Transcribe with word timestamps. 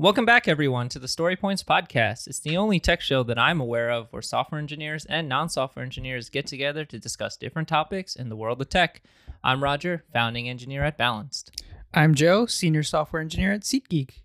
Welcome 0.00 0.24
back, 0.24 0.48
everyone, 0.48 0.88
to 0.88 0.98
the 0.98 1.06
Story 1.06 1.36
Points 1.36 1.62
podcast. 1.62 2.26
It's 2.26 2.40
the 2.40 2.56
only 2.56 2.80
tech 2.80 3.02
show 3.02 3.22
that 3.24 3.38
I'm 3.38 3.60
aware 3.60 3.90
of 3.90 4.10
where 4.14 4.22
software 4.22 4.58
engineers 4.58 5.04
and 5.04 5.28
non 5.28 5.50
software 5.50 5.84
engineers 5.84 6.30
get 6.30 6.46
together 6.46 6.86
to 6.86 6.98
discuss 6.98 7.36
different 7.36 7.68
topics 7.68 8.16
in 8.16 8.30
the 8.30 8.34
world 8.34 8.62
of 8.62 8.70
tech. 8.70 9.02
I'm 9.44 9.62
Roger, 9.62 10.04
founding 10.10 10.48
engineer 10.48 10.84
at 10.84 10.96
Balanced. 10.96 11.62
I'm 11.92 12.14
Joe, 12.14 12.46
senior 12.46 12.82
software 12.82 13.20
engineer 13.20 13.52
at 13.52 13.60
SeatGeek. 13.60 14.22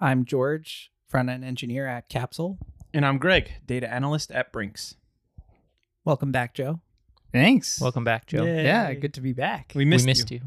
I'm 0.00 0.24
George, 0.24 0.90
front 1.06 1.28
end 1.28 1.44
engineer 1.44 1.86
at 1.86 2.08
Capsule. 2.08 2.56
And 2.94 3.04
I'm 3.04 3.18
Greg, 3.18 3.52
data 3.66 3.92
analyst 3.92 4.30
at 4.30 4.50
Brinks. 4.50 4.94
Welcome 6.06 6.32
back, 6.32 6.54
Joe. 6.54 6.80
Thanks. 7.32 7.82
Welcome 7.82 8.04
back, 8.04 8.24
Joe. 8.28 8.44
Yay. 8.44 8.64
Yeah, 8.64 8.94
good 8.94 9.12
to 9.12 9.20
be 9.20 9.34
back. 9.34 9.72
We 9.76 9.84
missed, 9.84 10.06
we 10.06 10.10
missed 10.10 10.30
you. 10.30 10.40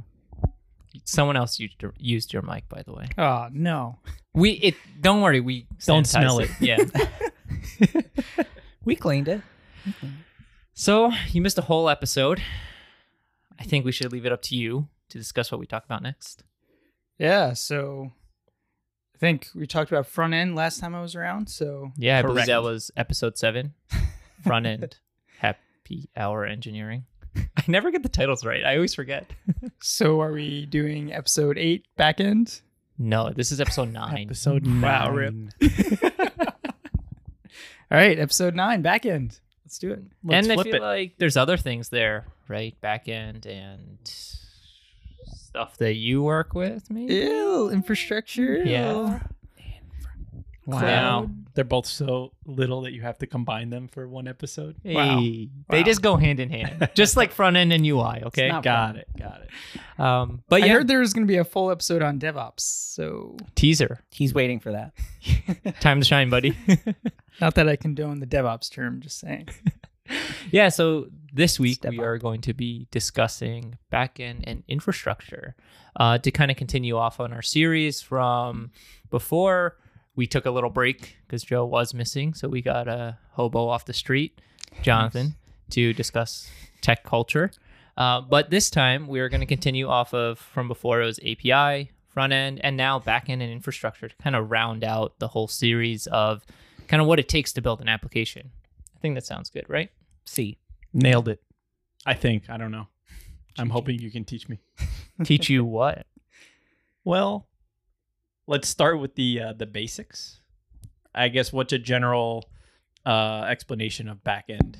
Someone 1.05 1.37
else 1.37 1.59
used 1.59 1.81
your, 1.81 1.93
used 1.97 2.33
your 2.33 2.41
mic, 2.41 2.67
by 2.69 2.83
the 2.83 2.93
way. 2.93 3.07
Oh 3.17 3.47
no. 3.51 3.99
We 4.33 4.51
it. 4.51 4.75
Don't 4.99 5.21
worry. 5.21 5.39
We 5.39 5.67
Don't 5.85 6.05
sanitized 6.05 6.07
smell 6.07 6.39
it. 6.39 6.49
Yeah. 6.59 6.77
We 8.83 8.95
cleaned 8.95 9.27
it. 9.27 9.41
so 10.73 11.11
you 11.29 11.41
missed 11.41 11.57
a 11.57 11.63
whole 11.63 11.87
episode. 11.87 12.41
I 13.59 13.63
think 13.63 13.85
we 13.85 13.91
should 13.91 14.11
leave 14.11 14.25
it 14.25 14.31
up 14.31 14.41
to 14.43 14.55
you 14.55 14.87
to 15.09 15.17
discuss 15.19 15.51
what 15.51 15.59
we 15.59 15.67
talk 15.67 15.85
about 15.85 16.01
next. 16.01 16.43
Yeah, 17.19 17.53
so 17.53 18.11
I 19.15 19.19
think 19.19 19.49
we 19.53 19.67
talked 19.67 19.91
about 19.91 20.07
front 20.07 20.33
end 20.33 20.55
last 20.55 20.79
time 20.79 20.95
I 20.95 21.01
was 21.01 21.13
around. 21.15 21.47
So 21.49 21.91
Yeah, 21.95 22.17
I 22.17 22.21
believe 22.23 22.47
that 22.47 22.63
was 22.63 22.89
episode 22.97 23.37
seven, 23.37 23.75
front 24.43 24.65
end 24.65 24.97
happy 25.39 26.09
hour 26.17 26.43
engineering. 26.45 27.05
I 27.57 27.63
never 27.67 27.91
get 27.91 28.03
the 28.03 28.09
titles 28.09 28.45
right. 28.45 28.63
I 28.63 28.75
always 28.75 28.93
forget. 28.93 29.29
so 29.81 30.21
are 30.21 30.31
we 30.31 30.65
doing 30.65 31.13
episode 31.13 31.57
eight 31.57 31.85
back 31.97 32.19
end? 32.19 32.61
No, 32.97 33.31
this 33.31 33.51
is 33.51 33.59
episode 33.61 33.89
nine. 33.93 34.25
Episode 34.25 34.65
nine. 34.65 34.81
Wow, 34.81 35.11
rip. 35.11 35.33
All 37.91 37.97
right, 37.97 38.17
episode 38.17 38.55
nine, 38.55 38.81
back 38.81 39.05
end. 39.05 39.39
Let's 39.65 39.77
do 39.79 39.91
it. 39.91 40.03
Let's 40.23 40.47
and 40.47 40.59
I 40.59 40.63
feel 40.63 40.75
it. 40.75 40.81
like 40.81 41.13
there's 41.17 41.37
other 41.37 41.57
things 41.57 41.89
there, 41.89 42.25
right? 42.47 42.79
Back 42.81 43.07
end 43.09 43.45
and 43.45 43.97
stuff 45.25 45.77
that 45.77 45.95
you 45.95 46.21
work 46.21 46.53
with, 46.53 46.89
maybe. 46.89 47.15
Ew, 47.15 47.69
infrastructure. 47.69 48.63
Yeah. 48.63 49.19
Wow. 50.71 51.29
They're 51.53 51.63
both 51.65 51.85
so 51.85 52.31
little 52.45 52.81
that 52.81 52.93
you 52.93 53.01
have 53.01 53.17
to 53.19 53.27
combine 53.27 53.69
them 53.69 53.87
for 53.89 54.07
one 54.07 54.27
episode. 54.27 54.77
Wow. 54.85 55.19
Hey, 55.19 55.49
They 55.69 55.79
Wow. 55.79 55.83
just 55.83 56.01
go 56.01 56.15
hand 56.17 56.39
in 56.39 56.49
hand, 56.49 56.89
just 56.95 57.17
like 57.17 57.31
front 57.33 57.57
end 57.57 57.73
and 57.73 57.85
UI. 57.85 58.21
Okay. 58.23 58.47
not 58.47 58.63
Got 58.63 58.89
fun. 58.91 58.95
it. 58.97 59.07
Got 59.19 59.41
it. 59.41 59.99
Um, 59.99 60.43
but 60.47 60.59
yeah. 60.61 60.65
I 60.65 60.67
yeah, 60.69 60.73
heard 60.75 60.87
there 60.87 60.99
was 60.99 61.13
going 61.13 61.27
to 61.27 61.31
be 61.31 61.37
a 61.37 61.43
full 61.43 61.69
episode 61.71 62.01
on 62.01 62.19
DevOps. 62.19 62.61
So 62.61 63.35
teaser. 63.55 63.99
He's 64.11 64.33
waiting 64.33 64.59
for 64.59 64.71
that. 64.71 64.93
Time 65.81 65.99
to 65.99 66.05
shine, 66.05 66.29
buddy. 66.29 66.55
not 67.41 67.55
that 67.55 67.67
I 67.67 67.75
condone 67.75 68.19
the 68.19 68.27
DevOps 68.27 68.71
term, 68.71 69.01
just 69.01 69.19
saying. 69.19 69.49
Yeah, 70.51 70.67
so 70.69 71.07
this 71.33 71.57
week 71.59 71.75
Step 71.75 71.91
we 71.91 71.99
up. 71.99 72.05
are 72.05 72.17
going 72.17 72.41
to 72.41 72.53
be 72.53 72.87
discussing 72.91 73.77
backend 73.93 74.43
and 74.45 74.63
infrastructure 74.67 75.55
uh, 75.95 76.17
to 76.17 76.31
kind 76.31 76.51
of 76.51 76.57
continue 76.57 76.97
off 76.97 77.19
on 77.21 77.31
our 77.31 77.41
series 77.41 78.01
from 78.01 78.71
before. 79.09 79.77
We 80.15 80.27
took 80.27 80.45
a 80.45 80.51
little 80.51 80.69
break 80.69 81.17
because 81.25 81.43
Joe 81.43 81.65
was 81.65 81.93
missing, 81.93 82.33
so 82.33 82.47
we 82.49 82.61
got 82.61 82.87
a 82.87 83.17
hobo 83.31 83.67
off 83.67 83.85
the 83.85 83.93
street, 83.93 84.41
Jonathan, 84.81 85.35
to 85.71 85.93
discuss 85.93 86.49
tech 86.81 87.03
culture. 87.03 87.51
Uh, 87.97 88.21
but 88.21 88.49
this 88.49 88.69
time 88.69 89.07
we 89.07 89.19
are 89.19 89.29
going 89.29 89.41
to 89.41 89.47
continue 89.47 89.87
off 89.87 90.13
of 90.13 90.39
from 90.39 90.67
before 90.67 91.01
it 91.01 91.05
was 91.05 91.19
API, 91.19 91.91
front 92.07 92.33
end, 92.33 92.59
and 92.63 92.75
now 92.75 92.99
backend 92.99 93.41
and 93.41 93.43
infrastructure 93.43 94.09
to 94.09 94.15
kind 94.17 94.35
of 94.35 94.51
round 94.51 94.83
out 94.83 95.19
the 95.19 95.29
whole 95.29 95.47
series 95.47 96.07
of 96.07 96.45
kind 96.87 97.01
of 97.01 97.07
what 97.07 97.19
it 97.19 97.29
takes 97.29 97.53
to 97.53 97.61
build 97.61 97.81
an 97.81 97.87
application. 97.87 98.51
I 98.95 98.99
think 98.99 99.15
that 99.15 99.25
sounds 99.25 99.49
good, 99.49 99.65
right? 99.69 99.89
C. 100.25 100.57
Nailed 100.93 101.27
it. 101.27 101.41
I 102.05 102.13
think. 102.13 102.49
I 102.49 102.57
don't 102.57 102.71
know. 102.71 102.87
I'm 103.57 103.69
hoping 103.69 103.99
you 103.99 104.11
can 104.11 104.25
teach 104.25 104.49
me. 104.49 104.59
teach 105.23 105.49
you 105.49 105.63
what? 105.65 106.05
Well, 107.03 107.47
let's 108.47 108.67
start 108.67 108.99
with 108.99 109.15
the 109.15 109.41
uh, 109.41 109.53
the 109.53 109.65
basics. 109.65 110.39
I 111.13 111.27
guess 111.27 111.51
what's 111.51 111.73
a 111.73 111.77
general 111.79 112.49
uh, 113.05 113.45
explanation 113.49 114.07
of 114.07 114.23
backend 114.23 114.77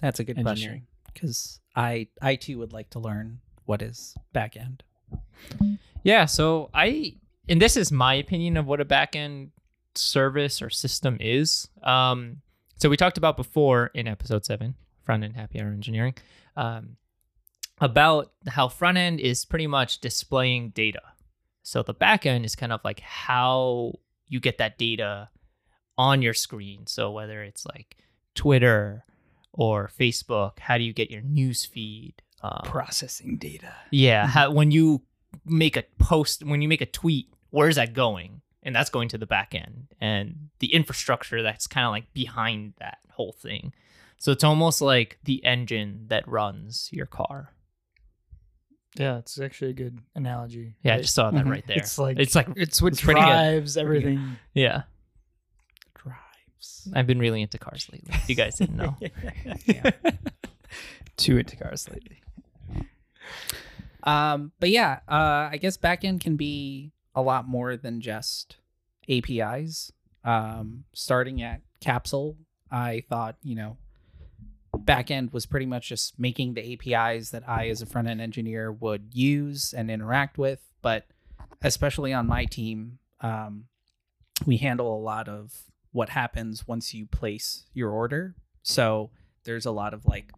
That's 0.00 0.18
a 0.20 0.24
good 0.24 0.38
engineering? 0.38 0.86
question. 0.86 0.86
Because 1.12 1.60
I, 1.76 2.08
I 2.22 2.36
too 2.36 2.58
would 2.58 2.72
like 2.72 2.90
to 2.90 3.00
learn 3.00 3.40
what 3.66 3.82
is 3.82 4.14
back 4.32 4.56
end. 4.56 4.82
Yeah, 6.02 6.24
so 6.26 6.70
I 6.72 7.16
and 7.48 7.60
this 7.60 7.76
is 7.76 7.90
my 7.92 8.14
opinion 8.14 8.56
of 8.56 8.66
what 8.66 8.80
a 8.80 8.84
backend 8.84 9.50
service 9.94 10.62
or 10.62 10.70
system 10.70 11.16
is. 11.20 11.68
Um, 11.82 12.42
so 12.76 12.88
we 12.88 12.96
talked 12.96 13.18
about 13.18 13.36
before 13.36 13.90
in 13.94 14.06
episode 14.06 14.44
seven, 14.44 14.74
front 15.02 15.24
end 15.24 15.34
happy 15.34 15.60
hour 15.60 15.68
engineering, 15.68 16.14
um, 16.56 16.96
about 17.80 18.32
how 18.46 18.68
front 18.68 18.96
end 18.96 19.20
is 19.20 19.44
pretty 19.44 19.66
much 19.66 20.00
displaying 20.00 20.70
data. 20.70 21.02
So 21.68 21.82
the 21.82 21.92
backend 21.92 22.46
is 22.46 22.56
kind 22.56 22.72
of 22.72 22.80
like 22.82 23.00
how 23.00 23.92
you 24.26 24.40
get 24.40 24.56
that 24.56 24.78
data 24.78 25.28
on 25.98 26.22
your 26.22 26.32
screen. 26.32 26.86
So 26.86 27.10
whether 27.10 27.42
it's 27.42 27.66
like 27.66 27.98
Twitter 28.34 29.04
or 29.52 29.90
Facebook, 30.00 30.60
how 30.60 30.78
do 30.78 30.84
you 30.84 30.94
get 30.94 31.10
your 31.10 31.20
news 31.20 31.66
feed? 31.66 32.14
Um, 32.42 32.62
Processing 32.64 33.36
data. 33.36 33.74
yeah, 33.90 34.26
how, 34.26 34.50
when 34.50 34.70
you 34.70 35.02
make 35.44 35.76
a 35.76 35.84
post, 35.98 36.42
when 36.42 36.62
you 36.62 36.68
make 36.68 36.80
a 36.80 36.86
tweet, 36.86 37.28
where's 37.50 37.76
that 37.76 37.92
going? 37.92 38.40
And 38.62 38.74
that's 38.74 38.88
going 38.88 39.10
to 39.10 39.18
the 39.18 39.26
backend 39.26 39.88
and 40.00 40.48
the 40.60 40.72
infrastructure 40.72 41.42
that's 41.42 41.66
kind 41.66 41.84
of 41.84 41.90
like 41.90 42.14
behind 42.14 42.74
that 42.78 42.98
whole 43.10 43.32
thing. 43.32 43.74
So 44.16 44.32
it's 44.32 44.44
almost 44.44 44.80
like 44.80 45.18
the 45.24 45.44
engine 45.44 46.06
that 46.08 46.26
runs 46.26 46.88
your 46.92 47.06
car. 47.06 47.52
Yeah, 48.98 49.18
it's 49.18 49.40
actually 49.40 49.70
a 49.70 49.74
good 49.74 49.98
analogy. 50.14 50.74
Yeah, 50.82 50.96
I 50.96 51.00
just 51.00 51.14
saw 51.14 51.30
that 51.30 51.46
right 51.46 51.64
there. 51.68 51.78
It's 51.78 51.98
like 51.98 52.18
it's 52.18 52.34
like 52.34 52.48
it's 52.56 52.82
what 52.82 52.92
it's 52.92 53.00
pretty 53.02 53.20
good. 53.20 53.26
drives 53.26 53.76
everything. 53.76 54.36
yeah. 54.54 54.82
Drives. 55.94 56.88
I've 56.94 57.06
been 57.06 57.18
really 57.18 57.42
into 57.42 57.58
cars 57.58 57.88
lately. 57.92 58.10
If 58.14 58.28
you 58.28 58.34
guys 58.34 58.56
didn't 58.56 58.76
know. 58.76 58.96
yeah. 59.66 59.90
Two 61.16 61.38
into 61.38 61.56
cars 61.56 61.88
lately. 61.88 62.22
Um, 64.04 64.52
but 64.60 64.70
yeah, 64.70 65.00
uh, 65.08 65.48
I 65.50 65.58
guess 65.60 65.76
backend 65.76 66.20
can 66.20 66.36
be 66.36 66.92
a 67.14 67.22
lot 67.22 67.46
more 67.48 67.76
than 67.76 68.00
just 68.00 68.56
APIs. 69.08 69.92
Um, 70.24 70.84
starting 70.94 71.42
at 71.42 71.60
Capsule, 71.80 72.36
I 72.70 73.02
thought, 73.08 73.36
you 73.42 73.54
know, 73.56 73.76
backend 74.76 75.32
was 75.32 75.46
pretty 75.46 75.66
much 75.66 75.88
just 75.88 76.18
making 76.18 76.54
the 76.54 76.72
APIs 76.74 77.30
that 77.30 77.48
I, 77.48 77.68
as 77.68 77.82
a 77.82 77.86
front 77.86 78.08
end 78.08 78.20
engineer, 78.20 78.72
would 78.72 79.10
use 79.12 79.72
and 79.72 79.90
interact 79.90 80.38
with. 80.38 80.60
But 80.82 81.06
especially 81.62 82.12
on 82.12 82.26
my 82.26 82.44
team, 82.44 82.98
um, 83.20 83.64
we 84.46 84.58
handle 84.58 84.94
a 84.94 85.00
lot 85.00 85.28
of 85.28 85.52
what 85.92 86.10
happens 86.10 86.66
once 86.66 86.94
you 86.94 87.06
place 87.06 87.64
your 87.74 87.90
order. 87.90 88.34
So 88.62 89.10
there's 89.44 89.66
a 89.66 89.70
lot 89.70 89.94
of 89.94 90.04
like 90.06 90.32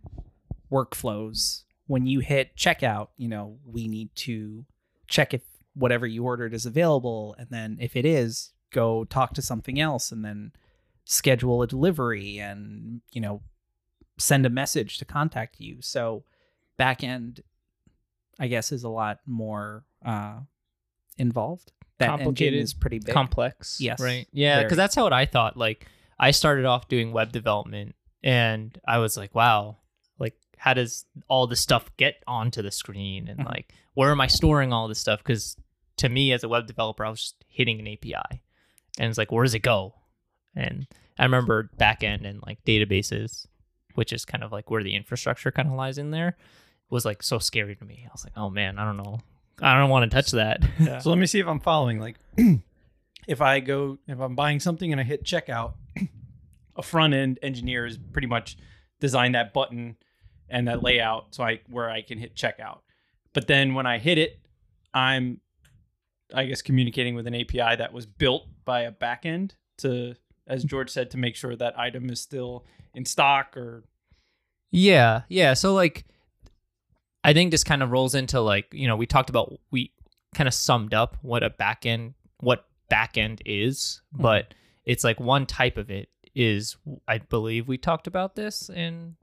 workflows 0.70 1.64
when 1.90 2.06
you 2.06 2.20
hit 2.20 2.56
checkout, 2.56 3.08
you 3.16 3.26
know, 3.26 3.58
we 3.64 3.88
need 3.88 4.14
to 4.14 4.64
check 5.08 5.34
if 5.34 5.42
whatever 5.74 6.06
you 6.06 6.22
ordered 6.22 6.54
is 6.54 6.64
available. 6.64 7.34
And 7.36 7.48
then 7.50 7.78
if 7.80 7.96
it 7.96 8.04
is, 8.04 8.52
go 8.72 9.04
talk 9.04 9.34
to 9.34 9.42
something 9.42 9.80
else 9.80 10.12
and 10.12 10.24
then 10.24 10.52
schedule 11.04 11.62
a 11.62 11.66
delivery 11.66 12.38
and, 12.38 13.00
you 13.10 13.20
know, 13.20 13.42
send 14.20 14.46
a 14.46 14.50
message 14.50 14.98
to 14.98 15.04
contact 15.04 15.60
you. 15.60 15.78
So 15.80 16.24
backend, 16.78 17.40
I 18.38 18.46
guess, 18.48 18.72
is 18.72 18.84
a 18.84 18.88
lot 18.88 19.20
more 19.26 19.84
uh, 20.04 20.40
involved. 21.18 21.72
That 21.98 22.08
Complicated, 22.08 22.60
is 22.60 22.72
pretty 22.72 22.98
big. 22.98 23.12
complex. 23.12 23.78
Yes, 23.80 24.00
Right. 24.00 24.26
Yeah, 24.32 24.62
because 24.62 24.76
that's 24.78 24.94
how 24.94 25.02
what 25.04 25.12
I 25.12 25.26
thought. 25.26 25.56
Like, 25.56 25.86
I 26.18 26.30
started 26.30 26.64
off 26.64 26.88
doing 26.88 27.12
web 27.12 27.30
development, 27.32 27.94
and 28.22 28.78
I 28.86 28.98
was 28.98 29.16
like, 29.18 29.34
wow, 29.34 29.76
like, 30.18 30.34
how 30.56 30.72
does 30.72 31.04
all 31.28 31.46
this 31.46 31.60
stuff 31.60 31.90
get 31.98 32.22
onto 32.26 32.62
the 32.62 32.70
screen, 32.70 33.28
and 33.28 33.40
Mhm. 33.40 33.44
like, 33.46 33.74
where 33.94 34.10
am 34.10 34.20
I 34.20 34.28
storing 34.28 34.72
all 34.72 34.88
this 34.88 34.98
stuff? 34.98 35.18
Because 35.22 35.56
to 35.98 36.08
me, 36.08 36.32
as 36.32 36.42
a 36.42 36.48
web 36.48 36.66
developer, 36.66 37.04
I 37.04 37.10
was 37.10 37.20
just 37.20 37.44
hitting 37.48 37.78
an 37.80 37.86
API, 37.86 38.40
and 38.98 39.08
it's 39.10 39.18
like, 39.18 39.30
where 39.30 39.44
does 39.44 39.54
it 39.54 39.58
go? 39.60 39.94
And 40.56 40.86
I 41.18 41.24
remember 41.24 41.70
backend 41.78 42.24
and 42.26 42.40
like 42.46 42.64
databases, 42.64 43.46
which 44.00 44.14
is 44.14 44.24
kind 44.24 44.42
of 44.42 44.50
like 44.50 44.70
where 44.70 44.82
the 44.82 44.96
infrastructure 44.96 45.52
kind 45.52 45.68
of 45.68 45.74
lies 45.74 45.98
in 45.98 46.10
there, 46.10 46.34
was 46.88 47.04
like 47.04 47.22
so 47.22 47.38
scary 47.38 47.76
to 47.76 47.84
me. 47.84 48.06
I 48.06 48.08
was 48.10 48.24
like, 48.24 48.32
oh 48.34 48.48
man, 48.48 48.78
I 48.78 48.86
don't 48.86 48.96
know. 48.96 49.20
I 49.60 49.78
don't 49.78 49.90
want 49.90 50.10
to 50.10 50.16
touch 50.16 50.30
that. 50.30 50.64
So 51.02 51.10
let 51.10 51.18
me 51.18 51.26
see 51.26 51.38
if 51.38 51.46
I'm 51.46 51.60
following. 51.60 52.00
Like, 52.00 52.16
if 53.28 53.42
I 53.42 53.60
go, 53.60 53.98
if 54.08 54.18
I'm 54.18 54.34
buying 54.34 54.58
something 54.58 54.90
and 54.90 54.98
I 54.98 55.04
hit 55.04 55.22
checkout, 55.22 55.74
a 56.76 56.82
front 56.82 57.12
end 57.12 57.38
engineer 57.42 57.84
is 57.84 57.98
pretty 57.98 58.26
much 58.26 58.56
designed 59.00 59.34
that 59.34 59.52
button 59.52 59.96
and 60.48 60.66
that 60.66 60.82
layout 60.82 61.34
so 61.34 61.44
I 61.44 61.60
where 61.68 61.90
I 61.90 62.00
can 62.00 62.16
hit 62.16 62.34
checkout. 62.34 62.78
But 63.34 63.48
then 63.48 63.74
when 63.74 63.84
I 63.84 63.98
hit 63.98 64.16
it, 64.16 64.40
I'm, 64.94 65.42
I 66.32 66.46
guess, 66.46 66.62
communicating 66.62 67.14
with 67.14 67.26
an 67.26 67.34
API 67.34 67.76
that 67.76 67.92
was 67.92 68.06
built 68.06 68.44
by 68.64 68.80
a 68.80 68.92
backend 68.92 69.50
to, 69.78 70.14
as 70.46 70.64
mm. 70.64 70.70
George 70.70 70.88
said, 70.88 71.10
to 71.10 71.18
make 71.18 71.36
sure 71.36 71.54
that 71.54 71.78
item 71.78 72.08
is 72.08 72.18
still 72.18 72.64
in 72.94 73.04
stock 73.04 73.58
or 73.58 73.84
Yeah, 74.70 75.22
yeah. 75.28 75.54
So 75.54 75.74
like, 75.74 76.04
I 77.24 77.32
think 77.32 77.50
this 77.50 77.64
kind 77.64 77.82
of 77.82 77.90
rolls 77.90 78.14
into 78.14 78.40
like 78.40 78.66
you 78.72 78.86
know 78.88 78.96
we 78.96 79.06
talked 79.06 79.30
about 79.30 79.58
we 79.70 79.92
kind 80.34 80.48
of 80.48 80.54
summed 80.54 80.94
up 80.94 81.16
what 81.22 81.42
a 81.42 81.50
backend 81.50 82.14
what 82.38 82.66
backend 82.90 83.40
is, 83.44 84.00
Mhm. 84.16 84.22
but 84.22 84.54
it's 84.84 85.04
like 85.04 85.20
one 85.20 85.46
type 85.46 85.76
of 85.76 85.90
it 85.90 86.08
is 86.34 86.76
I 87.08 87.18
believe 87.18 87.68
we 87.68 87.76
talked 87.78 88.06
about 88.06 88.36
this 88.36 88.70
in 88.70 89.16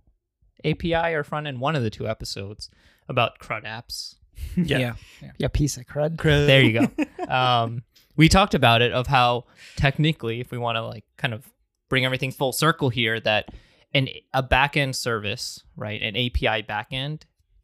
API 0.65 1.13
or 1.13 1.23
front 1.23 1.47
end 1.47 1.59
one 1.59 1.75
of 1.75 1.83
the 1.83 1.89
two 1.89 2.07
episodes 2.07 2.69
about 3.07 3.39
CRUD 3.39 3.63
apps. 3.63 4.15
Yeah. 4.55 4.77
yeah. 5.21 5.31
Yeah, 5.39 5.47
piece 5.47 5.77
of 5.77 5.85
crud. 5.85 6.21
There 6.21 6.61
you 6.61 6.73
go. 6.79 7.05
um, 7.33 7.83
we 8.15 8.29
talked 8.29 8.53
about 8.53 8.81
it 8.83 8.91
of 8.91 9.07
how 9.07 9.45
technically, 9.77 10.39
if 10.41 10.51
we 10.51 10.57
want 10.59 10.75
to 10.75 10.83
like 10.85 11.05
kind 11.17 11.33
of 11.33 11.43
bring 11.89 12.05
everything 12.05 12.31
full 12.31 12.51
circle 12.51 12.89
here, 12.89 13.19
that 13.21 13.49
an 13.97 14.09
a 14.33 14.43
backend 14.43 14.95
service, 14.95 15.63
right, 15.75 16.01
an 16.01 16.15
API 16.15 16.63
backend 16.63 17.23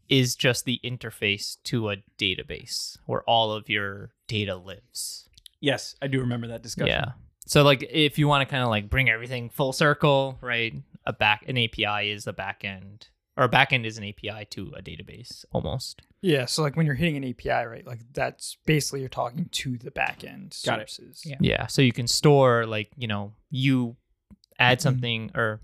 is 0.09 0.35
just 0.35 0.65
the 0.65 0.79
interface 0.83 1.57
to 1.63 1.91
a 1.91 1.97
database 2.17 2.97
where 3.05 3.21
all 3.23 3.51
of 3.51 3.69
your 3.69 4.11
data 4.27 4.55
lives. 4.55 5.29
yes, 5.61 5.95
I 6.01 6.07
do 6.07 6.19
remember 6.19 6.47
that 6.47 6.61
discussion. 6.61 6.87
Yeah. 6.87 7.11
So 7.45 7.63
like 7.63 7.87
if 7.89 8.17
you 8.17 8.27
want 8.27 8.47
to 8.47 8.51
kind 8.51 8.63
of 8.63 8.69
like 8.69 8.89
bring 8.89 9.09
everything 9.09 9.49
full 9.49 9.73
circle, 9.73 10.37
right? 10.41 10.73
A 11.05 11.13
back 11.13 11.47
an 11.47 11.57
API 11.57 12.11
is 12.11 12.25
a 12.27 12.33
backend 12.33 13.09
or 13.37 13.45
a 13.45 13.49
backend 13.49 13.85
is 13.85 13.97
an 13.97 14.03
API 14.03 14.45
to 14.51 14.73
a 14.75 14.81
database 14.81 15.45
almost. 15.51 16.01
Yeah, 16.21 16.45
so 16.45 16.61
like 16.61 16.77
when 16.77 16.85
you're 16.85 16.95
hitting 16.95 17.17
an 17.17 17.25
API, 17.25 17.67
right? 17.67 17.85
Like 17.85 17.99
that's 18.13 18.57
basically 18.65 19.01
you're 19.01 19.09
talking 19.09 19.49
to 19.51 19.77
the 19.77 19.91
backend 19.91 20.65
Got 20.65 20.79
it. 20.79 20.89
services. 20.89 21.21
Yeah. 21.25 21.35
Yeah. 21.41 21.67
So 21.67 21.81
you 21.81 21.91
can 21.91 22.07
store 22.07 22.65
like, 22.65 22.91
you 22.97 23.07
know, 23.07 23.33
you 23.49 23.97
add 24.57 24.77
mm-hmm. 24.77 24.83
something 24.83 25.31
or 25.35 25.61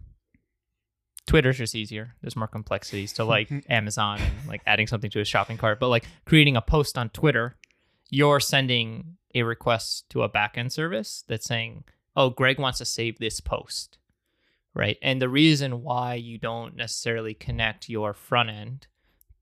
Twitter's 1.30 1.60
just 1.60 1.76
easier. 1.76 2.16
There's 2.22 2.36
more 2.36 2.48
complexities 2.48 3.14
to 3.14 3.24
like 3.24 3.52
Amazon 3.70 4.20
and 4.20 4.48
like 4.48 4.62
adding 4.66 4.88
something 4.88 5.12
to 5.12 5.22
a 5.22 5.26
shopping 5.26 5.58
cart. 5.58 5.80
But 5.80 5.90
like 5.90 6.06
creating 6.26 6.58
a 6.58 6.62
post 6.62 6.98
on 6.98 7.10
Twitter, 7.10 7.56
you're 8.10 8.40
sending 8.40 9.18
a 9.36 9.44
request 9.44 10.10
to 10.10 10.24
a 10.24 10.30
backend 10.30 10.72
service 10.72 11.24
that's 11.28 11.46
saying, 11.46 11.84
Oh, 12.16 12.32
Greg 12.32 12.58
wants 12.58 12.80
to 12.80 12.86
save 12.86 13.20
this 13.20 13.40
post. 13.42 14.00
Right. 14.74 14.98
And 15.04 15.22
the 15.22 15.30
reason 15.30 15.84
why 15.84 16.16
you 16.16 16.40
don't 16.40 16.76
necessarily 16.76 17.36
connect 17.36 17.90
your 17.90 18.14
front 18.14 18.50
end, 18.50 18.88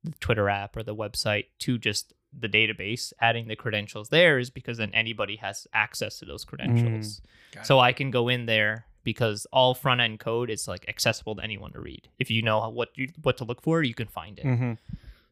the 0.03 0.11
Twitter 0.19 0.49
app 0.49 0.75
or 0.75 0.83
the 0.83 0.95
website 0.95 1.45
to 1.59 1.77
just 1.77 2.13
the 2.37 2.49
database, 2.49 3.13
adding 3.21 3.47
the 3.47 3.55
credentials 3.55 4.09
there 4.09 4.39
is 4.39 4.49
because 4.49 4.77
then 4.77 4.91
anybody 4.93 5.37
has 5.37 5.67
access 5.73 6.19
to 6.19 6.25
those 6.25 6.43
credentials. 6.43 7.21
Mm. 7.21 7.55
Got 7.55 7.65
so 7.65 7.79
I 7.79 7.93
can 7.93 8.11
go 8.11 8.27
in 8.27 8.45
there 8.45 8.87
because 9.03 9.45
all 9.51 9.73
front 9.73 10.01
end 10.01 10.19
code 10.19 10.49
is 10.49 10.67
like 10.67 10.85
accessible 10.87 11.35
to 11.35 11.43
anyone 11.43 11.71
to 11.73 11.79
read. 11.79 12.09
If 12.19 12.29
you 12.31 12.41
know 12.41 12.69
what 12.69 12.89
you 12.95 13.09
what 13.21 13.37
to 13.37 13.43
look 13.45 13.61
for, 13.61 13.81
you 13.83 13.93
can 13.93 14.07
find 14.07 14.37
it. 14.39 14.45
Mm-hmm. 14.45 14.73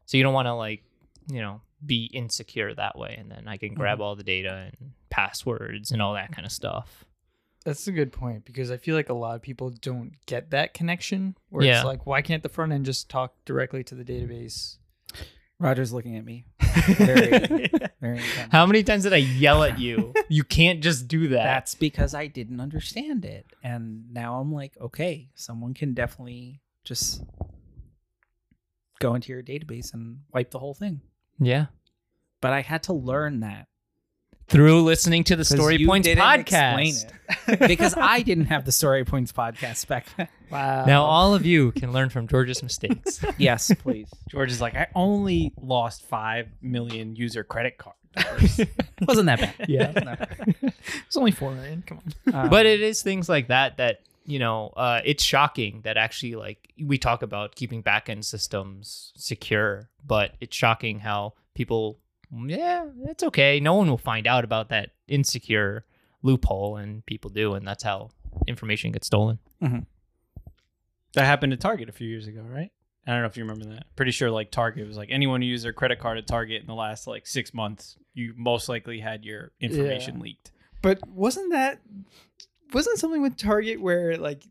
So 0.06 0.16
you 0.16 0.22
don't 0.22 0.34
want 0.34 0.46
to 0.46 0.54
like, 0.54 0.82
you 1.28 1.40
know, 1.40 1.60
be 1.84 2.06
insecure 2.12 2.74
that 2.74 2.98
way 2.98 3.16
and 3.18 3.30
then 3.30 3.46
I 3.46 3.56
can 3.58 3.74
grab 3.74 4.00
all 4.00 4.16
the 4.16 4.24
data 4.24 4.70
and 4.80 4.92
passwords 5.10 5.90
and 5.90 6.00
all 6.00 6.14
that 6.14 6.32
kind 6.32 6.46
of 6.46 6.52
stuff. 6.52 7.04
That's 7.64 7.86
a 7.88 7.92
good 7.92 8.12
point 8.12 8.44
because 8.44 8.70
I 8.70 8.76
feel 8.76 8.94
like 8.94 9.08
a 9.08 9.14
lot 9.14 9.34
of 9.34 9.42
people 9.42 9.70
don't 9.70 10.12
get 10.26 10.50
that 10.50 10.72
connection 10.72 11.36
where 11.50 11.66
Yeah. 11.66 11.78
it's 11.78 11.84
like, 11.84 12.06
why 12.06 12.22
can't 12.22 12.42
the 12.42 12.48
front 12.48 12.72
end 12.72 12.86
just 12.86 13.10
talk 13.10 13.34
directly 13.44 13.82
to 13.84 13.94
the 13.96 14.04
database? 14.04 14.78
Roger's 15.58 15.92
looking 15.92 16.16
at 16.16 16.24
me. 16.24 16.44
Very, 16.86 17.70
very. 18.00 18.20
How 18.52 18.66
many 18.66 18.82
times 18.82 19.04
did 19.04 19.12
I 19.14 19.16
yell 19.16 19.64
at 19.64 19.78
you? 19.78 20.12
you 20.28 20.44
can't 20.44 20.82
just 20.82 21.08
do 21.08 21.28
that. 21.28 21.42
That's 21.42 21.74
because 21.74 22.14
I 22.14 22.26
didn't 22.26 22.60
understand 22.60 23.24
it. 23.24 23.46
And 23.62 24.12
now 24.12 24.38
I'm 24.38 24.52
like, 24.52 24.76
okay, 24.80 25.30
someone 25.34 25.72
can 25.74 25.94
definitely 25.94 26.60
just 26.84 27.24
go 29.00 29.14
into 29.14 29.32
your 29.32 29.42
database 29.42 29.94
and 29.94 30.18
wipe 30.32 30.50
the 30.50 30.58
whole 30.58 30.74
thing. 30.74 31.00
yeah. 31.40 31.66
But 32.42 32.52
I 32.52 32.60
had 32.60 32.82
to 32.84 32.92
learn 32.92 33.40
that 33.40 33.66
Through 34.48 34.82
listening 34.82 35.24
to 35.24 35.34
the 35.36 35.44
Story 35.44 35.76
you 35.76 35.86
Points 35.88 36.06
didn't 36.06 36.22
podcast. 36.22 36.78
explain 36.78 36.94
it. 37.50 37.58
because 37.68 37.94
I 37.96 38.22
didn't 38.22 38.44
have 38.46 38.64
the 38.64 38.70
Story 38.70 39.04
Points 39.04 39.32
podcast 39.32 39.88
back 39.88 40.06
then. 40.16 40.28
Wow. 40.50 40.84
Now 40.84 41.02
all 41.02 41.34
of 41.34 41.44
you 41.44 41.72
can 41.72 41.92
learn 41.92 42.10
from 42.10 42.28
George's 42.28 42.62
mistakes. 42.62 43.20
Yes, 43.38 43.72
please. 43.80 44.08
George 44.30 44.52
is 44.52 44.60
like, 44.60 44.76
I 44.76 44.86
only 44.94 45.52
lost 45.60 46.02
five 46.04 46.48
million 46.62 47.16
user 47.16 47.42
credit 47.42 47.76
card. 47.76 47.96
Wasn't 49.06 49.26
that 49.26 49.40
bad. 49.40 49.54
Yeah. 49.68 49.92
it's 50.62 51.16
only 51.16 51.32
four 51.32 51.50
million. 51.52 51.82
Come 51.84 52.00
on. 52.26 52.34
Um, 52.34 52.48
but 52.48 52.66
it 52.66 52.80
is 52.80 53.02
things 53.02 53.28
like 53.28 53.48
that 53.48 53.76
that 53.78 54.00
you 54.24 54.38
know 54.38 54.72
uh, 54.76 55.00
it's 55.04 55.22
shocking 55.24 55.80
that 55.82 55.96
actually 55.96 56.34
like 56.36 56.72
we 56.82 56.98
talk 56.98 57.22
about 57.22 57.54
keeping 57.56 57.82
backend 57.82 58.24
systems 58.24 59.12
secure 59.16 59.88
but 60.04 60.32
it's 60.40 60.56
shocking 60.56 60.98
how 61.00 61.34
people 61.54 61.98
Mm, 62.34 62.50
yeah 62.50 62.86
it's 63.04 63.22
okay 63.22 63.60
no 63.60 63.74
one 63.74 63.88
will 63.88 63.98
find 63.98 64.26
out 64.26 64.44
about 64.44 64.68
that 64.70 64.90
insecure 65.08 65.84
loophole 66.22 66.76
and 66.76 67.06
people 67.06 67.30
do 67.30 67.54
and 67.54 67.66
that's 67.66 67.82
how 67.84 68.10
information 68.46 68.90
gets 68.92 69.06
stolen 69.06 69.38
mm-hmm. 69.62 69.80
that 71.12 71.24
happened 71.24 71.52
to 71.52 71.56
Target 71.56 71.88
a 71.88 71.92
few 71.92 72.08
years 72.08 72.26
ago, 72.26 72.42
right? 72.42 72.70
I 73.06 73.12
don't 73.12 73.20
know 73.20 73.26
if 73.26 73.36
you 73.36 73.44
remember 73.44 73.66
that. 73.74 73.86
Pretty 73.94 74.10
sure 74.10 74.30
like 74.30 74.50
Target 74.50 74.86
was 74.86 74.96
like 74.96 75.08
anyone 75.12 75.40
who 75.40 75.46
used 75.46 75.64
their 75.64 75.72
credit 75.72 76.00
card 76.00 76.18
at 76.18 76.26
Target 76.26 76.60
in 76.60 76.66
the 76.66 76.74
last 76.74 77.06
like 77.06 77.26
six 77.26 77.54
months, 77.54 77.96
you 78.14 78.34
most 78.36 78.68
likely 78.68 78.98
had 78.98 79.24
your 79.24 79.52
information 79.60 80.16
Yeah. 80.16 80.22
leaked. 80.22 80.50
But 80.82 81.06
wasn't 81.08 81.52
that 81.52 81.80
wasn't 82.72 82.98
something 82.98 83.22
with 83.22 83.36
Target 83.36 83.80
where 83.80 84.16
like 84.16 84.44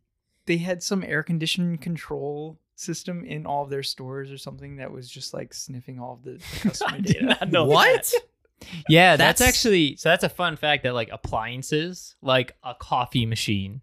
they 0.45 0.57
had 0.57 0.81
some 0.81 1.04
air 1.04 1.22
conditioning 1.22 1.77
control 1.77 2.57
system 2.75 3.24
in 3.24 3.45
all 3.45 3.63
of 3.63 3.69
their 3.69 3.83
stores 3.83 4.31
or 4.31 4.38
something 4.38 4.77
that 4.77 4.92
was 4.92 5.10
just 5.10 5.33
like 5.33 5.54
sniffing 5.54 6.00
all 6.00 6.13
of 6.13 6.24
the, 6.24 6.31
the 6.33 6.60
customer 6.69 6.95
I 6.95 7.00
did 7.00 7.13
data? 7.13 7.25
not 7.25 7.51
know 7.51 7.66
What? 7.66 8.12
that. 8.13 8.72
yeah 8.89 9.16
that's, 9.16 9.39
That's- 9.39 9.56
actually 9.56 9.95
so 9.98 10.10
that's 10.10 10.24
a 10.24 10.30
fun 10.30 10.56
fact 10.56 10.83
that 10.83 10.94
like 10.94 11.10
appliances 11.12 12.16
like 12.22 12.56
a 12.63 12.74
coffee 12.74 13.25
machine 13.25 13.81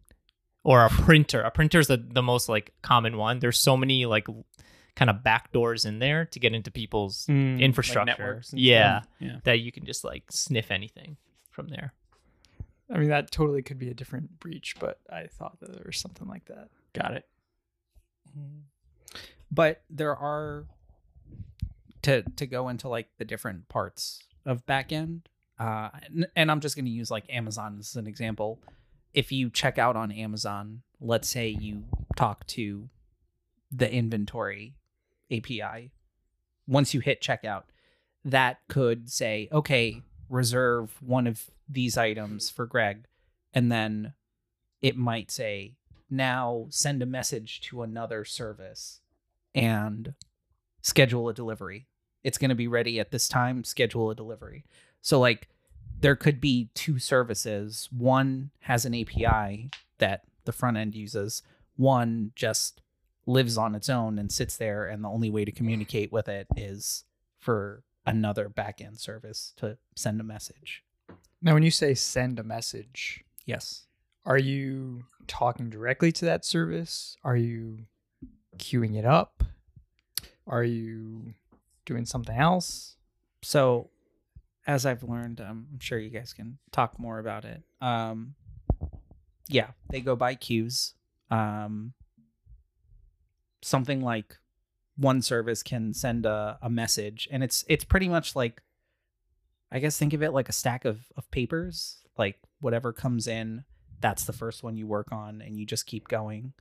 or 0.65 0.85
a 0.85 0.89
printer 0.91 1.41
a 1.43 1.51
printer 1.51 1.79
is 1.79 1.87
the, 1.89 1.97
the 1.97 2.23
most 2.23 2.49
like 2.49 2.73
common 2.83 3.17
one 3.17 3.39
there's 3.39 3.59
so 3.59 3.77
many 3.77 4.07
like 4.07 4.27
kind 4.95 5.09
of 5.11 5.23
back 5.25 5.53
doors 5.53 5.85
in 5.85 5.99
there 5.99 6.25
to 6.27 6.39
get 6.39 6.55
into 6.55 6.71
people's 6.71 7.27
Mm, 7.27 7.55
like 7.55 7.63
infrastructure. 7.63 8.05
networks 8.19 8.53
Yeah. 8.55 9.03
Yeah. 9.21 9.39
that 9.45 9.61
you 9.61 9.73
can 9.73 9.85
just 9.87 10.05
like 10.05 10.25
sniff 10.31 10.71
anything 10.71 11.17
from 11.51 11.69
there. 11.69 11.93
I 12.93 12.99
mean, 12.99 13.09
that 13.09 13.31
totally 13.31 13.63
could 13.63 13.79
be 13.79 13.89
a 13.89 13.95
different 13.95 14.39
breach, 14.39 14.77
but 14.79 14.99
I 15.11 15.27
thought 15.27 15.59
that 15.61 15.73
there 15.73 15.85
was 15.87 15.97
something 15.97 16.29
like 16.29 16.45
that. 16.47 16.69
Got 16.93 17.13
it. 17.15 17.25
But 19.53 19.83
there 19.91 20.17
are 20.17 20.65
to 22.01 22.23
to 22.37 22.47
go 22.47 22.69
into 22.69 22.89
like 22.89 23.09
the 23.19 23.25
different 23.25 23.69
parts 23.69 24.21
of 24.47 24.67
backend 24.67 25.21
uh 25.61 25.91
and, 26.05 26.27
and 26.35 26.51
i'm 26.51 26.61
just 26.61 26.75
going 26.75 26.87
to 26.87 26.91
use 26.91 27.11
like 27.11 27.25
amazon 27.29 27.77
as 27.79 27.95
an 27.95 28.07
example. 28.07 28.59
If 29.15 29.31
you 29.31 29.51
check 29.51 29.77
out 29.77 29.95
on 29.95 30.11
amazon 30.11 30.83
let's 30.99 31.29
say 31.29 31.49
you 31.49 31.85
talk 32.17 32.47
to 32.49 32.89
the 33.71 33.93
inventory 33.93 34.75
api 35.31 35.93
once 36.67 36.95
you 36.95 37.01
hit 37.01 37.21
checkout 37.21 37.65
that 38.25 38.61
could 38.69 39.11
say 39.11 39.49
okay 39.53 40.01
reserve 40.31 40.97
one 41.03 41.27
of 41.27 41.51
these 41.69 41.99
items 41.99 42.49
for 42.49 42.65
greg 42.65 43.05
and 43.53 43.71
then 43.71 44.15
it 44.81 44.97
might 44.97 45.31
say 45.31 45.75
now 46.09 46.67
send 46.71 47.03
a 47.03 47.07
message 47.07 47.61
to 47.61 47.83
another 47.83 48.25
service 48.25 49.02
and 49.55 50.15
schedule 50.83 51.29
a 51.29 51.35
delivery. 51.35 51.87
It's 52.25 52.39
going 52.39 52.51
to 52.51 52.55
be 52.55 52.69
ready 52.69 53.01
at 53.01 53.11
this 53.11 53.29
time, 53.29 53.65
schedule 53.65 54.11
a 54.11 54.15
delivery. 54.15 54.65
So, 55.01 55.19
like, 55.19 55.49
there 56.01 56.17
could 56.17 56.41
be 56.41 56.69
two 56.75 56.99
services. 56.99 57.89
One 57.97 58.51
has 58.61 58.85
an 58.85 58.95
API 58.95 59.71
that 59.99 60.23
the 60.45 60.53
front 60.53 60.77
end 60.77 60.95
uses, 60.95 61.43
one 61.77 62.33
just 62.35 62.81
lives 63.27 63.57
on 63.57 63.75
its 63.75 63.89
own 63.89 64.19
and 64.19 64.31
sits 64.33 64.57
there, 64.57 64.87
and 64.87 65.05
the 65.05 65.09
only 65.09 65.31
way 65.31 65.45
to 65.45 65.53
communicate 65.53 66.11
with 66.13 66.29
it 66.29 66.47
is 66.57 67.05
for 67.39 67.83
another 68.05 68.49
backend 68.49 68.99
service 68.99 69.53
to 69.57 69.79
send 69.95 70.21
a 70.21 70.25
message. 70.25 70.83
Now, 71.41 71.55
when 71.55 71.63
you 71.63 71.71
say 71.71 71.95
send 71.95 72.39
a 72.39 72.45
message, 72.45 73.25
Yes. 73.47 73.87
are 74.25 74.39
you 74.39 75.05
talking 75.29 75.71
directly 75.71 76.11
to 76.13 76.25
that 76.25 76.45
service? 76.45 77.17
Are 77.23 77.37
you 77.37 77.87
queuing 78.59 78.97
it 78.97 79.05
up? 79.05 79.45
Are 80.47 80.65
you 80.65 81.35
doing 81.85 82.05
something 82.05 82.37
else? 82.37 82.97
So, 83.43 83.91
as 84.67 84.87
I've 84.87 85.03
learned, 85.03 85.41
um, 85.41 85.67
I'm 85.73 85.81
sure 85.81 85.99
you 85.99 86.11
guys 86.11 86.33
can 86.33 86.59
talk 86.71 86.99
more 86.99 87.19
about 87.19 87.45
it. 87.45 87.63
Um, 87.81 88.35
yeah, 89.49 89.69
they 89.91 90.01
go 90.01 90.15
by 90.17 90.35
queues. 90.35 90.95
Um, 91.31 91.95
something 93.63 94.01
like 94.01 94.39
one 94.97 95.23
service 95.23 95.63
can 95.63 95.95
send 95.95 96.27
a, 96.27 96.59
a 96.63 96.71
message, 96.71 97.29
and 97.31 97.43
it's 97.43 97.65
it's 97.69 97.85
pretty 97.85 98.09
much 98.09 98.37
like, 98.37 98.63
I 99.71 99.79
guess 99.79 99.99
think 99.99 100.13
of 100.13 100.23
it 100.23 100.33
like 100.33 100.49
a 100.49 100.53
stack 100.53 100.85
of 100.85 101.07
of 101.17 101.31
papers. 101.31 101.99
Like 102.17 102.39
whatever 102.61 102.93
comes 102.93 103.27
in, 103.27 103.65
that's 104.01 104.25
the 104.25 104.33
first 104.33 104.63
one 104.63 104.77
you 104.77 104.87
work 104.87 105.11
on 105.13 105.41
and 105.41 105.59
you 105.59 105.65
just 105.65 105.87
keep 105.87 106.09
going. 106.09 106.53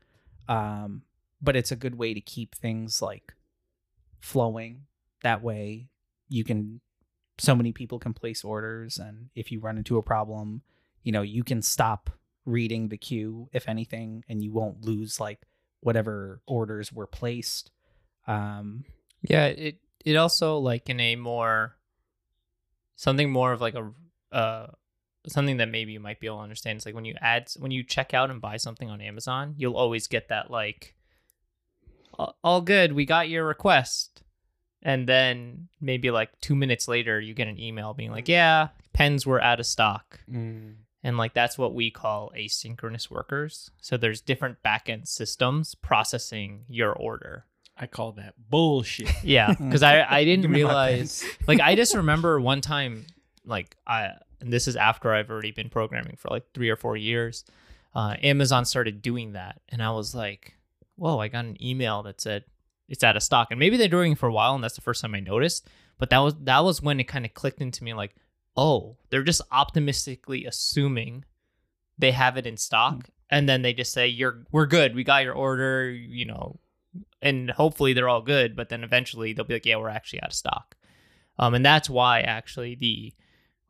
Um, 0.48 1.03
but 1.41 1.55
it's 1.55 1.71
a 1.71 1.75
good 1.75 1.95
way 1.95 2.13
to 2.13 2.21
keep 2.21 2.55
things 2.55 3.01
like 3.01 3.33
flowing. 4.19 4.83
That 5.24 5.43
way 5.43 5.89
you 6.29 6.43
can 6.43 6.81
so 7.38 7.55
many 7.55 7.71
people 7.71 8.00
can 8.00 8.13
place 8.13 8.43
orders 8.43 8.98
and 9.00 9.29
if 9.36 9.51
you 9.51 9.60
run 9.60 9.77
into 9.77 9.98
a 9.98 10.03
problem, 10.03 10.62
you 11.03 11.12
know, 11.12 11.24
you 11.24 11.43
can 11.43 11.62
stop 11.62 12.10
reading 12.45 12.89
the 12.89 12.98
queue 12.98 13.50
if 13.51 13.67
anything 13.67 14.24
and 14.29 14.43
you 14.43 14.51
won't 14.51 14.86
lose 14.86 15.19
like 15.19 15.39
whatever 15.81 16.41
orders 16.48 16.91
were 16.91 17.07
placed. 17.07 17.71
Um 18.27 18.86
Yeah, 19.21 19.45
it 19.48 19.79
it 20.05 20.15
also 20.15 20.57
like 20.57 20.89
in 20.89 21.00
a 21.00 21.15
more 21.15 21.75
something 22.95 23.31
more 23.31 23.51
of 23.51 23.62
like 23.62 23.75
a 23.75 23.91
uh 24.31 24.67
something 25.27 25.57
that 25.57 25.69
maybe 25.69 25.91
you 25.91 26.00
might 26.00 26.19
be 26.19 26.27
able 26.27 26.38
to 26.38 26.43
understand 26.43 26.77
is 26.77 26.86
like 26.86 26.95
when 26.95 27.05
you 27.05 27.15
add 27.21 27.51
when 27.60 27.71
you 27.71 27.83
check 27.83 28.13
out 28.13 28.29
and 28.31 28.41
buy 28.41 28.57
something 28.57 28.89
on 28.89 29.01
Amazon, 29.01 29.53
you'll 29.57 29.77
always 29.77 30.07
get 30.07 30.29
that 30.29 30.50
like 30.50 30.95
"All- 32.17 32.61
good, 32.61 32.93
we 32.93 33.05
got 33.05 33.29
your 33.29 33.45
request. 33.45 34.23
And 34.83 35.07
then 35.07 35.67
maybe 35.79 36.09
like 36.09 36.39
2 36.41 36.55
minutes 36.55 36.87
later 36.87 37.19
you 37.19 37.33
get 37.35 37.47
an 37.47 37.59
email 37.59 37.93
being 37.93 38.09
like, 38.11 38.27
"Yeah, 38.27 38.69
pens 38.93 39.25
were 39.27 39.41
out 39.41 39.59
of 39.59 39.65
stock." 39.67 40.19
And 41.03 41.17
like 41.17 41.33
that's 41.33 41.57
what 41.57 41.73
we 41.73 41.89
call 41.91 42.31
asynchronous 42.37 43.09
workers. 43.09 43.71
So 43.79 43.97
there's 43.97 44.21
different 44.21 44.57
backend 44.63 45.07
systems 45.07 45.75
processing 45.75 46.65
your 46.67 46.93
order. 46.93 47.45
I 47.77 47.87
call 47.87 48.11
that 48.13 48.33
bullshit. 48.49 49.09
Yeah, 49.23 49.53
because 49.53 49.83
I 49.83 50.01
I 50.01 50.23
didn't 50.29 50.51
realize 50.51 51.23
like 51.47 51.59
I 51.59 51.75
just 51.75 51.95
remember 51.95 52.39
one 52.39 52.61
time 52.61 53.05
like 53.45 53.75
I 53.87 54.11
and 54.39 54.51
this 54.51 54.67
is 54.67 54.75
after 54.75 55.13
I've 55.13 55.29
already 55.29 55.51
been 55.51 55.69
programming 55.69 56.15
for 56.17 56.29
like 56.29 56.43
three 56.53 56.69
or 56.69 56.75
four 56.75 56.97
years. 56.97 57.45
Uh, 57.93 58.15
Amazon 58.23 58.65
started 58.65 59.01
doing 59.01 59.33
that, 59.33 59.59
and 59.69 59.83
I 59.83 59.91
was 59.91 60.15
like, 60.15 60.55
"Whoa!" 61.01 61.20
I 61.20 61.27
got 61.27 61.46
an 61.46 61.58
email 61.63 62.03
that 62.03 62.22
said 62.22 62.46
it's 62.88 63.03
out 63.03 63.15
of 63.15 63.24
stock, 63.24 63.48
and 63.50 63.60
maybe 63.60 63.75
they're 63.75 63.88
doing 63.88 64.12
it 64.12 64.20
for 64.20 64.29
a 64.29 64.34
while, 64.34 64.53
and 64.53 64.63
that's 64.63 64.75
the 64.75 64.81
first 64.81 65.01
time 65.01 65.15
I 65.15 65.20
noticed. 65.20 65.67
But 65.98 66.12
that 66.12 66.20
was 66.20 66.36
that 66.41 66.63
was 66.63 66.81
when 66.81 67.00
it 67.00 67.05
kind 67.05 67.25
of 67.25 67.34
clicked 67.34 67.62
into 67.62 67.84
me, 67.84 67.93
like, 67.93 68.15
"Oh, 68.55 68.98
they're 69.10 69.24
just 69.24 69.41
optimistically 69.51 70.46
assuming 70.46 71.25
they 71.98 72.12
have 72.12 72.38
it 72.38 72.46
in 72.46 72.58
stock, 72.58 73.10
and 73.31 73.50
then 73.50 73.63
they 73.63 73.74
just 73.74 73.93
say 73.93 74.08
you're 74.08 74.43
we're 74.51 74.67
good, 74.67 74.93
we 74.93 75.03
got 75.03 75.24
your 75.24 75.34
order, 75.34 75.89
you 75.89 76.25
know." 76.25 76.60
and 77.22 77.51
hopefully 77.51 77.93
they're 77.93 78.10
all 78.10 78.22
good 78.22 78.53
but 78.53 78.67
then 78.67 78.84
eventually 78.84 79.31
they'll 79.31 79.46
be 79.46 79.53
like 79.53 79.65
yeah 79.65 79.77
we're 79.77 79.88
actually 79.88 80.22
out 80.22 80.31
of 80.31 80.36
stock 80.36 80.75
um 81.39 81.53
and 81.53 81.65
that's 81.65 81.89
why 81.89 82.20
actually 82.20 82.75
the 82.75 83.13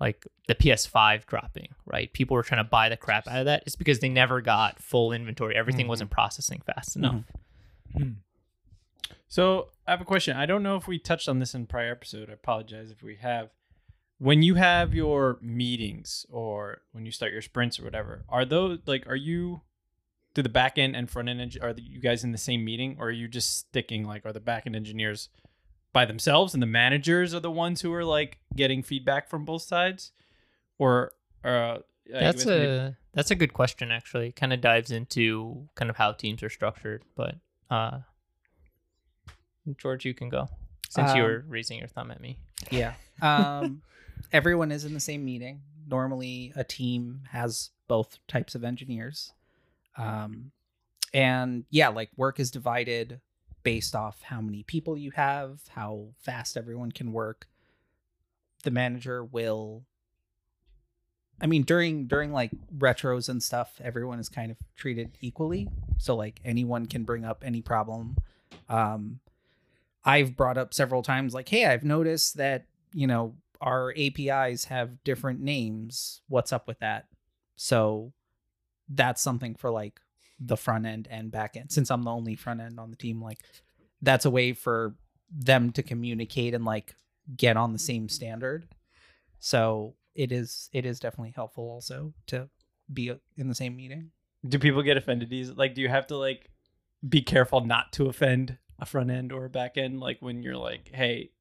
like 0.02 0.28
the 0.48 0.56
ps5 0.56 1.26
dropping 1.28 1.70
right 1.86 2.12
people 2.12 2.36
were 2.36 2.44
trying 2.44 2.62
to 2.62 2.70
buy 2.70 2.90
the 2.90 2.98
crap 2.98 3.26
out 3.28 3.40
of 3.40 3.46
that 3.46 3.64
it's 3.66 3.78
because 3.78 4.00
they 4.00 4.10
never 4.10 4.42
got 4.42 4.80
full 4.82 5.14
inventory 5.14 5.56
everything 5.56 5.86
Mhm. 5.86 5.90
wasn't 5.90 6.10
processing 6.10 6.62
fast 6.66 6.96
enough 6.98 7.24
So 9.28 9.70
I 9.88 9.92
have 9.92 10.02
a 10.02 10.06
question. 10.06 10.36
I 10.36 10.46
don't 10.46 10.64
know 10.64 10.76
if 10.76 10.88
we 10.88 11.00
touched 11.00 11.30
on 11.30 11.40
this 11.40 11.56
in 11.56 11.66
prior 11.66 11.92
episode. 11.92 12.30
I 12.30 12.34
apologize 12.34 12.92
if 12.92 13.02
we 13.02 13.16
have. 13.18 13.50
When 14.18 14.44
you 14.44 14.56
have 14.56 14.94
your 14.94 15.40
meetings 15.42 16.26
or 16.30 16.82
when 16.92 17.06
you 17.06 17.12
start 17.12 17.32
your 17.32 17.42
sprints 17.42 17.80
or 17.80 17.84
whatever, 17.86 18.24
are 18.30 18.46
those 18.46 18.80
like 18.86 19.08
are 19.08 19.16
you 19.16 19.62
do 20.34 20.42
the 20.42 20.50
back 20.50 20.78
end 20.78 20.96
and 20.96 21.10
front 21.10 21.28
end 21.30 21.42
eng- 21.42 21.62
are 21.62 21.74
you 21.78 22.00
guys 22.00 22.24
in 22.24 22.32
the 22.34 22.38
same 22.38 22.64
meeting 22.66 22.98
or 23.00 23.08
are 23.08 23.12
you 23.12 23.28
just 23.28 23.58
sticking 23.58 24.06
like 24.06 24.26
are 24.26 24.34
the 24.34 24.40
back 24.40 24.64
end 24.68 24.76
engineers 24.76 25.30
by 25.94 26.06
themselves 26.06 26.54
and 26.54 26.62
the 26.64 26.68
managers 26.68 27.34
are 27.34 27.40
the 27.40 27.52
ones 27.52 27.82
who 27.82 27.94
are 27.94 28.06
like 28.06 28.38
getting 28.56 28.82
feedback 28.84 29.30
from 29.30 29.44
both 29.46 29.62
sides 29.62 30.12
or 30.80 31.12
uh 31.44 31.78
that's 32.10 32.44
guess 32.44 32.46
maybe- 32.46 32.66
a 32.66 32.98
that's 33.14 33.30
a 33.32 33.36
good 33.36 33.54
question 33.54 33.92
actually 33.92 34.32
kind 34.32 34.54
of 34.54 34.62
dives 34.62 34.90
into 34.92 35.68
kind 35.76 35.90
of 35.90 35.98
how 35.98 36.12
teams 36.14 36.42
are 36.44 36.50
structured 36.50 37.04
but 37.16 37.36
uh 37.70 38.00
george 39.78 40.06
you 40.06 40.14
can 40.14 40.30
go 40.30 40.48
since 40.90 41.14
you 41.14 41.22
Um, 41.22 41.28
were 41.30 41.46
raising 41.48 41.78
your 41.80 41.88
thumb 41.88 42.12
at 42.12 42.20
me 42.22 42.38
Yeah. 42.72 42.94
Um, 43.22 43.82
everyone 44.32 44.72
is 44.72 44.86
in 44.86 44.94
the 44.94 45.00
same 45.00 45.26
meeting. 45.26 45.62
Normally, 45.88 46.54
a 46.56 46.64
team 46.64 47.22
has 47.32 47.72
both 47.88 48.20
types 48.28 48.54
of 48.56 48.64
engineers. 48.64 49.34
Um, 49.98 50.52
and 51.14 51.66
yeah, 51.72 51.88
like 51.90 52.10
work 52.18 52.40
is 52.40 52.52
divided 52.52 53.20
based 53.64 53.96
off 53.96 54.22
how 54.24 54.42
many 54.42 54.64
people 54.64 54.98
you 54.98 55.12
have, 55.12 55.62
how 55.70 56.08
fast 56.18 56.58
everyone 56.58 56.92
can 56.92 57.12
work. 57.12 57.48
The 58.64 58.72
manager 58.72 59.24
will. 59.24 59.84
I 61.42 61.48
mean, 61.48 61.64
during 61.64 62.06
during 62.06 62.32
like 62.32 62.52
retros 62.78 63.30
and 63.30 63.42
stuff, 63.42 63.82
everyone 63.84 64.20
is 64.20 64.30
kind 64.30 64.52
of 64.52 64.58
treated 64.76 65.18
equally. 65.22 65.68
So 65.98 66.16
like 66.16 66.40
anyone 66.46 66.86
can 66.86 67.04
bring 67.04 67.26
up 67.26 67.44
any 67.46 67.62
problem. 67.62 68.16
Um, 68.70 69.20
I've 70.04 70.36
brought 70.36 70.58
up 70.58 70.74
several 70.74 71.04
times, 71.04 71.34
like, 71.34 71.50
hey, 71.50 71.66
I've 71.66 71.84
noticed 71.84 72.38
that 72.38 72.66
you 72.94 73.08
know 73.08 73.36
our 73.60 73.94
APIs 73.98 74.66
have 74.66 75.04
different 75.04 75.40
names. 75.40 76.22
What's 76.28 76.54
up 76.54 76.68
with 76.68 76.80
that? 76.80 77.08
So 77.56 78.14
that's 78.90 79.22
something 79.22 79.56
for 79.56 79.72
like 79.72 80.00
the 80.44 80.58
front 80.58 80.86
end 80.86 81.08
and 81.10 81.32
back 81.32 81.56
end. 81.56 81.72
Since 81.72 81.92
I'm 81.92 82.04
the 82.04 82.12
only 82.12 82.36
front 82.36 82.62
end 82.62 82.80
on 82.80 82.90
the 82.90 82.98
team, 82.98 83.22
like 83.22 83.40
that's 84.02 84.26
a 84.26 84.30
way 84.30 84.54
for 84.54 84.96
them 85.30 85.72
to 85.72 85.84
communicate 85.84 86.54
and 86.54 86.66
like 86.66 86.96
get 87.38 87.56
on 87.56 87.74
the 87.74 87.80
same 87.80 88.10
standard. 88.10 88.68
So 89.40 89.96
it 90.16 90.32
is 90.32 90.70
it 90.74 90.86
is 90.86 91.00
definitely 91.00 91.34
helpful 91.36 91.70
also 91.70 92.14
to 92.28 92.50
be 92.92 93.14
in 93.38 93.48
the 93.48 93.56
same 93.56 93.76
meeting. 93.76 94.12
do 94.48 94.60
people 94.60 94.82
get 94.82 94.98
offended 94.98 95.32
easily? 95.32 95.56
Like, 95.56 95.76
do 95.76 95.82
you 95.82 95.90
have 95.90 96.08
to 96.08 96.18
like 96.18 96.50
be 97.08 97.22
careful 97.22 97.62
not 97.62 97.92
to 97.94 98.08
offend 98.08 98.58
a 98.80 98.86
front 98.86 99.12
end 99.12 99.32
or 99.32 99.46
a 99.46 99.50
back 99.50 99.78
end? 99.78 100.00
Like 100.00 100.18
when 100.20 100.44
you're 100.44 100.58
like, 100.58 100.90
hey, 100.94 101.32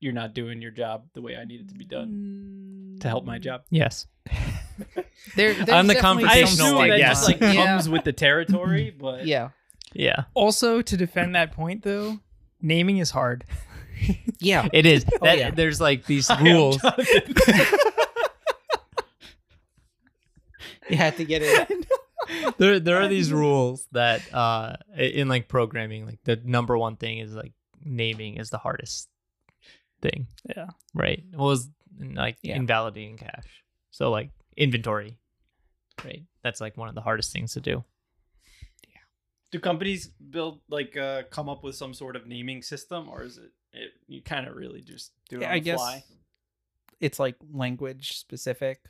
you're 0.00 0.12
not 0.12 0.34
doing 0.34 0.60
your 0.62 0.70
job 0.70 1.04
the 1.14 1.20
way 1.22 1.36
I 1.36 1.44
need 1.44 1.60
it 1.60 1.68
to 1.68 1.74
be 1.74 1.84
done 1.84 2.96
to 3.00 3.08
help 3.08 3.24
my 3.24 3.38
job. 3.38 3.62
yes 3.70 4.06
There, 5.36 5.50
On 5.50 5.58
the 5.58 5.64
definitely 5.66 5.96
I 5.96 6.00
conversational 6.00 6.46
some- 6.46 6.66
assume 6.66 6.76
like, 6.78 6.90
that 6.92 6.98
yes. 6.98 7.26
just 7.26 7.28
like 7.28 7.40
Yeah. 7.54 7.66
comes 7.66 7.88
with 7.88 8.04
the 8.04 8.12
territory, 8.14 8.94
but 8.98 9.26
Yeah, 9.26 9.50
yeah 9.92 10.24
Also, 10.34 10.80
to 10.80 10.96
defend 10.96 11.34
that 11.34 11.52
point 11.52 11.82
though, 11.82 12.18
naming 12.62 12.96
is 12.98 13.10
hard. 13.10 13.44
yeah. 14.38 14.66
it 14.72 14.86
is 14.86 15.04
Oh, 15.12 15.18
that, 15.26 15.38
yeah. 15.38 15.50
there's 15.50 15.80
like 15.80 16.06
these 16.06 16.30
I 16.30 16.38
am 16.38 16.44
rules 16.44 16.78
Jonathan. 16.78 17.34
You 20.88 20.96
had 20.96 21.16
to 21.18 21.24
get 21.24 21.42
it. 21.42 21.86
there 22.58 22.80
there 22.80 22.96
are 23.02 23.08
these 23.08 23.32
rules 23.32 23.86
that 23.92 24.22
uh 24.34 24.76
in 24.96 25.28
like 25.28 25.48
programming 25.48 26.06
like 26.06 26.18
the 26.24 26.40
number 26.44 26.76
one 26.78 26.96
thing 26.96 27.18
is 27.18 27.32
like 27.34 27.52
naming 27.84 28.36
is 28.38 28.50
the 28.50 28.58
hardest 28.58 29.08
thing 30.02 30.26
Yeah. 30.56 30.68
right 30.94 31.24
well 31.32 31.46
was 31.48 31.68
like 31.98 32.38
Yeah. 32.42 32.56
invalidating 32.56 33.16
cache? 33.18 33.64
so 33.90 34.10
like 34.10 34.30
inventory 34.56 35.18
right 36.04 36.24
that's 36.42 36.60
like 36.60 36.76
one 36.76 36.88
of 36.88 36.94
the 36.94 37.00
hardest 37.00 37.32
things 37.32 37.52
to 37.54 37.60
do 37.60 37.84
Yeah. 38.88 39.00
do 39.50 39.60
companies 39.60 40.08
build 40.08 40.60
like 40.68 40.96
uh 40.96 41.24
come 41.30 41.48
up 41.48 41.62
with 41.62 41.74
some 41.76 41.92
sort 41.94 42.16
of 42.16 42.26
naming 42.26 42.62
system, 42.62 43.08
or 43.08 43.22
is 43.22 43.38
it, 43.38 43.52
it 43.72 43.90
you 44.06 44.22
kind 44.22 44.46
of 44.48 44.56
really 44.56 44.80
just 44.80 45.12
do 45.28 45.38
it 45.38 45.42
Yeah, 45.42 45.48
on 45.48 45.54
I 45.54 45.58
the 45.58 45.64
guess 45.64 45.78
fly? 45.80 46.04
it's 47.00 47.18
like 47.18 47.36
language 47.52 48.16
specific. 48.18 48.80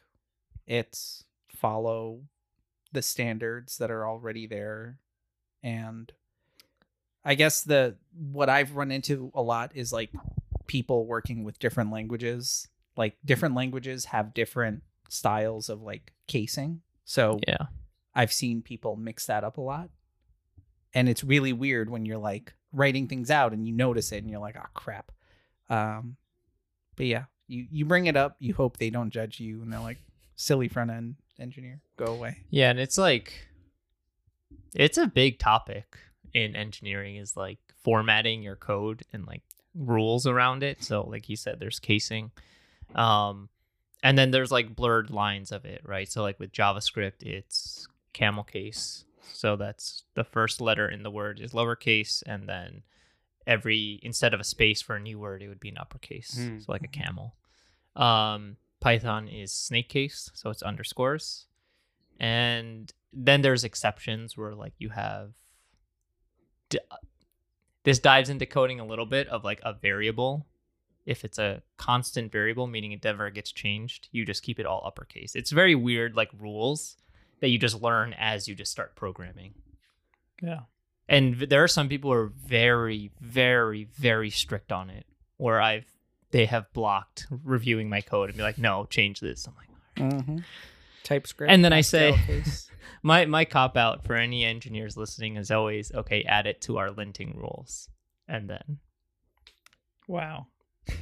It's 0.67 1.25
follow 1.49 2.23
the 2.93 3.03
standards 3.03 3.79
that 3.79 3.91
are 3.91 4.07
already 4.07 4.47
there. 4.49 4.99
And 5.63 6.11
I 7.25 7.35
guess 7.35 7.63
the 7.63 7.97
what 8.13 8.49
I've 8.49 8.75
run 8.77 8.91
into 8.91 9.31
a 9.35 9.43
lot 9.43 9.73
is 9.75 9.93
like 9.93 10.11
people 10.71 11.05
working 11.05 11.43
with 11.43 11.59
different 11.59 11.91
languages. 11.91 12.69
Like 12.97 13.17
different 13.25 13.57
languages 13.57 14.05
have 14.05 14.33
different 14.33 14.85
styles 15.09 15.69
of 15.69 15.83
like 15.83 16.13
casing. 16.29 16.83
So 17.05 17.41
yeah 17.49 17.67
I've 18.15 18.33
seen 18.33 18.63
people 18.63 18.95
mix 18.95 19.27
that 19.27 19.43
up 19.43 19.57
a 19.57 19.61
lot. 19.61 19.91
And 20.95 21.09
it's 21.09 21.25
really 21.25 21.53
weird 21.53 21.91
when 21.91 22.07
you're 22.07 22.19
like 22.19 22.55
writing 22.73 23.09
things 23.09 23.33
out 23.33 23.53
and 23.53 23.67
you 23.67 23.73
notice 23.75 24.13
it 24.13 24.19
and 24.19 24.31
you're 24.31 24.39
like, 24.41 24.57
oh 24.57 24.69
crap. 24.73 25.11
Um 25.69 26.17
but 26.95 27.07
yeah, 27.07 27.25
you 27.49 27.67
you 27.69 27.85
bring 27.85 28.07
it 28.07 28.17
up, 28.17 28.37
you 28.39 28.55
hope 28.55 28.77
they 28.77 28.91
don't 28.91 29.11
judge 29.11 29.41
you 29.41 29.63
and 29.63 29.73
they're 29.73 29.81
like, 29.81 29.99
silly 30.37 30.69
front 30.69 30.93
end 30.93 31.17
engineer, 31.41 31.81
go 31.97 32.07
away. 32.07 32.37
yeah 32.49 32.71
and 32.71 32.79
it's 32.79 32.97
like 32.97 33.49
it's 34.73 34.99
a 34.99 35.09
big 35.09 35.41
topic 35.41 35.99
in 36.33 36.55
engineering 36.55 37.17
is 37.17 37.37
like 37.37 37.59
formatting 37.83 38.41
your 38.41 38.55
code 38.55 39.03
and 39.13 39.27
like 39.27 39.43
rules 39.75 40.27
around 40.27 40.63
it 40.63 40.83
so 40.83 41.03
like 41.03 41.29
you 41.29 41.37
said 41.37 41.59
there's 41.61 41.79
casing 41.79 42.31
um 42.95 43.49
and 44.03 44.19
then 44.19 44.31
there's 44.31 44.51
like 44.51 44.75
blurred 44.75 45.11
lines 45.11 45.53
of 45.53 45.65
it 45.65 45.81
right 45.85 46.11
so 46.11 46.23
like 46.23 46.39
with 46.41 46.53
javascript 46.53 47.23
it's 47.23 47.87
camel 48.13 48.43
case 48.45 49.05
so 49.33 49.55
that's 49.57 50.05
the 50.15 50.25
first 50.25 50.61
letter 50.61 50.89
in 50.89 51.03
the 51.05 51.11
word 51.11 51.39
is 51.41 51.53
lowercase 51.53 52.23
and 52.27 52.49
then 52.49 52.83
every 53.47 54.01
instead 54.03 54.35
of 54.35 54.41
a 54.41 54.45
space 54.45 54.83
for 54.83 54.97
a 54.97 55.01
new 55.01 55.19
word 55.19 55.43
it 55.43 55.49
would 55.49 55.61
be 55.61 55.69
an 55.69 55.79
uppercase 55.79 56.35
Hmm. 56.37 56.59
so 56.59 56.73
like 56.73 56.83
a 56.83 56.89
camel 56.89 57.35
um 57.97 58.57
Python 58.81 59.29
is 59.29 59.53
snake 59.53 59.91
case, 59.91 60.31
so 60.33 60.49
it's 60.49 60.63
underscores. 60.63 61.45
And 62.19 62.91
then 63.13 63.43
there's 63.43 63.63
exceptions 63.63 64.39
where 64.39 64.55
like 64.55 64.73
you 64.79 64.89
have 64.89 65.33
d- 66.71 66.79
this 67.85 67.99
dives 67.99 68.31
into 68.31 68.47
coding 68.47 68.81
a 68.81 68.87
little 68.87 69.07
bit 69.07 69.29
of 69.29 69.45
like 69.45 69.61
a 69.63 69.73
variable. 69.73 70.47
If 71.07 71.25
it's 71.25 71.39
a 71.39 71.63
constant 71.77 72.31
variable, 72.31 72.67
meaning 72.67 72.93
it 72.93 73.03
never 73.03 73.31
gets 73.31 73.51
changed, 73.53 74.09
you 74.13 74.25
just 74.25 74.43
keep 74.43 74.61
it 74.61 74.67
all 74.67 74.83
uppercase. 74.85 75.35
It's 75.35 75.51
very 75.51 75.75
weird, 75.75 76.15
like 76.15 76.31
rules 76.39 76.97
that 77.41 77.49
you 77.49 77.59
just 77.59 77.81
learn 77.81 78.15
as 78.19 78.47
you 78.47 78.55
just 78.55 78.71
start 78.71 78.97
programming. 78.97 79.55
Yeah. 80.43 80.61
And 81.09 81.35
there 81.35 81.65
are 81.65 81.69
some 81.69 81.89
people 81.89 82.11
who 82.11 82.17
are 82.19 82.33
very, 82.47 83.11
very, 83.21 83.85
very 83.85 84.31
strict 84.31 84.71
on 84.71 84.91
it. 84.91 85.07
Where 85.39 85.61
I've 85.61 85.87
they 86.33 86.47
have 86.47 86.73
blocked 86.73 87.27
reviewing 87.45 87.89
my 87.89 88.03
code 88.03 88.29
and 88.29 88.37
be 88.37 88.43
like, 88.45 88.59
no, 88.59 88.85
change 88.85 89.21
this. 89.21 89.47
I'm 89.47 89.55
like, 89.57 89.71
Mm-hmm. 90.01 90.39
TypeScript. 91.05 91.51
And 91.53 91.65
then 91.65 91.73
I 91.73 91.81
say- 91.81 92.15
my 93.03 93.25
my 93.27 93.45
cop 93.45 93.77
out 93.77 94.05
for 94.05 94.15
any 94.15 94.45
engineers 94.45 94.97
listening 94.97 95.37
is 95.37 95.51
always 95.51 95.93
okay. 95.93 96.23
Add 96.25 96.47
it 96.47 96.61
to 96.63 96.79
our 96.79 96.89
linting 96.89 97.35
rules, 97.37 97.89
and 98.29 98.49
then 98.51 98.79
Wow. 100.09 100.47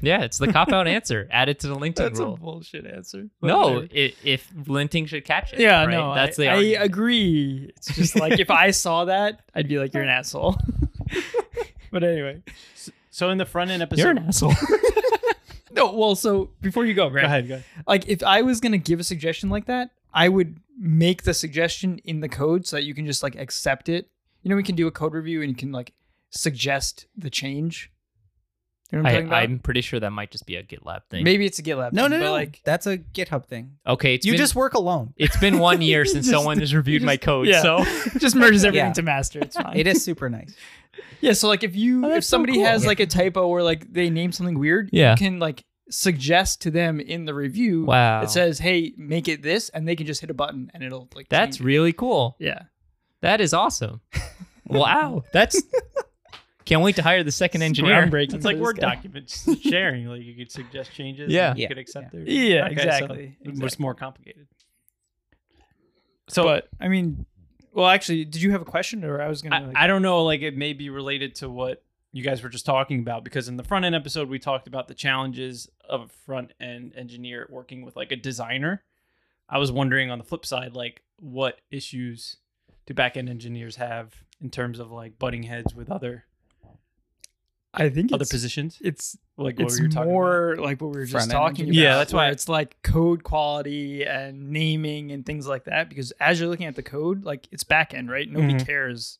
yeah, 0.02 0.22
it's 0.22 0.36
the 0.38 0.52
cop 0.52 0.70
out 0.72 0.86
answer. 0.98 1.26
Add 1.30 1.48
it 1.48 1.60
to 1.60 1.68
the 1.68 1.74
linting 1.76 1.94
That's 1.96 2.20
a 2.20 2.26
bullshit 2.26 2.86
answer. 2.86 3.28
No, 3.40 3.74
whatever. 3.74 3.88
if 3.92 4.50
linting 4.54 5.08
should 5.08 5.24
catch 5.24 5.52
it. 5.54 5.60
Yeah, 5.60 5.84
right? 5.86 5.90
no, 5.90 6.14
that's 6.14 6.38
I, 6.38 6.42
the 6.42 6.76
I 6.76 6.82
agree. 6.84 7.70
It's 7.76 7.94
just 7.96 8.18
like 8.18 8.38
if 8.38 8.50
I 8.50 8.70
saw 8.72 9.06
that, 9.06 9.40
I'd 9.54 9.68
be 9.68 9.78
like, 9.78 9.94
"You're 9.94 10.02
an 10.02 10.08
asshole." 10.20 10.56
but 11.90 12.04
anyway, 12.04 12.42
So 13.10 13.30
in 13.30 13.38
the 13.38 13.46
front 13.46 13.70
end 13.70 13.82
episode, 13.82 14.02
You're 14.02 14.10
an 14.10 14.18
asshole. 14.18 14.52
No. 15.78 15.92
Well, 15.92 16.14
so 16.14 16.50
before 16.60 16.84
you 16.84 16.94
go, 16.94 17.08
go 17.10 17.16
ahead, 17.18 17.48
go 17.48 17.54
ahead. 17.54 17.64
like 17.86 18.08
if 18.08 18.22
I 18.22 18.42
was 18.42 18.60
gonna 18.60 18.78
give 18.78 19.00
a 19.00 19.04
suggestion 19.04 19.48
like 19.50 19.66
that, 19.66 19.90
I 20.12 20.28
would 20.28 20.58
make 20.78 21.22
the 21.24 21.34
suggestion 21.34 21.98
in 22.04 22.20
the 22.20 22.28
code 22.28 22.66
so 22.66 22.76
that 22.76 22.84
you 22.84 22.94
can 22.94 23.06
just 23.06 23.22
like 23.22 23.34
accept 23.36 23.88
it. 23.88 24.08
You 24.42 24.50
know, 24.50 24.56
we 24.56 24.62
can 24.62 24.74
do 24.76 24.86
a 24.86 24.90
code 24.90 25.14
review 25.14 25.40
and 25.42 25.50
you 25.50 25.56
can 25.56 25.72
like 25.72 25.92
suggest 26.30 27.06
the 27.16 27.30
change. 27.30 27.90
You 28.90 28.98
know 28.98 29.04
what 29.04 29.10
I'm 29.12 29.16
I, 29.16 29.26
about? 29.26 29.42
I'm 29.42 29.58
pretty 29.58 29.82
sure 29.82 30.00
that 30.00 30.10
might 30.12 30.30
just 30.30 30.46
be 30.46 30.56
a 30.56 30.62
GitLab 30.62 31.00
thing. 31.10 31.22
Maybe 31.22 31.44
it's 31.44 31.58
a 31.58 31.62
GitLab. 31.62 31.92
no, 31.92 32.04
thing, 32.04 32.12
no, 32.12 32.18
but 32.20 32.24
no. 32.24 32.32
Like, 32.32 32.62
That's 32.64 32.86
a 32.86 32.96
GitHub 32.96 33.44
thing. 33.44 33.72
Okay, 33.86 34.14
it's 34.14 34.24
you 34.24 34.32
been, 34.32 34.38
just 34.38 34.54
work 34.54 34.72
alone. 34.72 35.12
it's 35.18 35.36
been 35.36 35.58
one 35.58 35.82
year 35.82 36.04
since 36.06 36.24
Just- 36.26 36.30
someone 36.30 36.58
has 36.60 36.74
reviewed 36.74 37.02
my 37.02 37.18
code. 37.18 37.48
yeah. 37.48 37.60
So 37.60 37.84
just 38.18 38.34
merges 38.34 38.64
everything 38.64 38.86
Yeah. 38.86 38.92
to 38.94 39.02
master. 39.02 39.40
It's 39.40 39.56
fine. 39.56 39.76
It 39.76 39.86
is 39.86 40.02
super 40.02 40.30
nice. 40.30 40.54
Yeah, 41.20 41.32
so 41.34 41.48
like 41.48 41.64
if 41.64 41.76
you 41.76 42.02
Oh, 42.04 42.08
if 42.08 42.14
that's 42.14 42.26
so 42.28 42.36
somebody 42.36 42.54
cool. 42.54 42.64
has 42.64 42.82
Yeah. 42.84 42.88
like 42.88 43.00
a 43.00 43.06
typo 43.06 43.46
or 43.46 43.62
like 43.62 43.92
they 43.92 44.08
name 44.08 44.32
something 44.32 44.58
weird, 44.58 44.88
Yeah. 44.90 45.10
you 45.10 45.16
can 45.18 45.38
like 45.38 45.64
suggest 45.90 46.60
to 46.62 46.70
them 46.70 47.00
in 47.00 47.24
the 47.24 47.34
review 47.34 47.84
wow, 47.84 48.22
it 48.22 48.30
says, 48.30 48.58
"Hey, 48.58 48.92
make 48.96 49.28
it 49.28 49.42
this," 49.42 49.68
and 49.70 49.86
they 49.88 49.96
can 49.96 50.06
just 50.06 50.20
hit 50.20 50.30
a 50.30 50.34
button 50.34 50.70
and 50.74 50.82
it'll 50.82 51.08
like 51.14 51.28
that's 51.28 51.56
change 51.58 51.60
it. 51.60 51.64
really 51.64 51.92
cool. 51.92 52.36
yeah. 52.38 52.62
That 53.20 53.40
is 53.40 53.52
awesome. 53.54 54.00
wow, 54.66 55.24
that's 55.32 55.60
can't 56.64 56.82
wait 56.82 56.96
to 56.96 57.02
hire 57.02 57.24
the 57.24 57.32
second 57.32 57.62
engineer. 57.62 58.06
groundbreaking 58.06 58.34
It's 58.34 58.44
like 58.44 58.58
Word 58.58 58.78
guy. 58.78 58.94
documents 58.94 59.48
sharing. 59.62 60.06
Like 60.06 60.22
you 60.22 60.34
could 60.36 60.52
suggest 60.52 60.92
changes. 60.92 61.30
Yeah. 61.32 61.50
and 61.50 61.58
you 61.58 61.62
Yeah. 61.62 61.68
could 61.68 61.78
accept 61.78 62.14
Yeah. 62.14 62.20
their 62.20 62.28
Yeah, 62.28 62.64
Okay, 62.66 62.76
so 62.76 62.82
exactly. 62.82 63.36
It's 63.40 63.48
exactly. 63.58 63.82
more 63.82 63.94
complicated. 63.94 64.46
So 66.28 66.44
but 66.44 66.68
I 66.80 66.88
mean, 66.88 67.24
well, 67.72 67.88
actually, 67.88 68.24
did 68.24 68.42
you 68.42 68.50
have 68.52 68.60
a 68.60 68.66
question 68.66 69.02
or 69.04 69.20
I 69.20 69.28
was 69.28 69.40
gonna? 69.42 69.56
I, 69.56 69.60
Like, 69.60 69.76
I 69.76 69.86
don't 69.86 70.02
know. 70.02 70.24
Like 70.24 70.42
it 70.42 70.56
may 70.56 70.74
be 70.74 70.90
related 70.90 71.36
to 71.36 71.48
what 71.48 71.82
you 72.12 72.22
guys 72.22 72.42
were 72.42 72.48
just 72.48 72.64
talking 72.66 73.00
about 73.00 73.22
because 73.24 73.48
in 73.48 73.56
the 73.56 73.62
front 73.64 73.84
end 73.84 73.94
episode 73.94 74.28
we 74.28 74.38
talked 74.38 74.66
about 74.66 74.88
the 74.88 74.94
challenges 74.94 75.68
of 75.88 76.00
a 76.02 76.08
front 76.08 76.52
end 76.60 76.92
engineer 76.96 77.46
working 77.50 77.82
with 77.84 77.96
like 77.96 78.12
a 78.12 78.16
designer. 78.16 78.82
I 79.48 79.58
was 79.58 79.70
wondering 79.72 80.10
on 80.10 80.18
the 80.18 80.24
flip 80.24 80.44
side, 80.46 80.74
like 80.74 81.02
what 81.20 81.60
issues 81.70 82.36
do 82.86 82.94
back 82.94 83.16
end 83.16 83.28
engineers 83.28 83.76
have 83.76 84.14
in 84.40 84.50
terms 84.50 84.78
of 84.78 84.90
like 84.90 85.18
butting 85.18 85.42
heads 85.42 85.74
with 85.74 85.90
other 85.90 86.24
I 87.74 87.90
think 87.90 88.12
other 88.12 88.22
it's, 88.22 88.30
positions? 88.30 88.78
it's 88.80 89.16
Like 89.36 89.58
what 89.58 89.66
it's 89.66 89.78
we 89.78 89.82
were 89.86 89.88
talking 89.90 90.02
about. 90.10 90.12
more 90.12 90.56
like 90.58 90.80
what 90.80 90.90
we 90.90 90.96
were 90.98 91.04
just 91.04 91.12
Front-end 91.12 91.32
talking 91.32 91.64
about. 91.66 91.74
Yeah, 91.74 91.96
that's 91.98 92.12
why- 92.14 92.30
it's 92.30 92.48
like 92.48 92.80
code 92.82 93.22
quality 93.24 94.04
and 94.04 94.50
naming 94.50 95.12
and 95.12 95.24
things 95.24 95.46
like 95.46 95.64
that. 95.64 95.88
Because 95.90 96.10
as 96.12 96.40
you're 96.40 96.48
looking 96.48 96.66
at 96.66 96.74
the 96.76 96.82
code, 96.82 97.24
like 97.24 97.46
it's 97.52 97.64
back 97.64 97.92
end, 97.92 98.10
right? 98.10 98.28
Nobody 98.28 98.54
Mhm. 98.54 98.66
cares. 98.66 99.18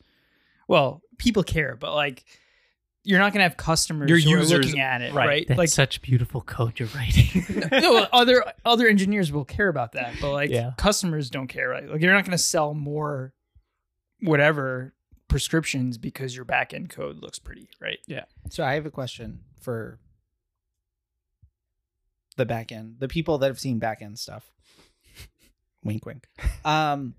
Well, 0.66 1.02
people 1.18 1.42
care, 1.42 1.76
but 1.76 1.94
like 1.94 2.24
you're 3.08 3.18
not 3.18 3.32
gonna 3.32 3.44
have 3.44 3.56
customers 3.56 4.10
Your 4.10 4.18
who 4.18 4.34
are 4.34 4.38
users- 4.40 4.66
looking 4.66 4.80
at 4.80 5.00
it, 5.00 5.14
right. 5.14 5.26
right? 5.26 5.48
That's 5.48 5.56
Like 5.58 5.68
such 5.70 6.02
beautiful 6.02 6.42
code 6.42 6.78
you're 6.78 6.88
writing. 6.94 7.44
no, 7.72 8.06
other 8.12 8.44
other 8.66 8.86
engineers 8.86 9.32
will 9.32 9.46
care 9.46 9.68
about 9.68 9.92
that, 9.92 10.14
but 10.20 10.30
like 10.32 10.50
Yeah. 10.50 10.72
customers 10.76 11.30
don't 11.30 11.46
care, 11.48 11.68
right? 11.70 11.88
Like 11.88 12.02
you're 12.02 12.12
not 12.12 12.24
gonna 12.26 12.36
sell 12.36 12.74
more 12.74 13.32
whatever 14.20 14.92
prescriptions 15.26 15.96
because 15.96 16.36
your 16.36 16.44
back 16.44 16.74
end 16.74 16.90
code 16.90 17.22
looks 17.22 17.38
pretty, 17.38 17.70
right? 17.80 17.98
Yeah. 18.06 18.24
So 18.50 18.62
I 18.62 18.74
have 18.74 18.84
a 18.84 18.90
question 18.90 19.40
for 19.60 19.98
the 22.36 22.44
back 22.44 22.70
end, 22.70 22.96
the 22.98 23.08
people 23.08 23.38
that 23.38 23.46
have 23.46 23.58
seen 23.58 23.78
back 23.78 24.02
end 24.02 24.18
stuff. 24.18 24.50
wink, 25.82 26.04
wink. 26.04 26.26
Um, 26.64 27.14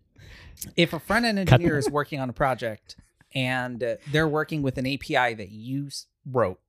if 0.75 0.93
a 0.93 0.99
front 0.99 1.25
end 1.25 1.39
engineer 1.39 1.77
is 1.79 1.89
working 1.89 2.19
on 2.19 2.29
a 2.29 2.33
project 2.33 2.95
and 3.33 3.83
uh, 3.83 3.95
they're 4.11 4.27
working 4.27 4.61
with 4.61 4.77
an 4.77 4.87
API 4.87 5.33
that 5.35 5.49
you 5.51 5.89
wrote, 6.25 6.59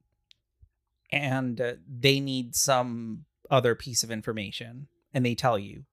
and 1.10 1.60
uh, 1.60 1.72
they 1.88 2.20
need 2.20 2.54
some 2.54 3.24
other 3.50 3.74
piece 3.74 4.02
of 4.02 4.10
information, 4.10 4.88
and 5.12 5.24
they 5.24 5.34
tell 5.34 5.58
you, 5.58 5.84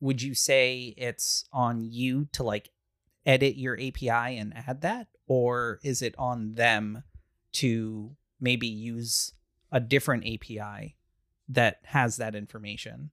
would 0.00 0.22
you 0.22 0.34
say 0.34 0.94
it's 0.96 1.44
on 1.52 1.80
you 1.80 2.26
to 2.32 2.42
like 2.42 2.70
edit 3.26 3.56
your 3.56 3.74
API 3.74 4.38
and 4.38 4.54
add 4.56 4.80
that, 4.82 5.08
or 5.26 5.78
is 5.82 6.02
it 6.02 6.14
on 6.18 6.54
them 6.54 7.02
to 7.52 8.16
maybe 8.40 8.66
use 8.66 9.32
a 9.70 9.80
different 9.80 10.24
API 10.24 10.96
that 11.48 11.80
has 11.84 12.16
that 12.16 12.34
information? 12.34 13.10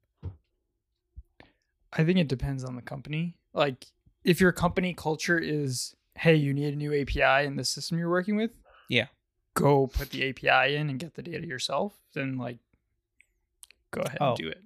I 1.94 2.04
think 2.04 2.20
it 2.20 2.28
depends 2.28 2.64
on 2.64 2.76
the 2.76 2.82
company. 2.82 3.36
Like 3.54 3.86
if 4.24 4.42
your 4.42 4.52
company 4.52 4.94
culture 4.94 5.40
is, 5.40 5.96
hey, 6.18 6.36
you 6.36 6.54
need 6.54 6.74
a 6.74 6.78
new 6.78 6.94
API 6.94 7.46
in 7.46 7.56
the 7.56 7.64
system 7.64 7.98
you're 7.98 8.10
working 8.10 8.36
with, 8.36 8.52
Yeah. 8.90 9.08
go 9.54 9.88
put 9.88 10.10
the 10.12 10.24
API 10.30 10.76
in 10.76 10.90
and 10.90 11.00
get 11.00 11.16
the 11.16 11.22
data 11.22 11.46
yourself. 11.46 11.94
Then 12.14 12.38
like, 12.38 12.58
go 13.92 14.02
ahead 14.02 14.18
Oh. 14.22 14.30
and 14.30 14.38
do 14.38 14.50
it. 14.50 14.62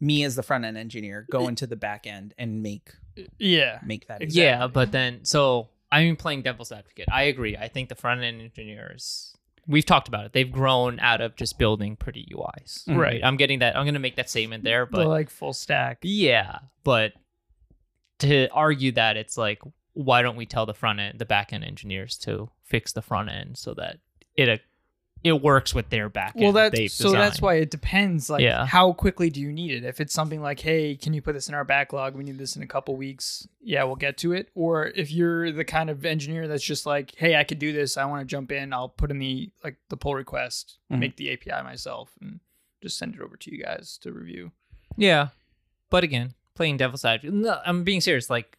Me 0.00 0.24
as 0.24 0.34
the 0.36 0.42
front 0.42 0.64
end 0.64 0.78
engineer 0.78 1.26
go 1.30 1.46
into 1.48 1.66
the 1.66 1.76
back 1.76 2.06
end 2.06 2.32
and 2.38 2.62
make 2.62 2.92
Yeah, 3.38 3.80
make 3.84 4.06
that. 4.08 4.22
Exactly. 4.22 4.42
Yeah, 4.44 4.66
but 4.66 4.92
then 4.92 5.24
so 5.26 5.68
I 5.92 6.02
mean 6.04 6.16
playing 6.16 6.42
devil's 6.42 6.72
advocate. 6.72 7.06
I 7.12 7.24
agree. 7.24 7.56
I 7.56 7.68
think 7.68 7.88
the 7.90 7.94
front 7.94 8.22
end 8.22 8.40
engineers 8.40 9.36
we've 9.66 9.84
talked 9.84 10.08
about 10.08 10.24
it. 10.24 10.32
They've 10.32 10.50
grown 10.50 10.98
out 11.00 11.20
of 11.20 11.36
just 11.36 11.58
building 11.58 11.96
pretty 11.96 12.26
UIs. 12.34 12.84
Mhm. 12.86 12.96
Right. 12.96 13.20
I'm 13.22 13.36
getting 13.36 13.58
that 13.58 13.76
I'm 13.76 13.84
gonna 13.84 13.98
make 13.98 14.16
that 14.16 14.30
statement 14.30 14.64
there, 14.64 14.86
but 14.86 14.98
but 14.98 15.08
like 15.08 15.28
full 15.28 15.52
stack. 15.52 15.98
yeah. 16.02 16.60
But 16.82 17.12
to 18.20 18.48
argue 18.52 18.92
that 18.92 19.16
it's 19.18 19.36
like 19.36 19.60
why 19.94 20.22
don't 20.22 20.36
we 20.36 20.46
tell 20.46 20.66
the 20.66 20.74
front 20.74 21.00
end 21.00 21.18
the 21.18 21.24
back 21.24 21.52
end 21.52 21.64
engineers 21.64 22.16
to 22.18 22.50
fix 22.64 22.92
the 22.92 23.02
front 23.02 23.28
end 23.30 23.58
so 23.58 23.74
that 23.74 23.98
it 24.36 24.48
uh, 24.48 24.56
it 25.22 25.42
works 25.42 25.74
with 25.74 25.90
their 25.90 26.08
back 26.08 26.32
end. 26.34 26.44
Well, 26.44 26.52
that's 26.54 26.74
they've 26.74 26.90
so 26.90 27.12
that's 27.12 27.42
why 27.42 27.56
it 27.56 27.70
depends. 27.70 28.30
Like, 28.30 28.40
Yeah. 28.40 28.64
how 28.64 28.94
quickly 28.94 29.28
do 29.28 29.38
you 29.38 29.52
need 29.52 29.70
it? 29.72 29.84
If 29.84 30.00
it's 30.00 30.14
something 30.14 30.40
like, 30.40 30.60
hey, 30.60 30.96
can 30.96 31.12
you 31.12 31.20
put 31.20 31.34
this 31.34 31.46
in 31.46 31.54
our 31.54 31.62
backlog? 31.64 32.14
We 32.14 32.24
need 32.24 32.38
this 32.38 32.56
in 32.56 32.62
a 32.62 32.66
couple 32.66 32.96
weeks. 32.96 33.46
Yeah, 33.60 33.84
we'll 33.84 33.96
get 33.96 34.16
to 34.18 34.32
it. 34.32 34.48
Or 34.54 34.86
if 34.86 35.10
you're 35.12 35.52
the 35.52 35.64
kind 35.64 35.90
of 35.90 36.06
engineer 36.06 36.48
that's 36.48 36.62
just 36.64 36.86
like, 36.86 37.14
hey, 37.16 37.36
I 37.36 37.44
could 37.44 37.58
do 37.58 37.70
this. 37.70 37.98
I 37.98 38.06
want 38.06 38.22
to 38.22 38.24
jump 38.24 38.50
in. 38.50 38.72
I'll 38.72 38.88
put 38.88 39.10
in 39.10 39.18
the 39.18 39.50
like 39.62 39.76
the 39.90 39.98
pull 39.98 40.14
request, 40.14 40.78
Mhm. 40.90 40.98
make 41.00 41.16
the 41.16 41.30
API 41.32 41.62
myself, 41.64 42.12
and 42.22 42.40
just 42.82 42.96
send 42.96 43.14
it 43.14 43.20
over 43.20 43.36
to 43.36 43.54
you 43.54 43.62
guys 43.62 43.98
to 44.00 44.12
review. 44.12 44.52
Yeah, 44.96 45.28
but 45.90 46.02
again, 46.02 46.32
playing 46.54 46.78
devil's 46.78 47.04
advocate. 47.04 47.34
No, 47.34 47.60
I'm 47.66 47.84
being 47.84 48.00
serious. 48.00 48.30
Like, 48.30 48.56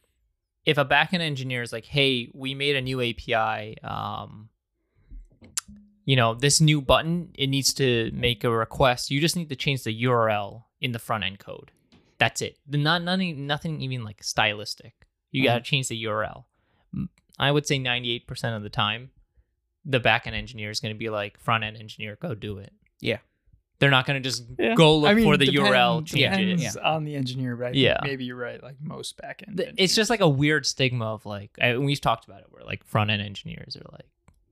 if 0.65 0.77
a 0.77 0.85
backend 0.85 1.21
engineer 1.21 1.61
is 1.61 1.73
like, 1.73 1.85
"Hey, 1.85 2.29
we 2.33 2.53
made 2.53 2.75
a 2.75 2.81
new 2.81 3.01
API. 3.01 3.77
Um, 3.83 4.49
you 6.05 6.15
know, 6.15 6.33
this 6.33 6.59
new 6.59 6.81
button, 6.81 7.29
it 7.37 7.47
needs 7.47 7.73
to 7.75 8.11
make 8.13 8.43
a 8.43 8.49
request. 8.49 9.11
You 9.11 9.21
just 9.21 9.35
need 9.35 9.49
to 9.49 9.55
change 9.55 9.83
the 9.83 10.03
URL 10.03 10.63
in 10.79 10.91
the 10.91 10.99
front 10.99 11.23
end 11.23 11.39
code. 11.39 11.71
That's 12.17 12.41
it. 12.41 12.57
Not 12.67 13.03
nothing, 13.03 13.47
nothing 13.47 13.81
even 13.81 14.03
like 14.03 14.23
stylistic. 14.23 14.93
You 15.31 15.43
got 15.43 15.55
to 15.55 15.61
change 15.61 15.87
the 15.87 16.03
URL. 16.03 16.45
I 17.39 17.51
would 17.51 17.65
say 17.65 17.79
98% 17.79 18.55
of 18.55 18.63
the 18.63 18.69
time, 18.69 19.11
the 19.85 19.99
backend 19.99 20.33
engineer 20.33 20.69
is 20.69 20.79
going 20.79 20.93
to 20.93 20.99
be 20.99 21.09
like, 21.09 21.39
front 21.39 21.63
end 21.63 21.77
engineer, 21.77 22.17
go 22.21 22.35
do 22.35 22.57
it. 22.57 22.73
Yeah. 22.99 23.19
They're 23.81 23.89
not 23.89 24.05
going 24.05 24.21
to 24.21 24.29
just 24.29 24.45
Yeah. 24.57 24.75
go 24.75 24.95
look 24.99 25.09
I 25.11 25.13
mean, 25.15 25.25
for 25.25 25.35
the 25.35 25.47
depend- 25.47 25.67
URL, 25.73 26.05
change 26.07 26.21
it. 26.23 26.45
depends 26.55 26.77
on 26.77 27.03
the 27.03 27.15
engineer, 27.15 27.57
but 27.57 27.65
I 27.65 27.71
think 27.71 27.83
Yeah. 27.83 27.97
maybe 28.03 28.23
you're 28.23 28.37
right. 28.37 28.63
Like 28.63 28.75
most 28.79 29.17
backend, 29.17 29.57
Th- 29.57 29.73
it's 29.77 29.93
just 29.95 30.09
like 30.09 30.21
a 30.21 30.29
weird 30.29 30.65
stigma 30.65 31.05
of 31.13 31.25
like 31.25 31.51
I, 31.61 31.75
we've 31.77 31.99
talked 31.99 32.23
about 32.25 32.39
it 32.41 32.47
where 32.51 32.63
like 32.63 32.85
front 32.85 33.11
end 33.11 33.21
engineers 33.21 33.75
are 33.75 33.83
like 33.91 34.05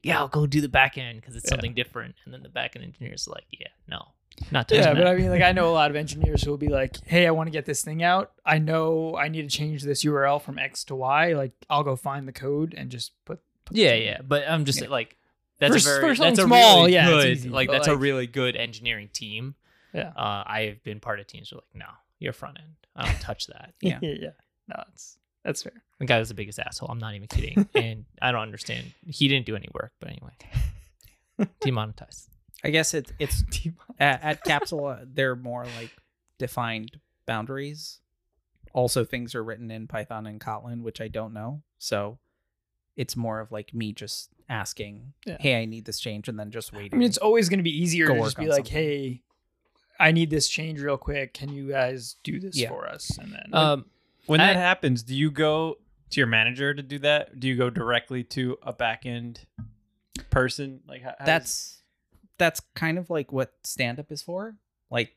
yeah 0.03 0.17
i'll 0.17 0.27
go 0.29 0.47
do 0.47 0.61
the 0.61 0.69
back 0.69 0.97
end 0.97 1.19
because 1.21 1.35
it's 1.35 1.45
Yeah. 1.45 1.49
something 1.51 1.73
different 1.73 2.15
and 2.25 2.33
then 2.33 2.41
the 2.41 2.49
back 2.49 2.75
end 2.75 2.83
engineers 2.85 3.27
are 3.27 3.31
like 3.31 3.45
yeah 3.51 3.67
no 3.87 4.07
Not 4.51 4.67
touching 4.69 4.83
Yeah, 4.85 4.93
but. 4.93 5.05
I 5.07 5.15
mean, 5.15 5.29
like, 5.29 5.41
I 5.41 5.51
know 5.51 5.69
a 5.69 5.75
lot 5.75 5.89
of 5.91 5.97
engineers 5.97 6.43
who 6.43 6.49
will 6.51 6.57
be 6.57 6.69
like, 6.69 6.95
"Hey, 7.05 7.27
I 7.27 7.31
want 7.31 7.47
to 7.47 7.51
get 7.51 7.65
this 7.65 7.83
thing 7.83 8.01
out. 8.01 8.31
I 8.45 8.57
know 8.57 9.17
I 9.17 9.27
need 9.27 9.41
to 9.49 9.55
change 9.57 9.83
this 9.83 10.03
URL 10.05 10.39
from 10.41 10.57
X 10.57 10.85
to 10.85 10.95
Y. 10.95 11.33
Like, 11.33 11.51
I'll 11.69 11.83
go 11.83 11.95
find 11.97 12.25
the 12.27 12.31
code 12.31 12.73
and 12.77 12.89
just 12.89 13.11
put." 13.25 13.39
put 13.65 13.75
yeah, 13.75 13.95
yeah. 13.95 14.21
But 14.25 14.47
I'm 14.49 14.63
just 14.63 14.81
Yeah. 14.81 14.87
like 14.87 15.17
that's 15.60 15.72
For 15.72 15.76
a 15.76 15.93
s- 15.93 16.00
very 16.02 16.15
for 16.15 16.24
that's 16.24 16.39
a 16.39 16.43
small, 16.43 16.82
really 16.82 16.93
yeah, 16.93 17.08
good 17.10 17.28
easy, 17.28 17.50
like 17.50 17.67
but, 17.67 17.74
that's 17.74 17.88
a 17.88 17.95
really 17.98 18.28
good 18.28 18.56
engineering 18.56 19.10
team. 19.12 19.56
Yeah. 19.93 20.10
Uh, 20.15 20.43
I 20.45 20.62
have 20.69 20.84
been 20.84 21.00
part 21.00 21.19
of 21.19 21.28
teams 21.28 21.50
who 21.50 21.58
are 21.58 21.60
like, 21.60 21.76
no, 21.76 21.86
you're 22.19 22.34
front 22.34 22.58
end. 22.60 22.76
I 22.95 23.06
don't 23.06 23.22
touch 23.22 23.48
that. 23.48 23.74
Yeah. 23.82 24.00
yeah, 24.02 24.13
yeah. 24.22 24.30
No, 24.67 24.76
that's 24.88 25.17
that's 25.43 25.63
fair. 25.63 25.84
The 26.00 26.06
guy 26.06 26.19
was 26.19 26.30
the 26.30 26.36
biggest 26.36 26.60
asshole. 26.60 26.89
I'm 26.89 27.00
not 27.00 27.15
even 27.15 27.28
kidding. 27.28 27.67
and 27.76 28.06
I 28.22 28.32
don't 28.32 28.41
understand. 28.41 28.91
He 29.06 29.28
didn't 29.28 29.45
do 29.45 29.56
any 29.56 29.69
work, 29.74 29.93
but 30.00 30.10
anyway. 30.10 30.32
Demonetized. 31.62 32.30
I 32.63 32.69
guess 32.72 32.93
it, 32.93 33.12
it's 33.19 33.43
at, 34.00 34.22
at 34.24 34.43
Capsule, 34.43 34.86
uh, 34.88 34.98
they're 35.06 35.36
more 35.38 35.65
like 35.78 35.91
defined 36.38 37.00
boundaries. 37.26 38.00
Also, 38.74 39.06
things 39.06 39.34
are 39.34 39.43
written 39.43 39.72
in 39.72 39.88
Python 39.88 40.28
and 40.28 40.39
Kotlin, 40.41 40.82
which 40.82 41.00
I 41.00 41.08
don't 41.08 41.34
know. 41.34 41.63
So 41.78 42.19
it's 42.99 43.15
more 43.15 43.39
of 43.39 43.49
like 43.51 43.73
me 43.73 43.93
just 43.93 44.29
asking, 44.49 45.13
Yeah. 45.25 45.38
hey, 45.39 45.62
I 45.62 45.65
need 45.65 45.85
this 45.85 45.99
change, 45.99 46.27
and 46.27 46.38
then 46.38 46.51
just 46.51 46.73
waiting. 46.73 46.93
I 46.93 46.97
mean, 46.97 47.07
it's 47.07 47.17
always 47.17 47.47
going 47.47 47.59
to 47.59 47.63
be 47.63 47.75
easier 47.75 48.07
to 48.07 48.15
just 48.15 48.38
be 48.38 48.47
like, 48.47 48.57
something. 48.65 48.73
"Hey, 48.73 49.21
I 49.99 50.12
need 50.12 50.29
this 50.29 50.49
change 50.49 50.81
real 50.81 50.97
quick. 50.97 51.33
Can 51.33 51.49
you 51.53 51.69
guys 51.69 52.15
do 52.23 52.39
this 52.39 52.57
Yeah. 52.57 52.69
for 52.69 52.88
us?" 52.88 53.17
And 53.17 53.31
then, 53.33 53.49
Um, 53.53 53.85
When 54.25 54.41
I- 54.41 54.47
that 54.53 54.57
happens, 54.57 55.01
do 55.01 55.15
you 55.15 55.31
go 55.31 55.77
to 56.09 56.19
your 56.19 56.27
manager 56.27 56.73
to 56.73 56.83
do 56.83 56.99
that? 56.99 57.39
Do 57.39 57.47
you 57.47 57.55
go 57.55 57.69
directly 57.69 58.23
to 58.25 58.57
a 58.62 58.73
back 58.73 59.05
end 59.05 59.45
person? 60.29 60.81
Like 60.85 61.01
how, 61.03 61.15
how 61.17 61.25
does- 61.25 61.25
that's 61.25 61.75
that's 62.38 62.59
kind 62.75 62.97
of 62.97 63.09
like 63.09 63.31
what 63.31 63.53
stand 63.63 63.99
up 63.99 64.12
is 64.12 64.21
for. 64.21 64.55
Like 64.89 65.15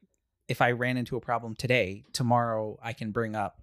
if 0.49 0.61
I 0.63 0.71
ran 0.73 0.97
into 0.97 1.17
a 1.17 1.21
problem 1.21 1.55
today, 1.57 2.05
tomorrow 2.13 2.79
I 2.83 2.93
can 2.93 3.11
bring 3.11 3.35
up 3.35 3.61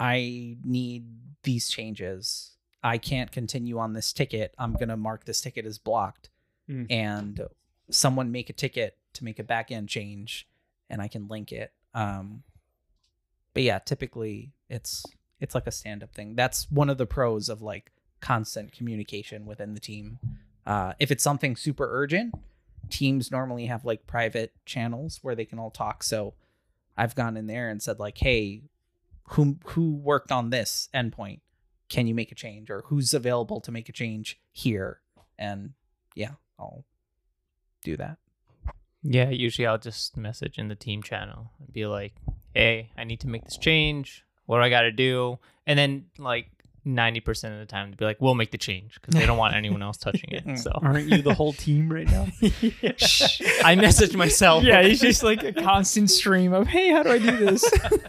I 0.00 0.56
need 0.64 1.06
these 1.44 1.68
changes. 1.68 2.56
I 2.82 2.98
can't 2.98 3.30
continue 3.30 3.78
on 3.78 3.92
this 3.92 4.12
ticket. 4.12 4.54
I'm 4.58 4.72
going 4.74 4.88
to 4.88 4.96
mark 4.96 5.24
this 5.24 5.40
ticket 5.40 5.66
as 5.66 5.78
blocked 5.78 6.28
Mm. 6.68 6.86
and 6.90 7.40
someone 7.90 8.30
make 8.30 8.48
a 8.48 8.52
ticket 8.52 8.96
to 9.14 9.24
make 9.24 9.40
a 9.40 9.42
back 9.44 9.72
end 9.72 9.88
change 9.88 10.46
and 10.88 11.02
I 11.02 11.08
can 11.08 11.26
link 11.26 11.50
it. 11.50 11.72
Um 11.92 12.44
but 13.52 13.64
yeah, 13.64 13.80
typically 13.80 14.52
it's 14.68 15.04
it's 15.40 15.54
like 15.56 15.66
a 15.66 15.72
stand 15.72 16.02
up 16.04 16.14
thing. 16.14 16.36
That's 16.36 16.70
one 16.70 16.88
of 16.88 16.98
the 16.98 17.06
pros 17.06 17.48
of 17.48 17.62
like 17.62 17.90
constant 18.20 18.70
communication 18.72 19.44
within 19.44 19.74
the 19.74 19.80
team. 19.80 20.20
Uh, 20.64 20.92
if 21.00 21.10
it's 21.10 21.24
something 21.24 21.56
super 21.56 21.88
urgent, 21.90 22.32
teams 22.88 23.32
normally 23.32 23.66
have 23.66 23.84
like 23.84 24.06
private 24.06 24.52
channels 24.64 25.18
where 25.22 25.34
they 25.34 25.44
can 25.44 25.58
all 25.58 25.70
talk. 25.72 26.04
So 26.04 26.34
I've 26.96 27.16
gone 27.16 27.36
in 27.36 27.48
there 27.48 27.68
and 27.68 27.82
said 27.82 27.98
like, 27.98 28.18
"Hey, 28.18 28.62
who 29.30 29.58
who 29.64 29.96
worked 29.96 30.30
on 30.30 30.50
this 30.50 30.88
endpoint? 30.94 31.40
Can 31.92 32.06
you 32.06 32.14
make 32.14 32.32
a 32.32 32.34
change? 32.34 32.70
Or 32.70 32.82
who's 32.86 33.12
available 33.12 33.60
to 33.60 33.70
make 33.70 33.88
a 33.88 33.92
change 33.92 34.40
here?" 34.50 35.00
And 35.38 35.74
yeah, 36.14 36.32
I'll 36.58 36.84
do 37.84 37.96
that. 37.98 38.18
Yeah, 39.02 39.30
usually 39.30 39.66
I'll 39.66 39.78
just 39.78 40.16
message 40.16 40.58
in 40.58 40.68
the 40.68 40.74
team 40.74 41.02
channel 41.02 41.50
and 41.58 41.72
be 41.72 41.86
like, 41.86 42.14
"Hey, 42.54 42.90
I 42.96 43.04
need 43.04 43.20
to 43.20 43.28
make 43.28 43.44
this 43.44 43.58
change. 43.58 44.24
What 44.46 44.58
do 44.58 44.64
I 44.64 44.70
got 44.70 44.82
to 44.82 44.92
do?" 44.92 45.38
And 45.66 45.78
then 45.78 46.06
like 46.18 46.61
90% 46.86 47.52
of 47.52 47.58
the 47.60 47.66
time 47.66 47.90
they'd 47.90 47.96
be 47.96 48.04
like, 48.04 48.20
"We'll 48.20 48.34
make 48.34 48.50
the 48.50 48.58
change" 48.58 48.94
because 49.00 49.14
they 49.14 49.24
don't 49.24 49.38
want 49.38 49.54
anyone 49.54 49.82
else 49.82 49.96
touching 49.98 50.30
it. 50.30 50.42
So 50.58 50.70
aren't 50.82 51.08
you 51.08 51.22
the 51.22 51.32
whole 51.34 51.52
team 51.52 51.92
right 51.92 52.06
now? 52.10 52.26
Shh. 52.96 53.40
I 53.64 53.74
message 53.76 54.16
myself. 54.16 54.64
yeah, 54.64 54.80
it's 54.80 55.00
just 55.00 55.22
like 55.22 55.42
a 55.44 55.52
constant 55.52 56.10
stream 56.10 56.52
of, 56.52 56.66
"Hey, 56.66 56.90
how 56.90 57.02
do 57.04 57.10
I 57.10 57.18
do 57.18 57.36
this?" 57.36 57.64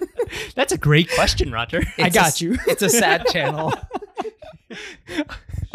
That's 0.56 0.74
a 0.74 0.78
great 0.78 1.10
question, 1.12 1.52
Roger. 1.52 1.82
I 2.00 2.08
It's 2.08 2.16
a 2.16 2.20
got 2.20 2.28
s- 2.28 2.42
you. 2.42 2.58
It's 2.68 2.82
a 2.82 2.90
sad 2.90 3.26
channel. 3.28 3.72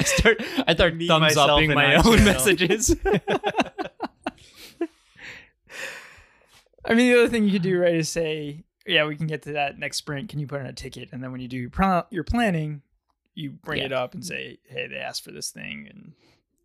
I 0.00 0.02
start 0.02 0.42
I 0.66 0.74
start 0.74 0.96
Me, 0.96 1.06
thumbs 1.06 1.36
upping 1.36 1.72
my 1.74 1.94
own 1.96 2.02
channel. 2.02 2.24
messages. 2.24 2.96
I 6.84 6.94
mean, 6.94 7.12
the 7.12 7.18
other 7.18 7.28
thing 7.28 7.44
you 7.44 7.52
could 7.52 7.62
do, 7.62 7.78
right, 7.80 7.94
is 7.94 8.08
say, 8.08 8.64
"Yeah, 8.86 9.06
we 9.06 9.16
can 9.16 9.26
get 9.26 9.42
to 9.42 9.52
that 9.52 9.78
next 9.78 9.98
sprint. 9.98 10.28
Can 10.30 10.38
you 10.38 10.46
put 10.46 10.60
in 10.60 10.66
a 10.66 10.72
ticket?" 10.72 11.10
And 11.12 11.22
then 11.22 11.32
when 11.32 11.40
you 11.40 11.48
do 11.48 11.56
your, 11.58 11.70
pl- 11.70 12.06
your 12.10 12.24
planning, 12.24 12.82
you 13.38 13.50
bring 13.52 13.78
Yeah. 13.78 13.86
it 13.86 13.92
up 13.92 14.14
and 14.14 14.24
say, 14.24 14.58
"Hey, 14.64 14.86
they 14.88 14.96
asked 14.96 15.22
for 15.24 15.30
this 15.32 15.50
thing, 15.50 15.86
and 15.90 16.12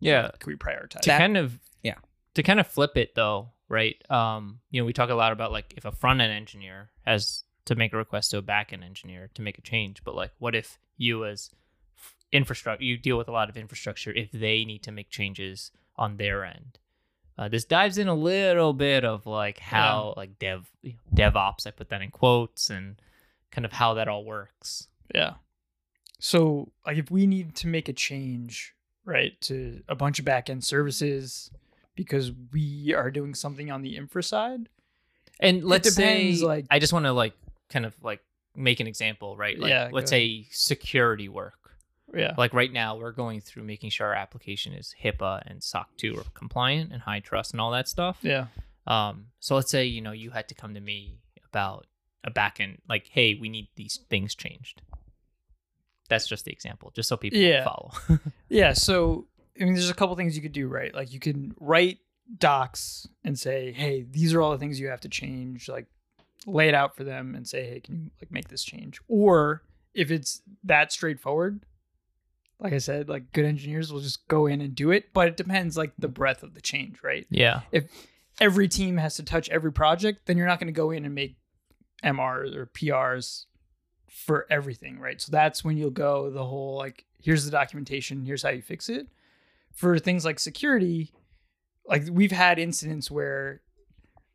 yeah. 0.00 0.30
can 0.38 0.50
we 0.52 0.56
prioritize?" 0.56 1.00
to 1.00 1.08
That- 1.10 1.18
kind 1.18 1.36
of 1.36 1.58
yeah. 1.82 1.94
to 2.34 2.42
kind 2.42 2.60
of 2.60 2.66
flip 2.66 2.96
it 2.96 3.14
though 3.14 3.50
right 3.68 3.96
um 4.10 4.60
you 4.70 4.78
know 4.80 4.84
we 4.84 4.92
talk 4.92 5.08
a 5.08 5.14
lot 5.14 5.32
about 5.32 5.50
like 5.50 5.72
if 5.76 5.86
a 5.86 5.90
front 5.92 6.20
end 6.20 6.30
engineer 6.30 6.90
has 7.06 7.44
to 7.64 7.74
make 7.74 7.94
a 7.94 7.96
request 7.96 8.30
to 8.30 8.36
a 8.36 8.42
back 8.42 8.74
end 8.74 8.84
engineer 8.84 9.30
to 9.32 9.40
make 9.40 9.56
a 9.56 9.62
change 9.62 10.04
but 10.04 10.14
like 10.14 10.30
what 10.38 10.54
if 10.54 10.78
you 10.98 11.24
as 11.24 11.48
infrastructure 12.32 12.84
you 12.84 12.98
deal 12.98 13.16
with 13.16 13.26
a 13.28 13.32
lot 13.32 13.48
of 13.48 13.56
infrastructure 13.56 14.12
if 14.12 14.30
they 14.32 14.64
need 14.66 14.82
to 14.82 14.92
make 14.92 15.08
changes 15.08 15.70
on 15.96 16.16
their 16.18 16.44
end 16.44 16.78
uh, 17.38 17.48
this 17.48 17.64
dives 17.64 17.96
in 17.96 18.06
a 18.06 18.14
little 18.14 18.74
bit 18.74 19.02
of 19.04 19.24
like 19.26 19.58
how 19.58 20.12
like 20.16 20.38
dev 20.38 20.70
you 20.82 20.92
know, 20.92 21.30
devops 21.30 21.66
i 21.66 21.70
put 21.70 21.88
that 21.88 22.02
in 22.02 22.10
quotes 22.10 22.68
and 22.68 23.00
kind 23.50 23.64
of 23.64 23.72
how 23.72 23.94
that 23.94 24.08
all 24.08 24.24
works 24.24 24.88
Yeah. 25.14 25.34
So, 26.20 26.72
like, 26.86 26.96
if 26.98 27.10
we 27.10 27.26
need 27.26 27.54
to 27.56 27.66
make 27.66 27.88
a 27.88 27.92
change, 27.92 28.74
right, 29.04 29.38
to 29.42 29.82
a 29.88 29.94
bunch 29.94 30.18
of 30.18 30.24
backend 30.24 30.64
services 30.64 31.50
because 31.96 32.32
we 32.52 32.94
are 32.94 33.10
doing 33.10 33.34
something 33.34 33.70
on 33.70 33.82
the 33.82 33.96
infra 33.96 34.22
side, 34.22 34.68
And 35.40 35.64
let's 35.64 35.94
depends, 35.94 36.40
say, 36.40 36.46
like- 36.46 36.66
I 36.70 36.78
just 36.78 36.92
want 36.92 37.06
to 37.06 37.12
like 37.12 37.34
kind 37.68 37.84
of 37.84 37.94
like 38.02 38.20
make 38.56 38.80
an 38.80 38.86
example, 38.86 39.36
right? 39.36 39.58
Like, 39.58 39.70
Yeah, 39.70 39.88
let's 39.92 40.10
say 40.10 40.46
security 40.50 41.28
work. 41.28 41.58
yeah, 42.14 42.34
Like 42.38 42.54
right 42.54 42.72
now, 42.72 42.96
we're 42.96 43.12
going 43.12 43.40
through 43.40 43.64
making 43.64 43.90
sure 43.90 44.06
our 44.06 44.14
application 44.14 44.72
is 44.72 44.94
HIPAA 45.02 45.42
and 45.46 45.62
SOC 45.62 45.88
2 45.96 46.18
are 46.18 46.24
compliant 46.34 46.92
and 46.92 47.02
HITRUST 47.02 47.52
and 47.52 47.60
all 47.60 47.72
that 47.72 47.88
stuff. 47.88 48.18
yeah, 48.22 48.46
Um, 48.86 49.26
so 49.40 49.56
let's 49.56 49.70
say 49.70 49.84
you 49.86 50.00
know 50.00 50.12
you 50.12 50.30
had 50.30 50.48
to 50.48 50.54
come 50.54 50.74
to 50.74 50.80
me 50.80 51.18
about 51.48 51.86
a 52.22 52.30
backend, 52.30 52.78
like, 52.88 53.08
hey, 53.08 53.34
we 53.34 53.48
need 53.48 53.68
these 53.76 53.98
things 54.08 54.34
changed. 54.34 54.82
That's 56.08 56.26
just 56.26 56.44
the 56.44 56.52
example, 56.52 56.92
just 56.94 57.08
so 57.08 57.16
people 57.16 57.38
Yeah. 57.38 57.64
follow. 57.64 57.92
yeah. 58.48 58.72
So, 58.74 59.26
I 59.60 59.64
mean, 59.64 59.74
there's 59.74 59.90
a 59.90 59.94
couple 59.94 60.14
things 60.16 60.36
you 60.36 60.42
could 60.42 60.52
do, 60.52 60.68
right? 60.68 60.94
Like, 60.94 61.12
you 61.12 61.20
can 61.20 61.54
write 61.60 61.98
docs 62.38 63.06
and 63.24 63.38
say, 63.38 63.72
"Hey, 63.72 64.04
these 64.10 64.34
are 64.34 64.40
all 64.42 64.50
the 64.50 64.58
things 64.58 64.78
you 64.80 64.88
have 64.88 65.00
to 65.02 65.08
change." 65.08 65.68
Like, 65.68 65.86
lay 66.46 66.68
it 66.68 66.74
out 66.74 66.96
for 66.96 67.04
them 67.04 67.34
and 67.34 67.46
say, 67.48 67.64
"Hey, 67.68 67.80
can 67.80 67.94
you 67.96 68.10
like 68.20 68.30
make 68.32 68.48
this 68.48 68.64
change?" 68.64 69.00
Or 69.08 69.62
if 69.94 70.10
it's 70.10 70.42
that 70.64 70.92
straightforward, 70.92 71.64
like 72.58 72.72
I 72.72 72.78
said, 72.78 73.08
like 73.08 73.32
good 73.32 73.44
engineers 73.44 73.92
will 73.92 74.00
just 74.00 74.26
go 74.28 74.46
in 74.46 74.60
and 74.60 74.74
do 74.74 74.90
it. 74.90 75.12
But 75.12 75.28
it 75.28 75.36
depends, 75.36 75.76
like 75.76 75.92
the 75.98 76.08
breadth 76.08 76.42
of 76.42 76.54
the 76.54 76.60
change, 76.60 77.02
right? 77.02 77.26
yeah, 77.30 77.62
if 77.72 77.84
every 78.40 78.68
team 78.68 78.96
has 78.98 79.16
to 79.16 79.22
touch 79.22 79.48
every 79.50 79.72
project, 79.72 80.26
then 80.26 80.36
you're 80.36 80.46
not 80.46 80.58
going 80.58 80.66
to 80.66 80.72
go 80.72 80.90
in 80.90 81.04
and 81.04 81.14
make 81.14 81.36
MRs 82.04 82.54
or 82.56 82.66
PRs 82.66 83.44
for 84.14 84.46
everything, 84.48 84.98
right? 85.00 85.20
So 85.20 85.32
that's 85.32 85.64
when 85.64 85.76
you'll 85.76 85.90
go 85.90 86.30
the 86.30 86.44
whole 86.44 86.76
like, 86.76 87.04
here's 87.20 87.44
the 87.44 87.50
documentation, 87.50 88.24
here's 88.24 88.42
how 88.42 88.50
you 88.50 88.62
fix 88.62 88.88
it. 88.88 89.08
For 89.72 89.98
things 89.98 90.24
like 90.24 90.38
security, 90.38 91.10
like 91.84 92.04
we've 92.10 92.30
had 92.32 92.58
incidents 92.58 93.10
where 93.10 93.60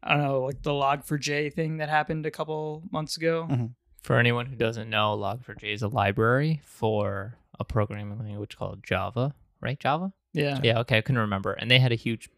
I 0.04 0.14
don't 0.16 0.24
know, 0.24 0.42
like 0.42 0.62
the 0.64 0.72
log4j 0.72 1.54
thing 1.54 1.78
that 1.78 1.90
happened 1.90 2.26
a 2.26 2.32
couple 2.32 2.84
months 2.92 3.16
ago. 3.18 3.48
Mhm. 3.50 3.74
For 4.04 4.18
anyone 4.18 4.46
who 4.46 4.56
doesn't 4.56 4.90
know, 4.90 5.18
Log4j 5.18 5.74
is 5.74 5.82
a 5.82 5.90
library 5.90 6.62
for 6.64 7.38
a 7.60 7.66
programming 7.66 8.18
language 8.18 8.56
called 8.56 8.82
Java, 8.82 9.36
right? 9.60 9.78
Java? 9.78 10.14
Yeah. 10.32 10.60
Yeah, 10.64 10.80
okay, 10.80 10.98
I 11.00 11.02
couldn't 11.02 11.20
remember. 11.20 11.52
And 11.52 11.70
they 11.70 11.80
had 11.80 11.92
a 11.92 11.96
huge 11.96 12.30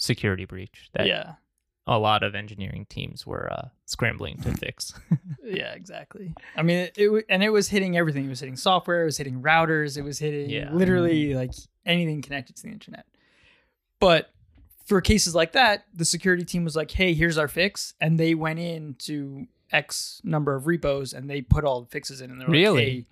security 0.00 0.44
breach 0.44 0.90
that 0.94 1.06
Yeah. 1.06 1.34
A 1.90 1.98
lot 1.98 2.22
of 2.22 2.34
engineering 2.34 2.86
teams 2.90 3.26
were 3.26 3.50
uh, 3.52 3.68
scrambling 3.86 4.36
to 4.42 4.52
fix. 4.58 4.92
Yeah, 5.42 5.72
exactly. 5.72 6.34
I 6.56 6.62
mean, 6.62 6.76
it, 6.78 6.92
it 6.98 7.24
and 7.30 7.42
it 7.42 7.48
was 7.50 7.68
hitting 7.68 7.96
everything. 7.96 8.26
It 8.26 8.28
was 8.28 8.40
hitting 8.40 8.56
software. 8.56 9.02
It 9.02 9.06
was 9.06 9.16
hitting 9.18 9.40
routers. 9.42 9.96
It 9.96 10.02
was 10.02 10.18
hitting 10.18 10.50
Yeah. 10.50 10.70
literally 10.72 11.34
like 11.34 11.52
anything 11.86 12.20
connected 12.22 12.56
to 12.56 12.62
the 12.62 12.68
internet. 12.68 13.06
But 14.00 14.30
for 14.84 15.00
cases 15.00 15.34
like 15.34 15.52
that, 15.52 15.86
the 15.94 16.04
security 16.04 16.44
team 16.44 16.62
was 16.64 16.76
like, 16.76 16.90
"Hey, 16.90 17.14
here's 17.14 17.38
our 17.38 17.48
fix," 17.48 17.94
and 18.00 18.20
they 18.20 18.34
went 18.34 18.58
in 18.58 18.94
to 19.00 19.46
X 19.72 20.20
number 20.24 20.54
of 20.54 20.66
repos 20.66 21.12
and 21.12 21.28
they 21.28 21.40
put 21.42 21.64
all 21.64 21.80
the 21.80 21.88
fixes 21.88 22.20
in, 22.20 22.30
and 22.30 22.40
they're 22.40 22.48
Really? 22.48 22.84
like, 22.84 22.92
"Hey, 22.92 23.06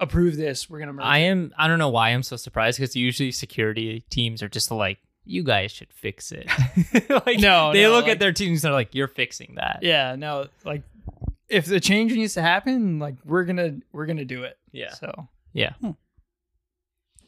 approve 0.00 0.36
this. 0.36 0.68
We're 0.68 0.78
gonna 0.80 0.92
merge." 0.94 1.04
I 1.04 1.18
it." 1.18 1.26
am. 1.30 1.52
I 1.56 1.68
don't 1.68 1.78
know 1.78 1.88
why 1.90 2.10
I'm 2.10 2.22
so 2.22 2.36
surprised 2.36 2.78
because 2.78 2.96
usually 2.96 3.30
security 3.30 4.04
teams 4.10 4.42
are 4.42 4.48
just 4.48 4.70
like, 4.70 4.98
you 5.24 5.42
guys 5.42 5.70
should 5.72 5.92
fix 5.92 6.32
it. 6.32 6.46
like, 7.26 7.38
No, 7.40 7.72
they 7.72 7.82
no, 7.82 7.90
look 7.92 8.04
like- 8.04 8.12
at 8.12 8.18
their 8.18 8.32
teams 8.32 8.64
and 8.64 8.70
they're 8.70 8.78
like, 8.78 8.94
you're 8.94 9.08
fixing 9.08 9.54
that. 9.56 9.80
Yeah, 9.82 10.16
no, 10.16 10.46
like 10.64 10.82
if 11.48 11.66
the 11.66 11.80
change 11.80 12.12
needs 12.12 12.34
to 12.34 12.42
happen, 12.42 12.98
like 12.98 13.16
we're 13.24 13.44
gonna 13.44 13.76
we're 13.92 14.06
gonna 14.06 14.24
do 14.24 14.44
it. 14.44 14.58
Yeah. 14.72 14.92
So 14.94 15.28
Yeah. 15.52 15.74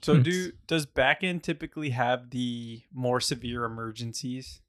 So 0.03 0.17
Hmm. 0.17 0.23
do 0.23 0.53
does 0.67 0.87
backend 0.87 1.43
typically 1.43 1.91
have 1.91 2.31
the 2.31 2.83
more 2.93 3.21
severe 3.21 3.65
emergencies? 3.65 4.61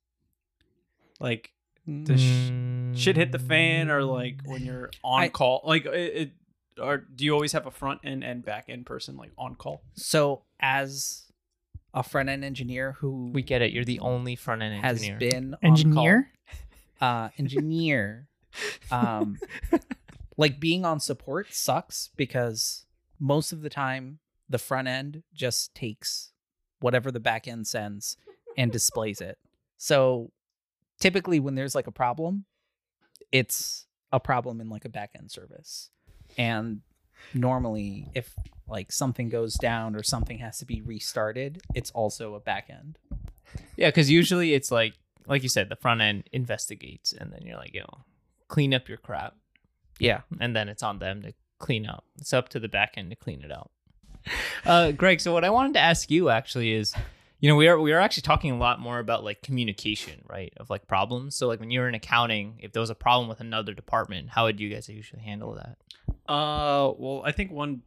Like 1.20 1.52
the 1.88 2.18
sh- 2.18 3.00
shit 3.00 3.16
hit 3.16 3.32
the 3.32 3.40
fan, 3.40 3.90
or 3.92 4.04
like 4.04 4.42
when 4.46 4.64
you're 4.66 4.92
on 5.04 5.24
I- 5.24 5.30
call. 5.30 5.62
Like 5.66 5.86
it, 5.86 5.92
it 6.16 6.32
or 6.82 6.98
do 6.98 7.24
you 7.24 7.34
always 7.34 7.54
have 7.54 7.66
a 7.68 7.72
front 7.72 8.02
end 8.04 8.24
and 8.24 8.44
back 8.44 8.66
end 8.70 8.86
person 8.86 9.16
like 9.18 9.32
on 9.38 9.56
call? 9.56 9.82
So 9.94 10.44
as 10.60 11.24
a 11.96 12.04
front 12.04 12.30
end 12.30 12.44
engineer 12.44 12.92
who 13.00 13.32
we 13.34 13.42
get 13.42 13.62
it. 13.62 13.72
You're 13.72 13.86
the 13.86 14.00
only 14.02 14.36
front 14.36 14.62
end 14.62 14.76
engineer 14.76 14.92
has 14.92 15.02
engineer. 15.02 15.32
been 15.32 15.54
on 15.56 15.72
Engineer? 15.72 16.32
call, 17.00 17.10
uh, 17.10 17.30
engineer, 17.40 18.28
um, 18.92 19.38
like 20.38 20.60
being 20.60 20.86
on 20.86 21.00
support 21.00 21.54
sucks 21.54 22.12
because 22.16 22.86
most 23.20 23.52
of 23.54 23.62
the 23.62 23.70
time 23.70 24.20
the 24.50 24.60
front 24.60 24.88
end 24.88 25.24
just 25.34 25.74
takes 25.74 26.32
whatever 26.82 27.10
the 27.12 27.20
back 27.20 27.48
end 27.48 27.66
sends 27.66 28.18
and 28.58 28.72
displays 28.72 29.22
it. 29.22 29.38
So 29.78 30.32
typically 31.00 31.40
when 31.40 31.56
there's 31.56 31.76
like 31.76 31.88
a 31.88 31.92
problem, 31.92 32.46
it's 33.32 33.88
a 34.12 34.20
problem 34.20 34.62
in 34.62 34.70
like 34.70 34.86
a 34.86 34.90
back 34.90 35.12
end 35.18 35.32
service. 35.32 35.90
And 36.38 36.82
normally 37.34 38.10
if 38.14 38.34
like 38.68 38.92
something 38.92 39.30
goes 39.30 39.56
down 39.56 39.96
or 39.96 40.04
something 40.04 40.40
has 40.40 40.58
to 40.60 40.66
be 40.66 40.82
restarted, 40.82 41.62
it's 41.74 41.92
also 41.92 42.34
a 42.36 42.40
back 42.40 42.68
end. 42.70 42.98
Yeah, 43.78 43.90
because 43.90 44.10
usually 44.10 44.54
it's 44.54 44.72
like 44.72 44.94
like 45.28 45.44
you 45.44 45.50
said, 45.50 45.70
the 45.70 45.76
front 45.76 46.02
end 46.02 46.24
investigates, 46.32 47.12
and 47.14 47.32
then 47.32 47.42
you're 47.46 47.58
like, 47.58 47.74
yo, 47.74 47.86
clean 48.48 48.74
up 48.74 48.88
your 48.88 48.98
crap, 49.00 49.36
Yeah. 50.00 50.22
and 50.40 50.56
then 50.56 50.70
it's 50.70 50.84
on 50.84 51.00
them 51.00 51.24
to 51.24 51.34
clean 51.58 51.88
up. 51.88 52.04
It's 52.20 52.32
up 52.34 52.50
to 52.50 52.60
the 52.60 52.68
back 52.68 52.94
end 52.96 53.10
to 53.10 53.16
clean 53.16 53.42
it 53.44 53.52
out. 53.52 53.72
Uh, 54.66 54.92
Greg, 54.92 55.20
so 55.22 55.34
what 55.34 55.44
I 55.44 55.50
wanted 55.50 55.74
to 55.74 55.80
ask 55.80 56.10
you 56.12 56.30
actually 56.30 56.74
is, 56.74 56.94
you 57.40 57.50
know, 57.50 57.56
we 57.56 57.68
are 57.68 57.80
we 57.80 57.92
are 57.94 58.00
actually 58.00 58.22
talking 58.24 58.52
a 58.52 58.58
lot 58.58 58.80
more 58.80 59.00
about 59.00 59.24
like 59.24 59.42
communication, 59.42 60.22
right? 60.28 60.52
Of 60.58 60.70
like 60.70 60.88
problems. 60.88 61.36
So 61.36 61.48
like 61.48 61.60
when 61.60 61.70
you're 61.72 61.88
in 61.88 61.96
accounting, 61.96 62.56
if 62.60 62.72
there 62.72 62.80
was 62.82 62.90
a 62.90 62.96
problem 62.96 63.28
with 63.30 63.40
another 63.40 63.74
department, 63.74 64.30
how 64.30 64.46
would 64.46 64.60
you 64.60 64.70
guys 64.70 64.90
usually 64.90 65.22
handle 65.22 65.54
that? 65.56 65.78
Uh, 66.28 66.92
well, 66.98 67.22
I 67.26 67.32
think 67.32 67.52
one 67.52 67.82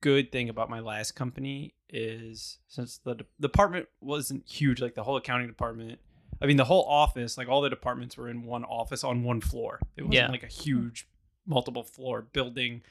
good 0.00 0.30
thing 0.32 0.48
about 0.48 0.68
my 0.70 0.80
last 0.80 1.12
company 1.12 1.74
is 1.88 2.58
since 2.68 2.98
the 2.98 3.14
de- 3.14 3.24
department 3.40 3.88
wasn't 4.00 4.46
huge, 4.48 4.80
like 4.80 4.94
the 4.94 5.02
whole 5.04 5.16
accounting 5.16 5.46
department. 5.46 5.98
I 6.42 6.46
mean, 6.46 6.56
the 6.56 6.64
whole 6.64 6.84
office, 6.84 7.38
like 7.38 7.48
all 7.48 7.60
the 7.62 7.70
departments 7.70 8.16
were 8.16 8.28
in 8.28 8.42
one 8.42 8.64
office 8.64 9.04
on 9.04 9.22
one 9.22 9.40
floor. 9.40 9.80
It 9.96 10.02
wasn't 10.02 10.14
Yeah. 10.14 10.28
like 10.28 10.42
a 10.42 10.46
huge, 10.48 11.08
multiple 11.46 11.84
floor 11.84 12.22
building. 12.22 12.82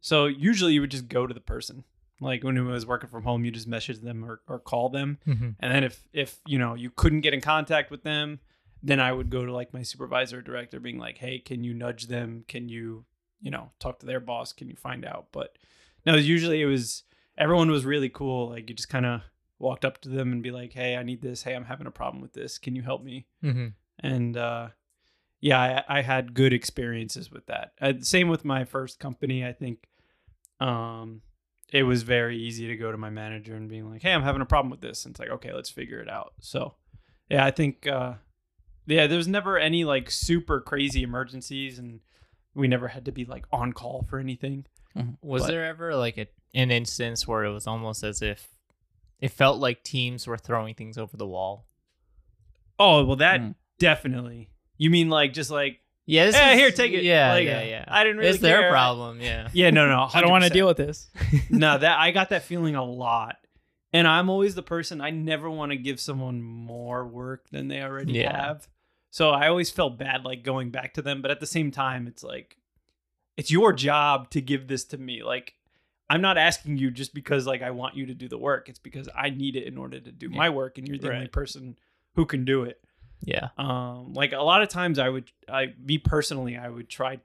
So 0.00 0.26
usually 0.26 0.74
you 0.74 0.80
would 0.82 0.90
just 0.90 1.08
go 1.08 1.26
to 1.26 1.32
the 1.34 1.40
person. 1.40 1.84
Like 2.20 2.44
when 2.44 2.56
it 2.56 2.60
was 2.62 2.86
working 2.86 3.08
from 3.10 3.24
home, 3.24 3.44
you 3.44 3.50
just 3.50 3.66
message 3.66 4.00
them 4.00 4.24
or, 4.24 4.40
or 4.46 4.58
call 4.60 4.88
them. 4.90 5.18
And 5.26 5.56
then 5.60 5.82
if 5.82 6.06
if 6.12 6.38
you 6.46 6.58
know 6.58 6.74
you 6.74 6.90
couldn't 6.90 7.22
get 7.22 7.34
in 7.34 7.40
contact 7.40 7.90
with 7.90 8.04
them, 8.04 8.38
then 8.82 9.00
I 9.00 9.12
would 9.12 9.30
go 9.30 9.44
to 9.44 9.52
like 9.52 9.72
my 9.72 9.82
supervisor 9.82 10.38
or 10.38 10.42
director, 10.42 10.78
being 10.78 10.98
like, 10.98 11.18
"Hey, 11.18 11.38
can 11.40 11.64
you 11.64 11.74
nudge 11.74 12.06
them? 12.06 12.44
Can 12.46 12.68
you, 12.68 13.04
you 13.42 13.50
know, 13.50 13.70
talk 13.78 13.98
to 13.98 14.06
their 14.06 14.20
boss? 14.20 14.52
Can 14.54 14.68
you 14.68 14.76
find 14.76 15.04
out?" 15.04 15.26
But 15.32 15.58
no, 16.06 16.14
usually 16.16 16.62
it 16.62 16.66
was 16.66 17.02
everyone 17.36 17.70
was 17.70 17.84
really 17.84 18.08
cool. 18.08 18.48
Like 18.50 18.70
you 18.70 18.74
just 18.74 18.88
kind 18.88 19.04
of 19.04 19.20
walked 19.58 19.84
up 19.84 20.00
to 20.02 20.08
them 20.08 20.32
and 20.32 20.42
be 20.42 20.50
like, 20.50 20.72
"Hey, 20.72 20.96
I 20.96 21.02
need 21.02 21.20
this. 21.20 21.42
Hey, 21.42 21.54
I'm 21.54 21.64
having 21.66 21.86
a 21.86 21.90
problem 21.90 22.22
with 22.22 22.32
this. 22.32 22.56
Can 22.58 22.74
you 22.74 22.82
help 22.82 23.02
me?" 23.02 23.26
Mm-hmm. 23.44 23.66
and 23.98 24.36
uh 24.36 24.68
yeah 25.40 25.82
I, 25.88 25.98
I 25.98 26.02
had 26.02 26.34
good 26.34 26.52
experiences 26.52 27.30
with 27.30 27.46
that 27.46 27.72
uh, 27.80 27.94
same 28.00 28.28
with 28.28 28.44
my 28.44 28.64
first 28.64 28.98
company 29.00 29.44
i 29.44 29.52
think 29.52 29.88
um 30.60 31.22
it 31.72 31.82
was 31.82 32.02
very 32.04 32.38
easy 32.38 32.68
to 32.68 32.76
go 32.76 32.92
to 32.92 32.98
my 32.98 33.10
manager 33.10 33.54
and 33.56 33.68
being 33.68 33.90
like 33.90 34.02
hey 34.02 34.12
i'm 34.12 34.22
having 34.22 34.40
a 34.42 34.46
problem 34.46 34.70
with 34.70 34.80
this 34.80 35.04
and 35.04 35.12
it's 35.12 35.20
like 35.20 35.30
okay 35.30 35.52
let's 35.52 35.68
figure 35.70 36.00
it 36.00 36.08
out 36.08 36.32
so 36.40 36.74
yeah 37.28 37.44
i 37.44 37.50
think 37.50 37.86
uh 37.86 38.14
yeah 38.86 39.06
there's 39.06 39.28
never 39.28 39.58
any 39.58 39.84
like 39.84 40.10
super 40.10 40.60
crazy 40.60 41.02
emergencies 41.02 41.78
and 41.78 42.00
we 42.54 42.68
never 42.68 42.88
had 42.88 43.04
to 43.06 43.12
be 43.12 43.24
like 43.24 43.44
on 43.52 43.72
call 43.72 44.04
for 44.08 44.18
anything 44.18 44.64
Was 45.22 45.42
But- 45.42 45.48
there 45.48 45.64
ever 45.64 45.94
like 45.96 46.18
a, 46.18 46.26
an 46.54 46.70
instance 46.70 47.26
where 47.26 47.44
it 47.44 47.52
was 47.52 47.66
almost 47.66 48.02
as 48.04 48.20
if 48.22 48.48
it 49.20 49.30
felt 49.30 49.58
like 49.58 49.82
teams 49.84 50.26
were 50.26 50.36
throwing 50.36 50.74
things 50.74 50.98
over 50.98 51.16
the 51.16 51.26
wall? 51.26 51.66
oh 52.78 53.04
well 53.04 53.16
that 53.16 53.40
Mm. 53.40 53.54
definitely 53.78 54.50
you 54.78 54.90
mean 54.90 55.08
like 55.08 55.32
just 55.32 55.50
like 55.50 55.78
Yeah, 56.06 56.26
this 56.26 56.36
hey 56.36 56.54
is- 56.54 56.58
here 56.58 56.70
take 56.72 56.92
it 56.92 57.04
Yeah, 57.04 57.32
Like, 57.32 57.46
yeah, 57.46 57.62
yeah. 57.62 57.84
i 57.88 58.02
didn't 58.02 58.18
really 58.18 58.30
it's 58.30 58.40
their 58.40 58.70
problem. 58.70 59.20
Yeah. 59.20 59.48
yeah 59.52 59.70
no 59.70 59.86
no 59.88 60.08
I 60.14 60.20
don't 60.20 60.30
want 60.30 60.44
to 60.44 60.50
deal 60.50 60.66
with 60.66 60.76
this. 60.78 61.08
no, 61.50 61.78
that 61.78 61.98
I 61.98 62.10
got 62.10 62.30
that 62.30 62.42
feeling 62.42 62.74
a 62.74 62.84
lot. 62.84 63.36
And 63.94 64.08
I'm 64.08 64.30
always 64.30 64.54
the 64.54 64.62
person 64.62 65.00
I 65.02 65.10
never 65.10 65.50
want 65.50 65.70
to 65.70 65.76
give 65.76 66.00
someone 66.00 66.42
more 66.42 67.06
work 67.06 67.48
than 67.50 67.68
they 67.68 67.82
already 67.82 68.14
Yeah. 68.14 68.46
have. 68.46 68.68
So 69.12 69.28
I 69.30 69.46
always 69.48 69.70
felt 69.70 69.98
bad 69.98 70.24
like 70.24 70.42
going 70.42 70.70
back 70.70 70.94
to 70.94 71.02
them, 71.02 71.20
but 71.20 71.30
at 71.30 71.38
the 71.38 71.46
same 71.46 71.70
time 71.70 72.06
it's 72.08 72.24
like 72.24 72.56
it's 73.36 73.50
your 73.50 73.72
job 73.74 74.30
to 74.30 74.40
give 74.40 74.68
this 74.68 74.84
to 74.86 74.96
me. 74.98 75.22
Like 75.22 75.54
I'm 76.08 76.22
not 76.22 76.38
asking 76.38 76.78
you 76.78 76.90
just 76.90 77.12
because 77.14 77.46
like 77.46 77.60
I 77.62 77.72
want 77.72 77.94
you 77.94 78.06
to 78.06 78.14
do 78.14 78.26
the 78.26 78.38
work. 78.38 78.70
It's 78.70 78.78
because 78.78 79.10
I 79.14 79.28
need 79.28 79.54
it 79.54 79.64
in 79.64 79.76
order 79.76 80.00
to 80.00 80.10
do 80.10 80.30
my 80.30 80.48
work 80.48 80.78
and 80.78 80.88
you're 80.88 80.96
the 80.98 81.12
only 81.14 81.28
person 81.28 81.76
who 82.14 82.24
can 82.24 82.44
do 82.46 82.62
it. 82.64 82.80
Yeah. 83.20 83.48
Um 83.58 84.14
like 84.14 84.32
a 84.32 84.40
lot 84.42 84.62
of 84.62 84.68
times 84.70 84.98
I 84.98 85.10
would 85.10 85.30
I 85.46 85.74
me 85.78 85.98
personally 85.98 86.56
I 86.56 86.70
would 86.70 86.88
try 86.88 87.20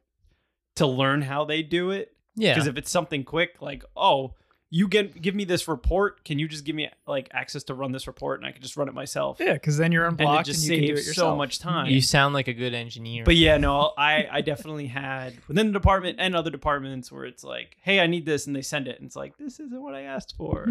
to 0.75 0.85
learn 0.85 1.21
how 1.21 1.45
they 1.45 1.63
do 1.63 1.91
it 1.91 2.15
Yeah. 2.35 2.53
because 2.53 2.67
if 2.67 2.77
it's 2.77 2.91
something 2.91 3.23
quick, 3.23 3.61
like, 3.61 3.83
oh, 3.95 4.35
you 4.69 4.87
get 4.89 5.21
give 5.21 5.33
me 5.33 5.45
this 5.45 5.67
report, 5.67 6.25
can 6.25 6.39
you 6.39 6.47
just 6.47 6.65
give 6.65 6.75
me 6.75 6.89
like 7.07 7.29
access 7.31 7.63
to 7.65 7.73
run 7.73 7.91
this 7.93 8.05
report 8.05 8.39
and 8.39 8.47
I 8.47 8.51
can 8.51 8.61
just 8.61 8.75
run 8.75 8.87
it 8.89 8.93
myself? 8.93 9.37
Yeah, 9.39 9.53
because 9.53 9.77
then 9.77 9.91
you're 9.91 10.05
And 10.05 10.19
it 10.19 10.23
unblocked 10.23 10.47
and, 10.47 10.55
just 10.55 10.67
you 10.67 10.75
can 10.75 10.85
do 10.87 10.93
it 10.93 10.97
saves 10.97 11.07
yourself. 11.07 11.33
so 11.33 11.35
much 11.37 11.59
time. 11.59 11.87
you 11.89 12.01
sound 12.01 12.33
like 12.33 12.47
a 12.49 12.53
good 12.53 12.73
engineer. 12.73 13.23
but 13.23 13.35
yeah, 13.37 13.57
no, 13.57 13.93
I 13.97 14.27
I 14.29 14.41
definitely 14.41 14.87
had 14.87 15.35
within 15.47 15.67
the 15.67 15.73
department 15.73 16.17
and 16.19 16.35
other 16.35 16.49
departments 16.51 17.11
where 17.11 17.23
it's 17.23 17.43
like, 17.43 17.77
hey, 17.81 17.99
I 18.01 18.07
need 18.07 18.25
this, 18.25 18.45
and 18.47 18.55
they 18.55 18.61
send 18.61 18.87
it, 18.89 18.97
and 18.99 19.05
it's 19.07 19.15
like, 19.15 19.37
this 19.37 19.59
isn't 19.59 19.81
what 19.81 19.95
I 19.95 20.01
asked 20.01 20.35
for. 20.35 20.67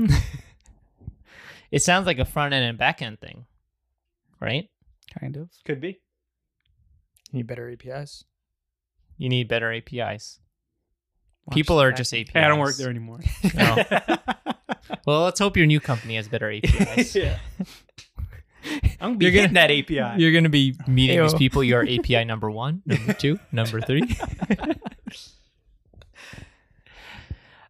it 1.70 1.82
sounds 1.82 2.06
like 2.06 2.18
a 2.18 2.24
front 2.24 2.52
end 2.52 2.64
and 2.64 2.76
back 2.78 3.00
end 3.00 3.20
thing, 3.20 3.46
right? 4.40 4.68
Kind 5.18 5.36
of. 5.36 5.48
Could 5.64 5.80
be. 5.80 6.00
You 7.32 7.38
need 7.38 7.46
better 7.46 7.70
APIs. 7.70 8.24
You 9.16 9.28
need 9.30 9.48
better 9.48 9.72
APIs. 9.72 10.38
Watch 11.46 11.54
People 11.54 11.80
are 11.80 11.92
just 11.92 12.12
end. 12.12 12.22
APIs. 12.28 12.32
Hey, 12.34 12.40
I 12.40 12.48
don't 12.48 12.58
work 12.58 12.76
there 12.76 12.90
anymore. 12.90 13.20
No. 13.54 13.84
Well, 15.04 15.22
let's 15.22 15.38
hope 15.38 15.56
your 15.56 15.66
new 15.66 15.78
company 15.80 16.16
has 16.16 16.26
better 16.28 16.50
APIs. 16.50 17.14
yeah. 17.16 17.38
I'm 19.00 19.10
gonna 19.12 19.16
be 19.18 19.24
You're 19.26 19.32
hitting 19.32 19.54
gonna- 19.54 19.68
that 19.68 19.70
API. 19.70 20.20
You're 20.20 20.32
going 20.32 20.44
to 20.44 20.50
be 20.50 20.74
meeting 20.88 21.20
these 21.20 21.34
people. 21.34 21.62
You're 21.62 21.82
API 21.88 22.24
number 22.24 22.50
one, 22.50 22.82
number 22.86 23.12
two, 23.12 23.38
number 23.52 23.80
three. 23.80 24.16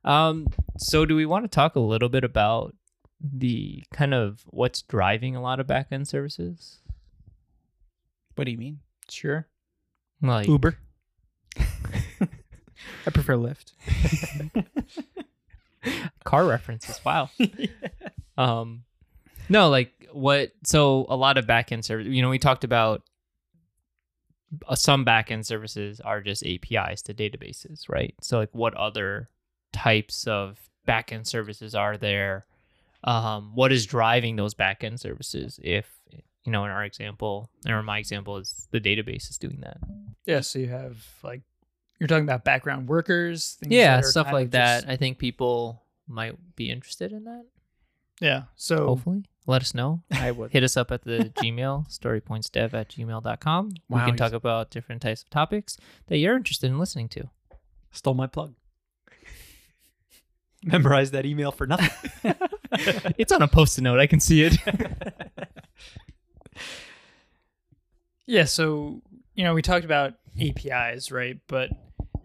um, 0.04 0.46
so, 0.78 1.04
do 1.04 1.14
we 1.16 1.26
want 1.26 1.44
to 1.44 1.48
talk 1.48 1.76
a 1.76 1.80
little 1.80 2.08
bit 2.08 2.24
about 2.24 2.74
the 3.20 3.82
kind 3.92 4.14
of 4.14 4.42
what's 4.46 4.82
driving 4.82 5.36
a 5.36 5.42
lot 5.42 5.58
of 5.60 5.66
backend 5.66 6.06
services? 6.06 6.78
What 8.34 8.44
do 8.44 8.50
you 8.50 8.58
mean? 8.58 8.80
Sure. 9.10 9.46
Like 10.22 10.48
Uber. 10.48 10.78
I 13.06 13.10
prefer 13.10 13.34
Lyft. 13.36 13.72
car 16.24 16.46
references. 16.46 17.00
Wow. 17.04 17.30
um, 18.38 18.84
no, 19.48 19.68
like 19.68 20.08
what? 20.12 20.52
So 20.64 21.06
a 21.08 21.16
lot 21.16 21.38
of 21.38 21.46
backend 21.46 21.84
service. 21.84 22.06
You 22.08 22.22
know, 22.22 22.30
we 22.30 22.38
talked 22.38 22.64
about 22.64 23.02
uh, 24.66 24.74
some 24.74 25.04
backend 25.04 25.46
services 25.46 26.00
are 26.00 26.20
just 26.20 26.44
APIs 26.44 27.02
to 27.02 27.14
databases, 27.14 27.88
right? 27.88 28.14
So 28.20 28.38
like, 28.38 28.50
what 28.52 28.74
other 28.74 29.28
types 29.72 30.26
of 30.26 30.58
backend 30.86 31.26
services 31.26 31.74
are 31.74 31.96
there? 31.96 32.46
Um, 33.04 33.52
what 33.54 33.72
is 33.72 33.86
driving 33.86 34.36
those 34.36 34.54
backend 34.54 34.98
services? 34.98 35.60
If 35.62 35.88
you 36.44 36.52
know, 36.52 36.64
in 36.64 36.70
our 36.70 36.84
example, 36.84 37.50
or 37.68 37.82
my 37.82 37.98
example 37.98 38.36
is 38.36 38.68
the 38.70 38.80
database 38.80 39.28
is 39.30 39.38
doing 39.38 39.60
that. 39.62 39.78
Yeah, 40.26 40.40
so 40.40 40.58
you 40.58 40.68
have 40.68 40.96
like 41.22 41.42
you're 41.98 42.06
talking 42.08 42.24
about 42.24 42.44
background 42.44 42.88
workers, 42.88 43.54
things 43.60 43.72
Yeah, 43.72 43.96
that 43.96 44.04
stuff 44.06 44.32
like 44.32 44.50
that. 44.52 44.82
just- 44.82 44.88
I 44.88 44.96
think 44.96 45.18
people 45.18 45.82
might 46.06 46.36
be 46.56 46.70
interested 46.70 47.12
in 47.12 47.24
that. 47.24 47.44
yeah. 48.20 48.42
So 48.56 48.86
Hopefully, 48.86 49.24
let 49.46 49.62
us 49.62 49.74
know. 49.74 50.02
I 50.12 50.30
would. 50.30 50.50
hit 50.52 50.62
us 50.62 50.76
up 50.76 50.90
at 50.92 51.02
the 51.04 51.32
Gmail, 51.36 51.88
storypointsdev 51.88 52.74
at 52.74 52.90
gmail.com. 52.90 53.70
Wow, 53.88 53.96
we 53.98 54.00
can 54.00 54.08
he's- 54.10 54.18
talk 54.18 54.32
about 54.32 54.70
different 54.70 55.02
types 55.02 55.22
of 55.22 55.30
topics 55.30 55.76
that 56.08 56.18
you're 56.18 56.36
interested 56.36 56.66
in 56.70 56.78
listening 56.78 57.08
to. 57.10 57.30
Stole 57.92 58.14
my 58.14 58.26
plug. 58.26 58.54
Memorize 60.64 61.10
that 61.12 61.24
email 61.26 61.50
for 61.52 61.66
nothing. 61.66 62.10
it's 63.16 63.32
on 63.32 63.40
a 63.42 63.48
post-it 63.48 63.82
note. 63.82 63.98
I 64.00 64.06
can 64.06 64.20
see 64.20 64.42
it. 64.42 64.56
Yeah, 68.26 68.44
so 68.44 69.02
you 69.34 69.44
know, 69.44 69.54
we 69.54 69.62
talked 69.62 69.84
about 69.84 70.14
APIs, 70.40 71.10
right? 71.12 71.38
But 71.46 71.70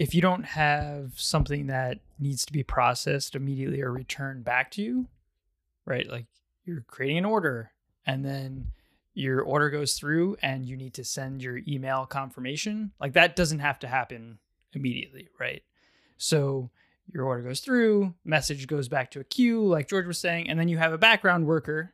if 0.01 0.15
you 0.15 0.21
don't 0.21 0.45
have 0.45 1.11
something 1.15 1.67
that 1.67 1.99
needs 2.17 2.43
to 2.43 2.51
be 2.51 2.63
processed 2.63 3.35
immediately 3.35 3.83
or 3.83 3.91
returned 3.91 4.43
back 4.43 4.71
to 4.71 4.81
you, 4.81 5.05
right? 5.85 6.09
Like 6.09 6.25
you're 6.65 6.83
creating 6.87 7.19
an 7.19 7.25
order 7.25 7.71
and 8.03 8.25
then 8.25 8.71
your 9.13 9.41
order 9.41 9.69
goes 9.69 9.93
through 9.93 10.37
and 10.41 10.65
you 10.65 10.75
need 10.75 10.95
to 10.95 11.03
send 11.03 11.43
your 11.43 11.59
email 11.67 12.07
confirmation, 12.07 12.93
like 12.99 13.13
that 13.13 13.35
doesn't 13.35 13.59
have 13.59 13.77
to 13.77 13.87
happen 13.87 14.39
immediately, 14.73 15.29
right? 15.39 15.61
So 16.17 16.71
your 17.13 17.25
order 17.25 17.43
goes 17.43 17.59
through, 17.59 18.15
message 18.25 18.65
goes 18.65 18.87
back 18.87 19.11
to 19.11 19.19
a 19.19 19.23
queue, 19.23 19.63
like 19.63 19.87
George 19.87 20.07
was 20.07 20.17
saying, 20.17 20.49
and 20.49 20.59
then 20.59 20.67
you 20.67 20.79
have 20.79 20.93
a 20.93 20.97
background 20.97 21.45
worker, 21.45 21.93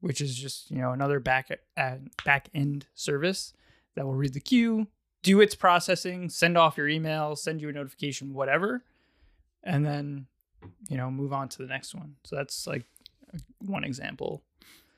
which 0.00 0.20
is 0.20 0.36
just 0.36 0.70
you 0.70 0.78
know 0.78 0.92
another 0.92 1.18
back 1.18 1.50
uh, 1.76 1.96
back 2.24 2.50
end 2.54 2.86
service 2.94 3.52
that 3.96 4.06
will 4.06 4.14
read 4.14 4.34
the 4.34 4.38
queue, 4.38 4.86
do 5.22 5.40
its 5.40 5.54
processing, 5.54 6.28
send 6.28 6.56
off 6.56 6.76
your 6.76 6.88
email, 6.88 7.36
send 7.36 7.60
you 7.60 7.68
a 7.68 7.72
notification, 7.72 8.34
whatever, 8.34 8.82
and 9.62 9.84
then 9.84 10.26
you 10.88 10.96
know 10.96 11.10
move 11.10 11.32
on 11.32 11.48
to 11.50 11.58
the 11.58 11.68
next 11.68 11.94
one. 11.94 12.16
So 12.24 12.36
that's 12.36 12.66
like 12.66 12.84
one 13.58 13.84
example. 13.84 14.42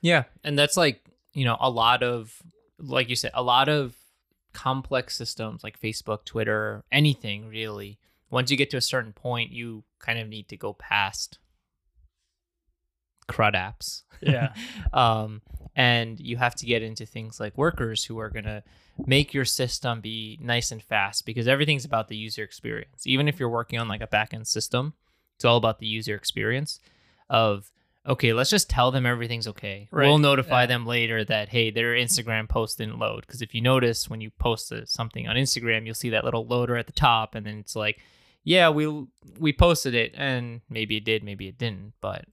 Yeah, 0.00 0.24
and 0.44 0.58
that's 0.58 0.76
like 0.76 1.04
you 1.32 1.44
know 1.44 1.56
a 1.60 1.70
lot 1.70 2.02
of 2.02 2.42
like 2.78 3.08
you 3.08 3.16
said 3.16 3.32
a 3.34 3.42
lot 3.42 3.68
of 3.68 3.94
complex 4.52 5.16
systems 5.16 5.62
like 5.62 5.80
Facebook, 5.80 6.24
Twitter, 6.24 6.84
anything 6.90 7.48
really. 7.48 7.98
Once 8.30 8.50
you 8.50 8.56
get 8.56 8.70
to 8.70 8.76
a 8.76 8.80
certain 8.80 9.12
point, 9.12 9.50
you 9.50 9.82
kind 9.98 10.18
of 10.18 10.28
need 10.28 10.48
to 10.48 10.56
go 10.56 10.72
past 10.72 11.38
crud 13.28 13.54
apps. 13.54 14.02
Yeah. 14.20 14.54
um, 14.92 15.42
and 15.76 16.18
you 16.20 16.36
have 16.36 16.54
to 16.56 16.66
get 16.66 16.82
into 16.82 17.06
things 17.06 17.38
like 17.40 17.56
workers 17.56 18.04
who 18.04 18.18
are 18.18 18.30
going 18.30 18.44
to 18.44 18.62
make 19.06 19.32
your 19.32 19.44
system 19.44 20.00
be 20.00 20.38
nice 20.42 20.72
and 20.72 20.82
fast 20.82 21.24
because 21.24 21.46
everything's 21.48 21.84
about 21.84 22.08
the 22.08 22.16
user 22.16 22.42
experience. 22.42 23.06
Even 23.06 23.28
if 23.28 23.38
you're 23.40 23.48
working 23.48 23.78
on 23.78 23.88
like 23.88 24.02
a 24.02 24.06
backend 24.06 24.46
system, 24.46 24.94
it's 25.36 25.44
all 25.44 25.56
about 25.56 25.78
the 25.78 25.86
user 25.86 26.14
experience 26.14 26.80
of 27.28 27.70
okay, 28.06 28.32
let's 28.32 28.48
just 28.50 28.70
tell 28.70 28.90
them 28.90 29.04
everything's 29.04 29.46
okay. 29.46 29.86
Right. 29.92 30.06
We'll 30.06 30.18
notify 30.18 30.62
Yeah. 30.62 30.66
them 30.66 30.86
later 30.86 31.22
that 31.24 31.50
hey, 31.50 31.70
their 31.70 31.94
Instagram 31.94 32.48
post 32.48 32.78
didn't 32.78 32.98
load 32.98 33.26
because 33.26 33.42
if 33.42 33.54
you 33.54 33.60
notice 33.60 34.08
when 34.08 34.20
you 34.20 34.30
post 34.30 34.72
something 34.86 35.28
on 35.28 35.36
Instagram, 35.36 35.84
you'll 35.86 35.94
see 35.94 36.10
that 36.10 36.24
little 36.24 36.46
loader 36.46 36.76
at 36.76 36.86
the 36.86 36.92
top 36.92 37.34
and 37.34 37.46
then 37.46 37.58
it's 37.58 37.76
like, 37.76 38.00
yeah, 38.42 38.70
we 38.70 39.06
we 39.38 39.52
posted 39.52 39.94
it 39.94 40.14
and 40.16 40.62
maybe 40.70 40.96
it 40.96 41.04
did, 41.04 41.22
maybe 41.22 41.46
it 41.46 41.58
didn't, 41.58 41.92
but 42.00 42.24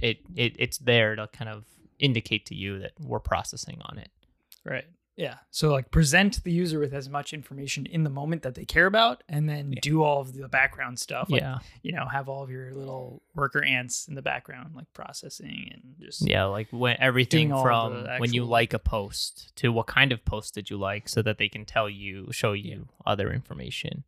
it, 0.00 0.18
it 0.34 0.56
it's 0.58 0.78
there 0.78 1.14
to 1.14 1.28
kind 1.28 1.48
of 1.48 1.64
indicate 2.02 2.44
to 2.46 2.54
you 2.54 2.78
that 2.80 2.92
we're 3.00 3.20
processing 3.20 3.80
on 3.82 3.98
it. 3.98 4.10
Right. 4.64 4.84
Yeah. 5.14 5.36
So 5.50 5.70
like 5.70 5.90
present 5.90 6.42
the 6.42 6.50
user 6.50 6.78
with 6.78 6.94
as 6.94 7.08
much 7.08 7.34
information 7.34 7.84
in 7.84 8.02
the 8.02 8.08
moment 8.10 8.42
that 8.42 8.54
they 8.54 8.64
care 8.64 8.86
about 8.86 9.22
and 9.28 9.46
then 9.46 9.72
Yeah. 9.72 9.80
do 9.82 10.02
all 10.02 10.20
of 10.22 10.32
the 10.32 10.48
background 10.48 10.98
stuff. 10.98 11.28
Like, 11.28 11.42
yeah. 11.42 11.58
You 11.82 11.92
know, 11.92 12.06
have 12.10 12.30
all 12.30 12.42
of 12.42 12.48
your 12.50 12.72
little 12.72 13.22
worker 13.34 13.62
ants 13.62 14.08
in 14.08 14.14
the 14.14 14.22
background, 14.22 14.74
like 14.74 14.90
processing 14.94 15.68
and 15.70 15.94
just 16.00 16.26
Yeah, 16.26 16.44
like 16.44 16.68
when 16.70 16.96
everything 16.98 17.50
from 17.50 18.04
the 18.04 18.16
when 18.18 18.32
you 18.32 18.44
like 18.44 18.72
a 18.72 18.78
post 18.78 19.54
to 19.56 19.70
what 19.70 19.86
kind 19.86 20.12
of 20.12 20.24
post 20.24 20.54
did 20.54 20.70
you 20.70 20.78
like 20.78 21.08
so 21.10 21.20
that 21.22 21.36
they 21.36 21.48
can 21.50 21.66
tell 21.66 21.90
you, 21.90 22.28
show 22.32 22.52
you 22.54 22.88
other 23.04 23.30
information. 23.32 24.04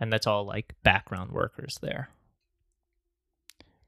And 0.00 0.12
that's 0.12 0.26
all 0.26 0.44
like 0.44 0.74
background 0.82 1.30
workers 1.30 1.78
there. 1.80 2.08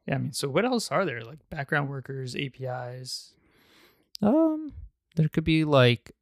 Yeah, 0.06 0.14
I 0.14 0.18
mean, 0.18 0.32
so 0.32 0.48
what 0.48 0.64
else 0.64 0.90
are 0.90 1.04
there? 1.04 1.22
Like 1.24 1.38
background 1.50 1.88
workers, 1.90 2.34
APIs. 2.36 3.32
Um 4.22 4.72
there 5.16 5.28
could 5.28 5.44
be 5.44 5.64
like 5.64 6.12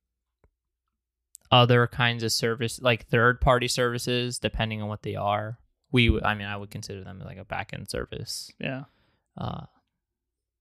other 1.51 1.87
kinds 1.87 2.23
of 2.23 2.33
service 2.33 2.81
like 2.81 3.07
third 3.07 3.41
party 3.41 3.69
services 3.69 4.39
depending 4.39 4.83
on 4.83 4.89
what 4.89 5.03
they 5.03 5.17
are. 5.17 5.59
We 5.91 6.21
I 6.23 6.35
mean 6.35 6.47
I 6.47 6.57
would 6.57 6.71
consider 6.71 7.05
them 7.05 7.23
like 7.25 7.39
a 7.39 7.45
backend 7.45 7.91
service. 7.91 8.51
Yeah. 8.59 8.85
Uh 9.37 9.67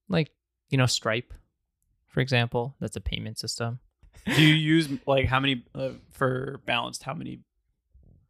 like, 0.09 0.31
you 0.69 0.77
know, 0.77 0.85
Stripe, 0.85 1.33
for 2.07 2.21
example, 2.21 2.75
that's 2.79 2.95
a 2.95 3.01
payment 3.01 3.37
system. 3.37 3.79
do 4.25 4.41
you 4.41 4.53
use 4.75 4.89
like 5.05 5.25
how 5.25 5.39
many 5.39 5.63
uh, 5.75 5.91
for 6.11 6.61
balanced? 6.65 7.03
How 7.03 7.13
many 7.13 7.41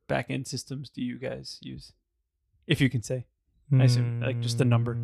back 0.08 0.28
end 0.30 0.48
systems 0.48 0.90
do 0.90 1.02
you 1.02 1.18
guys 1.20 1.58
use? 1.62 1.94
If 2.66 2.82
you 2.82 2.90
can 2.90 3.04
say. 3.04 3.26
I 3.74 3.84
assume, 3.84 4.22
like, 4.22 4.40
just 4.40 4.62
a 4.62 4.66
number. 4.66 4.98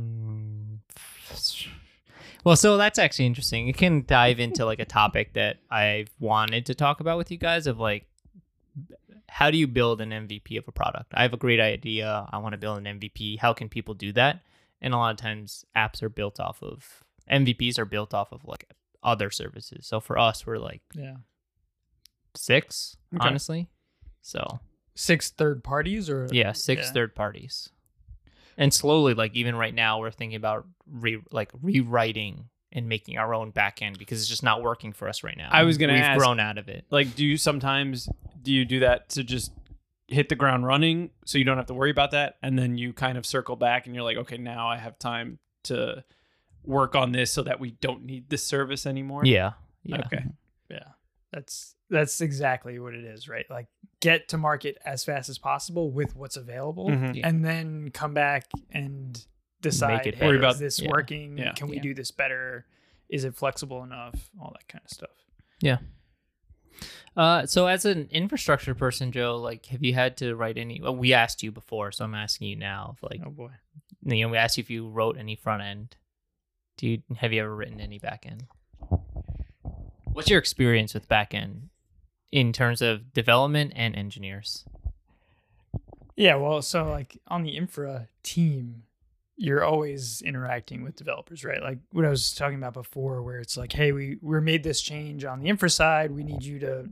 Well, 2.43 2.55
so 2.57 2.75
that's 2.77 2.99
actually 2.99 3.25
interesting. 3.27 3.67
It 3.69 3.77
can 3.77 4.03
dive 4.05 4.39
into 4.39 4.65
like 4.65 4.79
a 4.79 4.85
topic 4.85 5.33
that 5.33 5.57
I've 5.71 6.09
wanted 6.19 6.65
to 6.67 6.75
talk 6.75 6.99
about 6.99 7.17
with 7.17 7.31
you 7.31 7.37
guys 7.37 7.67
of 7.67 7.79
like 7.79 8.05
how 9.29 9.49
do 9.49 9.57
you 9.57 9.65
build 9.65 9.99
an 10.01 10.09
MVP 10.11 10.57
of 10.57 10.67
a 10.67 10.71
product? 10.71 11.11
I 11.15 11.23
have 11.23 11.33
a 11.33 11.37
great 11.37 11.59
idea. 11.59 12.27
I 12.31 12.37
want 12.37 12.53
to 12.53 12.57
build 12.57 12.85
an 12.85 12.99
MVP. 12.99 13.39
How 13.39 13.53
can 13.53 13.67
people 13.69 13.93
do 13.95 14.11
that? 14.13 14.41
And 14.81 14.93
a 14.93 14.97
lot 14.97 15.11
of 15.11 15.17
times 15.17 15.65
apps 15.75 16.03
are 16.03 16.09
built 16.09 16.39
off 16.39 16.61
of 16.61 17.03
MVPs 17.31 17.79
are 17.79 17.85
built 17.85 18.13
off 18.13 18.31
of 18.31 18.43
like 18.45 18.69
other 19.01 19.31
services. 19.31 19.87
So 19.87 19.99
for 19.99 20.17
us, 20.19 20.45
we're 20.45 20.57
like 20.59 20.81
Yeah. 20.93 21.15
six, 22.35 22.97
Okay. 23.15 23.27
honestly. 23.27 23.69
So 24.21 24.59
Six 24.95 25.31
third 25.31 25.63
parties 25.63 26.07
or 26.09 26.27
yeah, 26.31 26.51
six 26.51 26.85
Yeah. 26.87 26.91
third 26.91 27.15
parties. 27.15 27.69
And 28.57 28.73
slowly, 28.73 29.13
like 29.13 29.35
even 29.35 29.55
right 29.55 29.73
now, 29.73 29.99
we're 29.99 30.11
thinking 30.11 30.35
about 30.35 30.65
re 30.89 31.21
like 31.31 31.51
rewriting 31.61 32.49
and 32.71 32.89
making 32.89 33.17
our 33.17 33.33
own 33.33 33.51
backend 33.51 33.99
because 33.99 34.19
it's 34.19 34.29
just 34.29 34.43
not 34.43 34.61
working 34.63 34.93
for 34.93 35.07
us 35.07 35.23
right 35.23 35.37
now. 35.37 35.49
I 35.51 35.63
was 35.63 35.77
gonna 35.77 35.93
We've 35.93 36.01
ask- 36.01 36.17
grown 36.17 36.39
out 36.39 36.57
of 36.57 36.69
it. 36.69 36.85
Like, 36.89 37.15
do 37.15 37.25
you 37.25 37.37
sometimes 37.37 38.09
do 38.41 38.51
you 38.51 38.65
do 38.65 38.79
that 38.81 39.09
to 39.09 39.23
just 39.23 39.51
hit 40.07 40.29
the 40.29 40.35
ground 40.35 40.65
running 40.65 41.09
so 41.25 41.37
you 41.37 41.43
don't 41.43 41.57
have 41.57 41.67
to 41.67 41.73
worry 41.73 41.91
about 41.91 42.11
that, 42.11 42.37
and 42.41 42.57
then 42.57 42.77
you 42.77 42.93
kind 42.93 43.17
of 43.17 43.25
circle 43.25 43.55
back 43.55 43.85
and 43.85 43.95
you're 43.95 44.03
like, 44.03 44.17
okay, 44.17 44.37
now 44.37 44.67
I 44.67 44.77
have 44.77 44.99
time 44.99 45.39
to 45.63 46.03
work 46.63 46.95
on 46.95 47.11
this 47.11 47.31
so 47.31 47.43
that 47.43 47.59
we 47.59 47.71
don't 47.71 48.03
need 48.05 48.29
this 48.29 48.45
service 48.45 48.85
anymore. 48.85 49.25
Yeah. 49.25 49.53
Yeah. 49.83 50.01
Okay. 50.05 50.23
Yeah. 51.33 51.39
That's 51.39 51.75
that's 51.89 52.21
exactly 52.21 52.79
what 52.79 52.93
it 52.93 53.03
is, 53.03 53.27
right? 53.29 53.45
Like 53.49 53.67
get 53.99 54.29
to 54.29 54.37
market 54.37 54.77
as 54.85 55.03
fast 55.03 55.29
as 55.29 55.37
possible 55.37 55.91
with 55.91 56.15
what's 56.15 56.37
available 56.37 56.89
Mhm. 56.89 57.15
Yeah. 57.15 57.27
and 57.27 57.43
then 57.45 57.89
come 57.91 58.13
back 58.13 58.45
and 58.71 59.23
decide 59.61 60.07
it 60.07 60.15
hey, 60.15 60.19
better. 60.37 60.47
is 60.47 60.59
this 60.59 60.79
yeah. 60.81 60.89
working? 60.89 61.37
Yeah. 61.37 61.53
Can 61.53 61.67
we 61.67 61.75
Yeah. 61.77 61.81
do 61.83 61.93
this 61.93 62.11
better? 62.11 62.65
Is 63.09 63.23
it 63.25 63.35
flexible 63.35 63.83
enough? 63.83 64.29
All 64.41 64.51
that 64.53 64.67
kind 64.67 64.83
of 64.83 64.89
stuff. 64.91 65.25
Yeah. 65.61 65.77
Uh, 67.15 67.45
so 67.45 67.67
as 67.67 67.85
an 67.85 68.07
infrastructure 68.11 68.73
person, 68.73 69.11
Joe, 69.11 69.37
like, 69.37 69.67
have 69.67 69.83
you 69.83 69.93
had 69.93 70.17
to 70.17 70.35
write 70.35 70.57
any? 70.57 70.81
Well, 70.81 70.95
we 70.95 71.13
asked 71.13 71.43
you 71.43 71.51
before, 71.51 71.91
so 71.91 72.03
I'm 72.05 72.15
asking 72.15 72.47
you 72.47 72.55
now. 72.55 72.95
Like, 73.03 73.21
oh 73.23 73.29
boy. 73.29 73.51
you 74.03 74.23
know, 74.23 74.29
we 74.29 74.37
asked 74.37 74.57
you 74.57 74.61
if 74.63 74.69
you 74.71 74.89
wrote 74.89 75.17
any 75.17 75.35
front 75.35 75.61
end. 75.61 75.95
Do 76.77 76.87
you 76.87 77.03
have 77.17 77.31
you 77.31 77.41
ever 77.43 77.55
written 77.55 77.79
any 77.79 77.99
back 77.99 78.25
end? 78.27 78.47
What's 80.13 80.29
your 80.29 80.39
experience 80.39 80.93
with 80.93 81.09
backend 81.09 81.69
in 82.31 82.53
terms 82.53 82.81
of 82.81 83.13
development 83.13 83.73
and 83.75 83.95
engineers? 83.95 84.65
Yeah, 86.15 86.35
well, 86.35 86.61
so 86.61 86.87
like 86.87 87.19
on 87.27 87.43
the 87.43 87.57
infra 87.57 88.07
team, 88.21 88.83
you're 89.35 89.63
always 89.63 90.21
interacting 90.21 90.83
with 90.83 90.95
developers, 90.95 91.43
right? 91.43 91.61
Like 91.61 91.79
what 91.91 92.05
I 92.05 92.09
was 92.09 92.33
talking 92.35 92.57
about 92.57 92.73
before, 92.73 93.23
where 93.23 93.39
it's 93.39 93.57
like, 93.57 93.73
hey, 93.73 93.91
we 93.91 94.17
we 94.21 94.39
made 94.39 94.63
this 94.63 94.81
change 94.81 95.25
on 95.25 95.39
the 95.39 95.49
infra 95.49 95.69
side. 95.69 96.11
We 96.11 96.23
need 96.23 96.43
you 96.43 96.59
to 96.59 96.89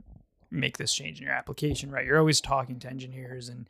make 0.50 0.76
this 0.76 0.92
change 0.92 1.18
in 1.20 1.24
your 1.24 1.34
application, 1.34 1.90
right? 1.90 2.04
You're 2.04 2.18
always 2.18 2.40
talking 2.40 2.80
to 2.80 2.88
engineers 2.88 3.48
and 3.48 3.68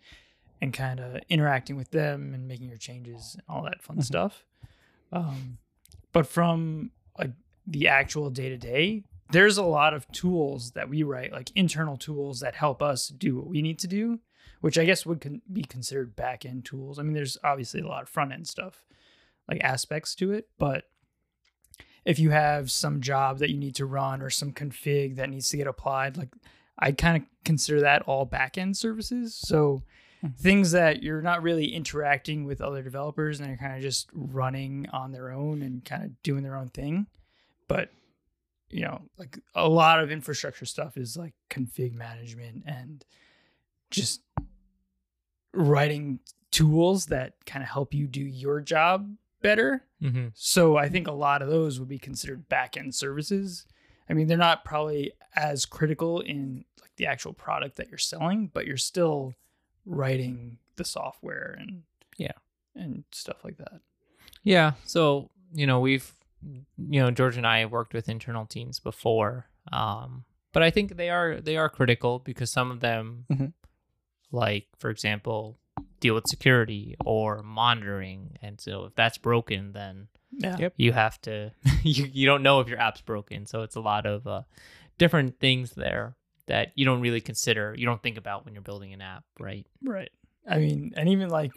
and 0.63 0.73
kind 0.73 1.01
of 1.01 1.21
interacting 1.29 1.77
with 1.77 1.91
them 1.91 2.33
and 2.33 2.49
making 2.49 2.69
your 2.69 2.79
changes 2.79 3.35
and 3.35 3.43
all 3.49 3.63
that 3.65 3.83
fun 3.83 4.01
stuff. 4.01 4.45
Um, 5.13 5.59
but 6.13 6.27
from 6.27 6.93
like 7.19 7.33
the 7.67 7.89
actual 7.89 8.31
day 8.31 8.49
to 8.49 8.57
day, 8.57 9.05
there's 9.33 9.59
a 9.59 9.65
lot 9.65 9.95
of 9.95 10.11
tools 10.13 10.73
that 10.73 10.89
we 10.89 11.03
write, 11.03 11.33
like 11.33 11.51
internal 11.55 11.97
tools 11.97 12.41
that 12.41 12.55
help 12.55 12.81
us 12.83 13.09
do 13.09 13.37
what 13.37 13.49
we 13.49 13.63
need 13.63 13.79
to 13.81 13.89
do 13.89 14.21
which 14.63 14.79
I 14.79 14.85
guess 14.85 15.05
would 15.05 15.21
con- 15.21 15.43
be 15.53 15.65
considered 15.65 16.17
back 16.17 16.47
end 16.47 16.65
tools. 16.65 16.99
I 16.99 17.03
mean, 17.03 17.13
there's 17.15 17.37
obviously 17.45 17.81
a 17.81 17.87
lot 17.87 18.05
of 18.05 18.09
front 18.09 18.33
end 18.33 18.47
stuff, 18.47 18.85
like 19.49 19.61
aspects 19.61 20.15
to 20.15 20.33
it, 20.33 20.49
but 20.57 20.85
if 22.05 22.19
you 22.21 22.31
have 22.31 22.71
some 22.71 23.01
job 23.01 23.39
that 23.41 23.51
you 23.51 23.59
need 23.59 23.75
to 23.77 23.87
run 23.87 24.23
or 24.23 24.31
some 24.31 24.53
config 24.53 25.17
that 25.17 25.31
needs 25.31 25.49
to 25.51 25.57
get 25.57 25.67
applied, 25.67 26.17
like 26.17 26.31
I 26.79 26.93
kind 26.93 27.17
of 27.17 27.29
consider 27.45 27.81
that 27.81 28.03
all 28.03 28.25
back 28.25 28.57
end 28.57 28.77
services. 28.77 29.35
So 29.35 29.83
hmm. 30.21 30.29
things 30.39 30.71
that 30.71 31.03
you're 31.03 31.23
not 31.23 31.43
really 31.43 31.75
interacting 31.75 32.45
with 32.45 32.61
other 32.61 32.83
developers 32.83 33.41
and 33.41 33.49
they're 33.49 33.57
kind 33.57 33.77
of 33.77 33.83
just 33.83 34.09
running 34.13 34.87
on 34.93 35.11
their 35.11 35.33
own 35.33 35.63
and 35.63 35.85
kind 35.85 36.05
of 36.05 36.23
doing 36.23 36.45
their 36.45 36.57
own 36.57 36.69
thing. 36.69 37.09
But 37.67 37.91
you 38.73 38.81
know, 38.81 39.03
like 39.19 39.39
a 39.55 39.69
lot 39.69 40.01
of 40.01 40.11
infrastructure 40.11 40.65
stuff 40.65 40.97
is 40.97 41.17
like 41.17 41.35
config 41.51 41.93
management 41.95 42.65
and 42.67 43.05
just 43.91 44.23
writing 45.55 46.19
tools 46.51 47.07
that 47.07 47.35
kind 47.47 47.63
of 47.63 47.69
help 47.69 47.95
you 47.95 48.07
do 48.07 48.21
your 48.21 48.61
job 48.61 49.15
better. 49.43 49.85
Mm-hmm. 50.03 50.29
So 50.35 50.77
I 50.77 50.89
think 50.89 51.07
a 51.09 51.13
lot 51.13 51.43
of 51.43 51.49
those 51.49 51.79
would 51.79 51.89
be 51.89 51.99
considered 51.99 52.49
back 52.49 52.77
end 52.77 52.95
services. 52.95 53.67
I 54.09 54.15
mean, 54.15 54.27
they're 54.27 54.37
not 54.39 54.65
probably 54.65 55.13
as 55.37 55.65
critical 55.67 56.21
in 56.21 56.65
like 56.81 56.91
the 56.97 57.07
actual 57.07 57.33
product 57.33 57.77
that 57.77 57.89
you're 57.89 57.99
selling, 57.99 58.51
but 58.53 58.67
you're 58.67 58.77
still 58.77 59.35
writing 59.87 60.59
the 60.77 60.85
software 60.85 61.57
and 61.59 61.83
Yeah. 62.17 62.33
and 62.75 63.05
stuff 63.13 63.45
like 63.45 63.57
that. 63.59 63.81
Yeah. 64.43 64.73
So, 64.85 65.31
you 65.53 65.67
know, 65.67 65.81
we've, 65.81 66.13
you 66.43 67.01
know, 67.01 67.11
George 67.11 67.37
and 67.37 67.47
I 67.47 67.59
have 67.61 67.71
worked 67.73 67.95
with 67.95 68.09
internal 68.09 68.47
teams 68.47 68.81
before. 68.81 69.47
Um, 69.73 70.25
but 70.53 70.63
I 70.63 70.71
think 70.71 70.97
they 70.97 71.09
are 71.11 71.41
they 71.41 71.57
are 71.57 71.69
critical 71.69 72.19
because 72.19 72.53
some 72.53 72.71
of 72.71 72.81
them, 72.81 73.27
Mhm. 73.31 73.53
like 74.31 74.67
for 74.79 74.91
example, 74.91 75.59
deal 76.01 76.15
with 76.15 76.27
security 76.29 76.97
or 77.05 77.43
monitoring, 77.43 78.37
and 78.43 78.61
so 78.61 78.85
if 78.87 78.95
that's 78.95 79.19
broken, 79.19 79.73
then 79.73 80.09
Yeah. 80.33 80.57
Yep. 80.59 80.75
you 80.77 80.93
have 80.93 81.21
to 81.23 81.53
you, 81.83 82.05
you 82.13 82.27
don't 82.27 82.43
know 82.43 82.61
if 82.61 82.69
your 82.69 82.79
app's 82.79 83.03
broken 83.03 83.47
so 83.47 83.63
it's 83.63 83.77
a 83.77 83.81
lot 83.81 84.07
of 84.07 84.27
uh, 84.27 84.43
different 84.99 85.39
things 85.39 85.73
there 85.73 86.17
that 86.47 86.73
you 86.75 86.85
don't 86.85 87.01
really 87.03 87.21
consider 87.21 87.75
you 87.77 87.85
don't 87.87 88.03
think 88.03 88.17
about 88.17 88.45
when 88.45 88.55
you're 88.55 88.63
building 88.63 88.93
an 88.93 89.01
app 89.03 89.25
right 89.39 89.67
Right. 89.83 90.11
I 90.49 90.59
mean, 90.59 90.93
and 90.97 91.09
even 91.09 91.29
like 91.29 91.53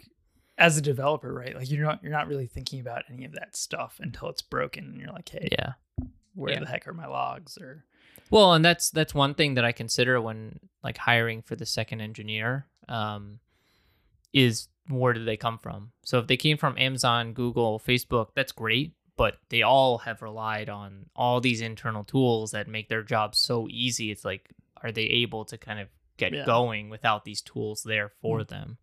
as 0.58 0.76
a 0.78 0.82
developer, 0.82 1.32
right? 1.32 1.54
Like 1.56 1.70
you're 1.70 1.84
not 1.84 2.02
you're 2.02 2.12
not 2.12 2.28
really 2.28 2.46
thinking 2.46 2.80
about 2.80 3.02
any 3.10 3.24
of 3.24 3.32
that 3.32 3.56
stuff 3.56 3.96
until 4.00 4.28
it's 4.28 4.42
broken 4.42 4.84
and 4.84 5.00
you're 5.00 5.12
like, 5.12 5.28
hey, 5.28 5.48
yeah 5.52 5.72
where 6.34 6.52
Yeah. 6.52 6.60
the 6.60 6.66
heck 6.66 6.86
are 6.86 6.92
my 6.92 7.06
logs? 7.06 7.56
Or 7.58 7.84
well 8.30 8.52
and 8.52 8.62
that's 8.64 8.90
that's 8.90 9.14
one 9.14 9.34
thing 9.34 9.54
that 9.54 9.64
i 9.64 9.70
consider 9.72 10.20
when 10.20 10.58
like 10.82 10.98
hiring 10.98 11.40
for 11.42 11.54
the 11.56 11.64
second 11.66 12.00
engineer 12.00 12.66
um 12.88 13.38
is 14.32 14.68
where 14.88 15.12
do 15.12 15.24
they 15.24 15.36
come 15.36 15.58
from 15.58 15.92
so 16.04 16.18
if 16.18 16.26
they 16.26 16.36
came 16.36 16.56
from 16.56 16.76
amazon 16.78 17.32
google 17.32 17.78
facebook 17.80 18.28
that's 18.34 18.52
great 18.52 18.94
but 19.16 19.36
they 19.48 19.62
all 19.62 19.98
have 19.98 20.22
relied 20.22 20.68
on 20.68 21.06
all 21.14 21.40
these 21.40 21.60
internal 21.60 22.04
tools 22.04 22.50
that 22.50 22.66
make 22.68 22.88
their 22.88 23.02
job 23.02 23.34
so 23.34 23.66
easy 23.70 24.10
it's 24.10 24.24
like 24.24 24.50
are 24.82 24.92
they 24.92 25.02
able 25.04 25.44
to 25.44 25.56
kind 25.56 25.78
of 25.80 25.88
get 26.16 26.32
Yeah. 26.32 26.44
going 26.44 26.88
without 26.90 27.24
these 27.24 27.40
tools 27.40 27.82
there 27.84 28.10
for 28.20 28.42
them 28.44 28.78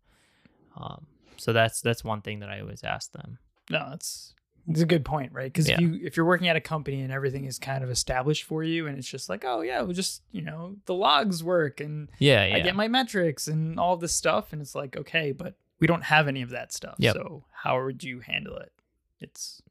um, 0.76 1.06
so 1.36 1.52
that's 1.52 1.80
that's 1.80 2.02
one 2.04 2.20
thing 2.20 2.40
that 2.40 2.48
i 2.48 2.60
always 2.60 2.82
ask 2.84 3.12
them 3.12 3.38
no, 3.70 3.86
that's 3.90 4.34
it's 4.68 4.80
a 4.80 4.86
good 4.86 5.04
point, 5.06 5.32
right? 5.32 5.50
Because 5.52 5.68
Yeah. 5.68 5.74
if 5.76 5.80
you 5.80 6.00
if 6.02 6.16
you're 6.16 6.24
working 6.26 6.48
at 6.48 6.56
a 6.56 6.60
company 6.60 7.00
and 7.02 7.10
everything 7.12 7.44
is 7.46 7.58
kind 7.58 7.82
of 7.84 7.90
established 7.90 8.44
for 8.44 8.62
you, 8.62 8.86
and 8.86 8.96
it's 8.98 9.08
just 9.08 9.28
like, 9.30 9.42
oh 9.46 9.60
yeah, 9.62 9.82
we 9.82 9.92
just 9.94 10.22
you 10.32 10.40
know 10.42 10.76
the 10.86 10.94
logs 10.94 11.42
work 11.44 11.80
and 11.80 12.10
yeah 12.18 12.44
yeah 12.46 12.56
I 12.56 12.60
get 12.60 12.76
my 12.76 12.88
metrics 12.88 13.46
and 13.48 13.78
all 13.80 13.96
this 13.96 14.14
stuff, 14.14 14.52
and 14.52 14.60
it's 14.62 14.74
like 14.74 14.96
okay, 14.98 15.32
but 15.32 15.54
we 15.80 15.86
don't 15.86 16.04
have 16.04 16.28
any 16.28 16.42
of 16.42 16.50
that 16.50 16.72
stuff. 16.74 16.94
Yep. 16.98 17.14
So 17.14 17.44
how 17.52 17.82
would 17.84 18.04
you 18.04 18.20
handle 18.20 18.56
it? 18.56 18.72
It's 19.20 19.62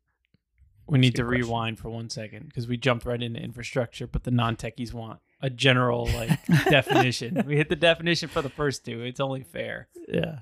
We 0.88 0.98
need 1.00 1.16
to 1.16 1.24
question. 1.24 1.42
rewind 1.48 1.80
for 1.80 1.90
one 1.90 2.10
second 2.10 2.48
because 2.48 2.68
we 2.68 2.78
jumped 2.78 3.06
right 3.06 3.22
into 3.22 3.40
infrastructure, 3.40 4.06
but 4.08 4.24
the 4.24 4.32
non-techies 4.32 4.94
want 4.94 5.20
a 5.42 5.50
general 5.52 6.08
like 6.16 6.44
definition. 6.70 7.44
We 7.48 7.56
hit 7.58 7.70
the 7.70 7.76
definition 7.76 8.30
for 8.30 8.42
the 8.42 8.50
first 8.50 8.86
two. 8.86 9.02
It's 9.04 9.20
only 9.20 9.44
fair. 9.44 9.88
yeah. 10.08 10.40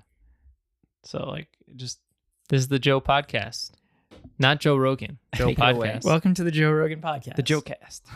So 1.03 1.29
like 1.29 1.47
just 1.75 1.99
this 2.49 2.59
is 2.59 2.67
the 2.67 2.79
joe 2.79 2.99
podcast 3.01 3.71
not 4.37 4.59
joe 4.59 4.75
rogan 4.75 5.17
joe 5.35 5.47
Take 5.47 5.57
podcast 5.65 6.03
Welcome 6.05 6.33
to 6.35 6.43
the 6.43 6.51
Joe 6.51 6.71
Rogan 6.71 7.01
podcast. 7.01 7.35
the 7.35 7.43
Joe 7.43 7.61
cast. 7.61 8.05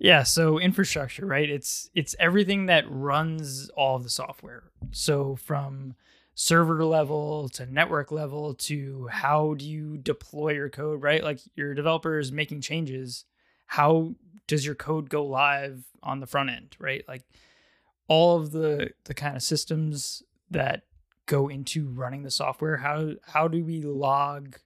Yeah, 0.00 0.22
so 0.22 0.60
infrastructure, 0.60 1.26
right? 1.26 1.50
It's 1.50 1.90
it's 1.92 2.14
everything 2.20 2.66
that 2.66 2.84
runs 2.88 3.68
all 3.70 3.96
of 3.96 4.04
the 4.04 4.08
software. 4.10 4.70
So 4.92 5.34
from 5.34 5.96
server 6.36 6.84
level 6.84 7.48
to 7.48 7.66
network 7.66 8.12
level 8.12 8.54
to 8.54 9.08
how 9.10 9.54
do 9.54 9.68
you 9.68 9.98
deploy 9.98 10.52
your 10.52 10.68
code, 10.68 11.02
right? 11.02 11.24
Like 11.24 11.40
your 11.56 11.74
developer 11.74 12.20
is 12.20 12.30
making 12.30 12.60
changes. 12.60 13.24
How 13.66 14.14
does 14.46 14.64
your 14.64 14.76
code 14.76 15.10
go 15.10 15.26
live 15.26 15.82
on 16.00 16.20
the 16.20 16.28
front 16.28 16.50
end, 16.50 16.76
right? 16.78 17.04
Like 17.08 17.22
all 18.06 18.36
of 18.38 18.52
the 18.52 18.90
the 19.06 19.14
kind 19.14 19.34
of 19.34 19.42
systems 19.42 20.22
that 20.52 20.82
go 21.28 21.46
into 21.48 21.86
running 21.90 22.24
the 22.24 22.30
software, 22.30 22.76
how 22.76 23.12
how 23.22 23.46
do 23.46 23.62
we 23.62 23.82
log 23.82 24.56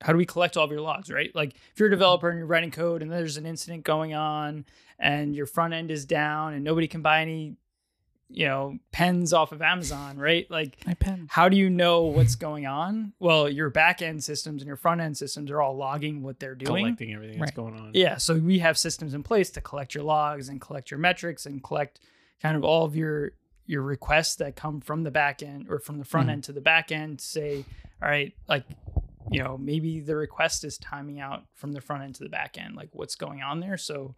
how 0.00 0.12
do 0.12 0.18
we 0.18 0.26
collect 0.26 0.56
all 0.56 0.64
of 0.64 0.70
your 0.70 0.80
logs, 0.80 1.10
right? 1.10 1.34
Like 1.34 1.54
if 1.54 1.78
you're 1.78 1.86
a 1.86 1.90
mm-hmm. 1.90 1.98
developer 1.98 2.28
and 2.28 2.38
you're 2.38 2.46
writing 2.46 2.70
code 2.70 3.02
and 3.02 3.10
there's 3.10 3.36
an 3.36 3.46
incident 3.46 3.84
going 3.84 4.14
on 4.14 4.64
and 4.98 5.34
your 5.34 5.46
front 5.46 5.74
end 5.74 5.90
is 5.90 6.04
down 6.04 6.54
and 6.54 6.64
nobody 6.64 6.88
can 6.88 7.02
buy 7.02 7.20
any, 7.20 7.56
you 8.28 8.46
know, 8.46 8.78
pens 8.90 9.32
off 9.32 9.52
of 9.52 9.62
Amazon, 9.62 10.18
right? 10.18 10.50
Like 10.50 10.84
My 10.86 10.94
pen. 10.94 11.28
how 11.30 11.48
do 11.48 11.56
you 11.56 11.70
know 11.70 12.02
what's 12.02 12.34
going 12.34 12.66
on? 12.66 13.12
Well, 13.20 13.48
your 13.48 13.70
back 13.70 14.02
end 14.02 14.24
systems 14.24 14.62
and 14.62 14.66
your 14.66 14.76
front 14.76 15.00
end 15.00 15.16
systems 15.16 15.50
are 15.50 15.62
all 15.62 15.76
logging 15.76 16.22
what 16.22 16.40
they're 16.40 16.56
doing. 16.56 16.84
collecting 16.84 17.14
everything 17.14 17.38
that's 17.38 17.52
going 17.52 17.78
on. 17.78 17.92
Yeah, 17.94 18.16
so 18.16 18.34
we 18.34 18.58
have 18.58 18.76
systems 18.78 19.14
in 19.14 19.22
place 19.22 19.50
to 19.50 19.60
collect 19.60 19.94
your 19.94 20.04
logs 20.04 20.48
and 20.48 20.60
collect 20.60 20.90
your 20.90 20.98
metrics 20.98 21.46
and 21.46 21.62
collect 21.62 22.00
kind 22.40 22.56
of 22.56 22.64
all 22.64 22.84
of 22.84 22.96
your 22.96 23.32
your 23.66 23.82
requests 23.82 24.36
that 24.36 24.56
come 24.56 24.80
from 24.80 25.02
the 25.04 25.10
back 25.10 25.42
end 25.42 25.66
or 25.70 25.78
from 25.78 25.98
the 25.98 26.04
front 26.04 26.28
Mhm. 26.28 26.32
end 26.32 26.44
to 26.44 26.52
the 26.52 26.60
back 26.60 26.90
end 26.92 27.18
to 27.20 27.24
say, 27.24 27.64
all 28.02 28.08
right, 28.08 28.34
like 28.48 28.64
you 29.30 29.42
know, 29.42 29.56
maybe 29.56 30.00
the 30.00 30.16
request 30.16 30.64
is 30.64 30.76
timing 30.78 31.20
out 31.20 31.44
from 31.54 31.72
the 31.72 31.80
front 31.80 32.02
end 32.02 32.14
to 32.16 32.24
the 32.24 32.28
back 32.28 32.58
end, 32.58 32.74
like 32.74 32.90
what's 32.92 33.14
going 33.14 33.40
on 33.40 33.60
there. 33.60 33.76
So 33.78 34.14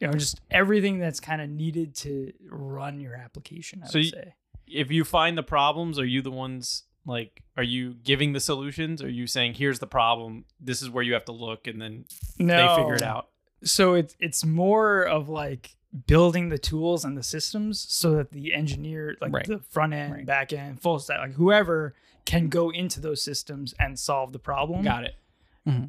you 0.00 0.06
know, 0.06 0.12
just 0.12 0.40
everything 0.50 0.98
that's 1.00 1.18
kind 1.18 1.42
of 1.42 1.50
needed 1.50 1.94
to 1.96 2.32
run 2.48 3.00
your 3.00 3.14
application, 3.16 3.82
I 3.82 3.88
So 3.88 3.98
would 3.98 4.04
you- 4.04 4.10
say. 4.12 4.34
If 4.68 4.90
you 4.92 5.02
find 5.04 5.36
the 5.36 5.42
problems, 5.42 5.98
are 5.98 6.04
you 6.04 6.22
the 6.22 6.30
ones 6.30 6.84
like 7.06 7.42
are 7.56 7.62
you 7.62 7.94
giving 7.94 8.32
the 8.34 8.40
solutions? 8.40 9.02
Are 9.02 9.08
you 9.10 9.26
saying 9.26 9.54
here's 9.54 9.78
the 9.80 9.86
problem, 9.86 10.44
this 10.60 10.82
is 10.82 10.88
where 10.90 11.02
you 11.02 11.14
have 11.14 11.24
to 11.24 11.32
look 11.32 11.66
and 11.66 11.80
then 11.82 12.04
No, 12.38 12.76
they 12.76 12.82
figure 12.82 12.94
it 12.94 13.02
out? 13.02 13.30
so 13.64 13.94
it's 13.94 14.14
it's 14.20 14.44
more 14.44 15.02
of 15.02 15.28
like 15.28 15.74
building 16.06 16.48
the 16.50 16.58
tools 16.58 17.04
and 17.04 17.16
the 17.16 17.22
systems 17.22 17.80
so 17.88 18.14
that 18.14 18.30
the 18.30 18.52
engineer 18.52 19.16
like 19.20 19.32
Right. 19.32 19.46
the 19.46 19.58
front 19.60 19.94
end 19.94 20.12
Right. 20.12 20.26
back 20.26 20.52
end 20.52 20.80
full 20.82 20.98
stack 20.98 21.18
like 21.20 21.32
whoever 21.34 21.94
can 22.26 22.48
go 22.48 22.68
into 22.70 23.00
those 23.00 23.22
systems 23.22 23.74
and 23.78 23.98
solve 23.98 24.32
the 24.32 24.38
problem 24.38 24.82
Got 24.84 25.04
it. 25.04 25.14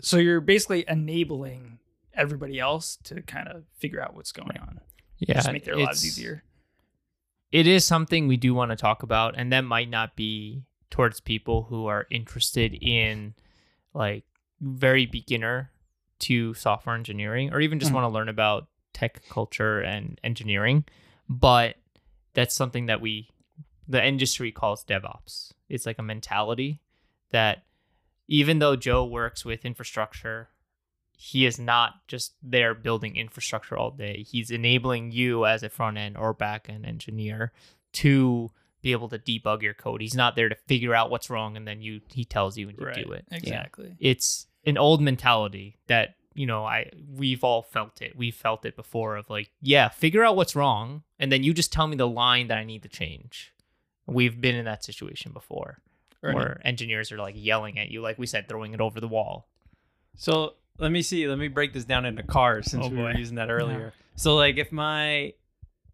so 0.01 0.17
you're 0.17 0.39
basically 0.41 0.85
enabling 0.87 1.79
everybody 2.13 2.59
else 2.59 2.97
to 3.03 3.21
kind 3.21 3.47
of 3.49 3.63
figure 3.77 4.01
out 4.01 4.13
what's 4.15 4.31
going 4.31 4.57
on 4.57 4.79
yeah 5.17 5.35
just 5.35 5.51
make 5.51 5.65
their 5.65 5.75
lives 5.75 6.01
it's- 6.03 6.17
easier 6.17 6.43
it 7.51 7.65
is 7.67 7.83
something 7.85 8.27
we 8.27 8.37
do 8.37 8.53
want 8.53 8.71
to 8.71 8.75
talk 8.77 9.03
about 9.03 9.33
and 9.37 9.51
that 9.51 9.61
might 9.65 9.89
not 9.89 10.15
be 10.15 10.63
towards 10.89 11.19
people 11.19 11.63
who 11.63 11.87
are 11.87 12.07
interested 12.09 12.73
in 12.81 13.33
like 13.93 14.23
very 14.61 15.05
beginner 15.05 15.71
to 16.19 16.53
software 16.53 16.95
engineering 16.95 17.51
or 17.53 17.59
even 17.59 17.79
just 17.79 17.91
Mhm. 17.91 17.95
want 17.95 18.03
to 18.05 18.09
learn 18.09 18.29
about 18.29 18.67
tech 18.99 19.21
culture 19.29 19.79
and 19.79 20.19
engineering 20.23 20.83
but 21.27 21.75
that's 22.33 22.55
something 22.55 22.87
that 22.87 23.01
we 23.01 23.29
the 23.87 24.05
industry 24.05 24.51
calls 24.51 24.83
devops 24.83 25.53
it's 25.69 25.85
like 25.85 25.99
a 25.99 26.03
mentality 26.03 26.81
that 27.31 27.63
even 28.27 28.59
though 28.59 28.75
joe 28.75 29.05
works 29.05 29.45
with 29.45 29.65
infrastructure 29.65 30.49
he 31.21 31.45
is 31.45 31.59
not 31.59 32.07
just 32.07 32.33
there 32.41 32.73
building 32.73 33.17
infrastructure 33.17 33.77
all 33.77 33.91
day. 33.91 34.23
He's 34.23 34.49
enabling 34.51 35.11
you 35.11 35.45
as 35.45 35.63
a 35.63 35.69
front 35.69 35.97
end 35.97 36.15
or 36.15 36.33
back 36.33 36.69
end 36.69 36.85
engineer 36.85 37.51
to 37.91 38.51
be 38.81 38.93
able 38.93 39.09
to 39.09 39.19
debug 39.19 39.61
your 39.61 39.73
code. 39.73 39.99
He's 39.99 40.15
not 40.15 40.37
there 40.37 40.47
to 40.47 40.55
figure 40.55 40.95
out 40.95 41.11
what's 41.11 41.29
wrong 41.29 41.57
and 41.57 41.67
then 41.67 41.81
you 41.81 41.99
he 42.07 42.23
tells 42.23 42.57
you 42.57 42.69
and 42.69 42.77
you 42.79 43.03
do 43.03 43.11
it. 43.11 43.25
exactly 43.31 43.97
It's 43.99 44.47
an 44.65 44.77
old 44.77 45.01
mentality 45.01 45.77
that, 45.87 46.15
you 46.33 46.45
know, 46.45 46.65
I 46.65 46.89
we've 47.15 47.43
all 47.43 47.61
felt 47.61 48.01
it. 48.01 48.15
We've 48.15 48.35
felt 48.35 48.65
it 48.65 48.75
before 48.75 49.17
of 49.17 49.29
like, 49.29 49.49
yeah, 49.61 49.89
figure 49.89 50.23
out 50.23 50.35
what's 50.35 50.55
wrong 50.55 51.03
and 51.19 51.31
then 51.31 51.43
you 51.43 51.53
just 51.53 51.73
tell 51.73 51.87
me 51.87 51.95
the 51.97 52.07
line 52.07 52.47
that 52.47 52.57
I 52.57 52.63
need 52.63 52.83
to 52.83 52.89
change. 52.89 53.53
We've 54.05 54.39
been 54.39 54.55
in 54.55 54.65
that 54.65 54.83
situation 54.83 55.31
before 55.31 55.79
Right. 56.21 56.35
where 56.35 56.61
engineers 56.65 57.11
are 57.13 57.17
like 57.17 57.35
yelling 57.37 57.79
at 57.79 57.89
you, 57.89 58.01
like 58.01 58.19
we 58.19 58.25
said, 58.27 58.47
throwing 58.49 58.73
it 58.73 58.81
over 58.81 58.99
the 58.99 59.07
wall. 59.07 59.47
So 60.17 60.55
let 60.77 60.91
me 60.91 61.01
see. 61.01 61.27
Let 61.27 61.37
me 61.37 61.47
break 61.47 61.73
this 61.73 61.85
down 61.85 62.05
into 62.05 62.23
cars 62.23 62.69
since 62.71 62.85
Oh, 62.85 62.89
we 62.89 62.97
were 62.97 63.11
using 63.15 63.35
that 63.35 63.49
earlier. 63.49 63.93
So 64.15 64.35
like 64.35 64.57
if 64.57 64.71
my 64.71 65.33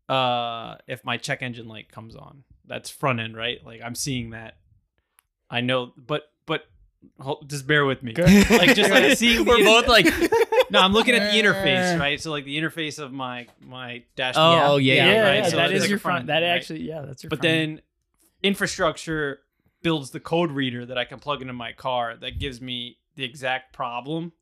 uh 0.10 0.76
if 0.88 1.04
my 1.04 1.18
check 1.18 1.42
engine 1.42 1.68
light 1.68 1.92
comes 1.92 2.16
on, 2.16 2.44
that's 2.66 2.90
front 2.90 3.20
end, 3.20 3.36
right? 3.36 3.64
Like 3.66 3.82
I'm 3.84 3.96
seeing 3.96 4.32
that. 4.32 4.58
I 5.50 5.62
know, 5.62 5.94
but 5.96 6.32
hold, 7.20 7.49
just 7.49 7.68
bear 7.68 7.86
with 7.86 8.03
me. 8.03 8.14
Good. 8.14 8.49
Like 8.49 8.76
just 8.76 8.89
like 8.91 9.18
seeing 9.18 9.45
We're 9.45 9.64
both 9.64 9.88
like 9.88 10.06
no, 10.72 10.80
I'm 10.80 10.93
looking 10.93 11.16
at 11.16 11.32
the 11.32 11.38
interface, 11.39 11.95
uh. 11.95 11.99
right? 11.99 12.20
So 12.20 12.32
like 12.32 12.45
the 12.45 12.58
interface 12.58 12.99
of 12.99 13.12
my 13.12 13.47
my 13.62 14.03
dash. 14.16 14.36
Oh, 14.38 14.78
yeah, 14.78 14.93
yeah, 14.93 15.06
yeah, 15.06 15.22
right? 15.22 15.36
yeah, 15.43 15.49
So 15.49 15.56
that 15.58 15.72
it's 15.72 15.76
is 15.78 15.82
like 15.82 15.89
your 15.89 15.99
front 15.99 16.28
front 16.28 16.30
end, 16.30 16.43
that 16.43 16.47
right? 16.47 16.56
actually 16.56 16.82
yeah 16.82 17.01
that's 17.01 17.24
your 17.24 17.30
But 17.30 17.39
front 17.39 17.51
end. 17.51 17.78
then 17.78 17.82
infrastructure 18.43 19.39
builds 19.84 20.12
the 20.12 20.20
code 20.20 20.51
reader 20.51 20.86
that 20.86 20.97
I 20.97 21.06
can 21.06 21.20
plug 21.20 21.41
into 21.41 21.53
my 21.53 21.72
car 21.72 22.16
that 22.18 22.39
gives 22.39 22.60
me 22.62 22.97
the 23.16 23.24
exact 23.24 23.74
problem. 23.74 24.34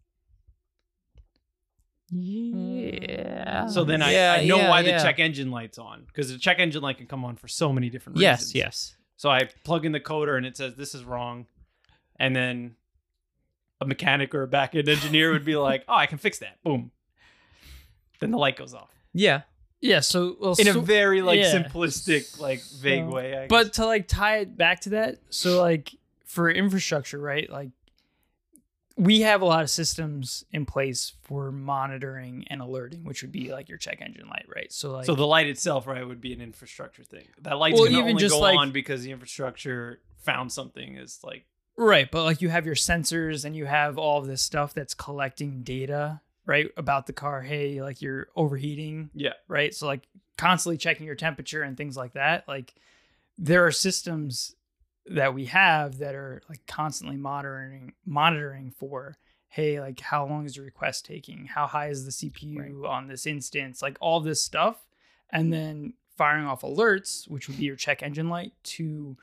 Yeah. 2.09 3.67
So 3.67 3.83
then 3.83 4.01
I, 4.01 4.11
Yeah, 4.13 4.37
I 4.39 4.45
know 4.45 4.57
yeah, 4.57 4.69
why 4.69 4.81
yeah. 4.81 4.97
the 4.97 5.03
check 5.03 5.19
engine 5.19 5.51
light's 5.51 5.77
on 5.77 6.03
because 6.05 6.31
the 6.31 6.37
check 6.37 6.59
engine 6.59 6.81
light 6.81 6.97
can 6.97 7.07
come 7.07 7.25
on 7.25 7.35
for 7.35 7.47
so 7.47 7.73
many 7.73 7.89
different 7.89 8.17
reasons. 8.19 8.53
Yes, 8.53 8.55
yes. 8.55 8.95
So 9.15 9.29
I 9.29 9.49
plug 9.63 9.85
in 9.85 9.91
the 9.91 9.99
coder 9.99 10.37
and 10.37 10.45
it 10.45 10.57
says 10.57 10.75
this 10.75 10.93
is 10.95 11.03
wrong, 11.03 11.45
and 12.17 12.35
then 12.35 12.75
a 13.81 13.85
mechanic 13.85 14.33
or 14.33 14.43
a 14.43 14.47
back 14.47 14.75
end 14.75 14.87
engineer 14.89 15.31
would 15.31 15.45
be 15.45 15.55
like, 15.55 15.83
"Oh, 15.87 15.95
I 15.95 16.05
can 16.05 16.17
fix 16.17 16.39
that." 16.39 16.61
Boom. 16.63 16.91
Then 18.19 18.31
the 18.31 18.37
light 18.37 18.55
goes 18.55 18.73
off 18.73 18.89
Yeah. 19.11 19.41
yeah 19.81 19.99
so 19.99 20.37
well 20.39 20.55
in 20.57 20.65
so- 20.67 20.79
a 20.79 20.81
very 20.81 21.21
like 21.21 21.39
yeah. 21.39 21.51
simplistic, 21.53 22.39
like 22.39 22.61
vague 22.79 23.03
So- 23.09 23.13
way. 23.13 23.37
I 23.37 23.47
but 23.47 23.73
to 23.73 23.85
like 23.85 24.07
tie 24.07 24.37
it 24.37 24.55
back 24.57 24.81
to 24.81 24.89
that 24.91 25.17
so 25.29 25.61
like 25.61 25.93
for 26.25 26.49
infrastructure 26.49 27.19
right 27.19 27.49
like 27.49 27.71
we 28.95 29.21
have 29.21 29.41
a 29.41 29.45
lot 29.45 29.63
of 29.63 29.69
systems 29.71 30.45
in 30.51 30.65
place 30.67 31.13
for 31.23 31.51
monitoring 31.51 32.45
and 32.51 32.61
alerting, 32.61 33.03
which 33.03 33.23
would 33.23 33.31
be 33.31 33.51
like 33.51 33.67
your 33.67 33.79
check 33.79 34.01
engine 34.01 34.27
light, 34.29 34.45
right? 34.55 34.71
So 34.71 34.91
like 34.91 35.05
so 35.05 35.15
the 35.15 35.25
light 35.25 35.47
itself, 35.47 35.87
right, 35.87 36.07
would 36.07 36.21
be 36.21 36.31
an 36.31 36.41
infrastructure 36.41 37.03
thing. 37.03 37.25
That 37.41 37.57
light's 37.57 37.73
Well, 37.73 37.85
gonna 37.85 37.97
even 37.97 38.09
only 38.11 38.21
just 38.21 38.35
go 38.35 38.39
like- 38.41 38.55
on 38.57 38.71
because 38.71 39.01
the 39.03 39.09
infrastructure 39.11 39.99
found 40.19 40.51
something. 40.51 40.95
Is 40.97 41.19
like 41.23 41.45
Right, 41.75 42.09
but 42.09 42.23
like 42.23 42.41
you 42.41 42.49
have 42.49 42.65
your 42.65 42.75
sensors 42.75 43.45
and 43.45 43.55
you 43.55 43.65
have 43.65 43.97
all 43.97 44.19
of 44.19 44.27
this 44.27 44.41
stuff 44.41 44.73
that's 44.73 44.93
collecting 44.93 45.63
data, 45.63 46.21
right, 46.45 46.69
about 46.77 47.07
the 47.07 47.13
car. 47.13 47.41
Hey, 47.41 47.81
like 47.81 48.01
you're 48.01 48.27
overheating, 48.35 49.09
yeah, 49.13 49.33
right? 49.47 49.73
So 49.73 49.87
like 49.87 50.07
constantly 50.37 50.77
checking 50.77 51.05
your 51.05 51.15
temperature 51.15 51.63
and 51.63 51.75
things 51.75 51.97
like 51.97 52.13
that. 52.13 52.47
Like 52.47 52.75
there 53.37 53.65
are 53.65 53.71
systems 53.71 54.55
that 55.07 55.33
we 55.33 55.45
have 55.45 55.97
that 55.97 56.15
are 56.15 56.41
like 56.47 56.65
constantly 56.67 57.17
monitoring 57.17 57.93
monitoring 58.05 58.71
for 58.71 59.17
hey, 59.49 59.79
like 59.79 59.99
how 59.99 60.25
long 60.25 60.45
is 60.45 60.55
your 60.55 60.65
request 60.65 61.05
taking? 61.05 61.45
How 61.45 61.67
high 61.67 61.89
is 61.89 62.05
the 62.05 62.11
CPU 62.11 62.89
on 62.89 63.07
this 63.07 63.27
instance? 63.27 63.83
Like 63.83 63.97
all 63.99 64.19
this 64.19 64.43
stuff 64.43 64.87
and 65.29 65.53
then 65.53 65.93
firing 66.17 66.45
off 66.45 66.61
alerts, 66.61 67.29
which 67.29 67.47
would 67.47 67.57
be 67.57 67.65
your 67.65 67.75
check 67.75 68.01
engine 68.01 68.29
light 68.29 68.53
to 68.63 69.15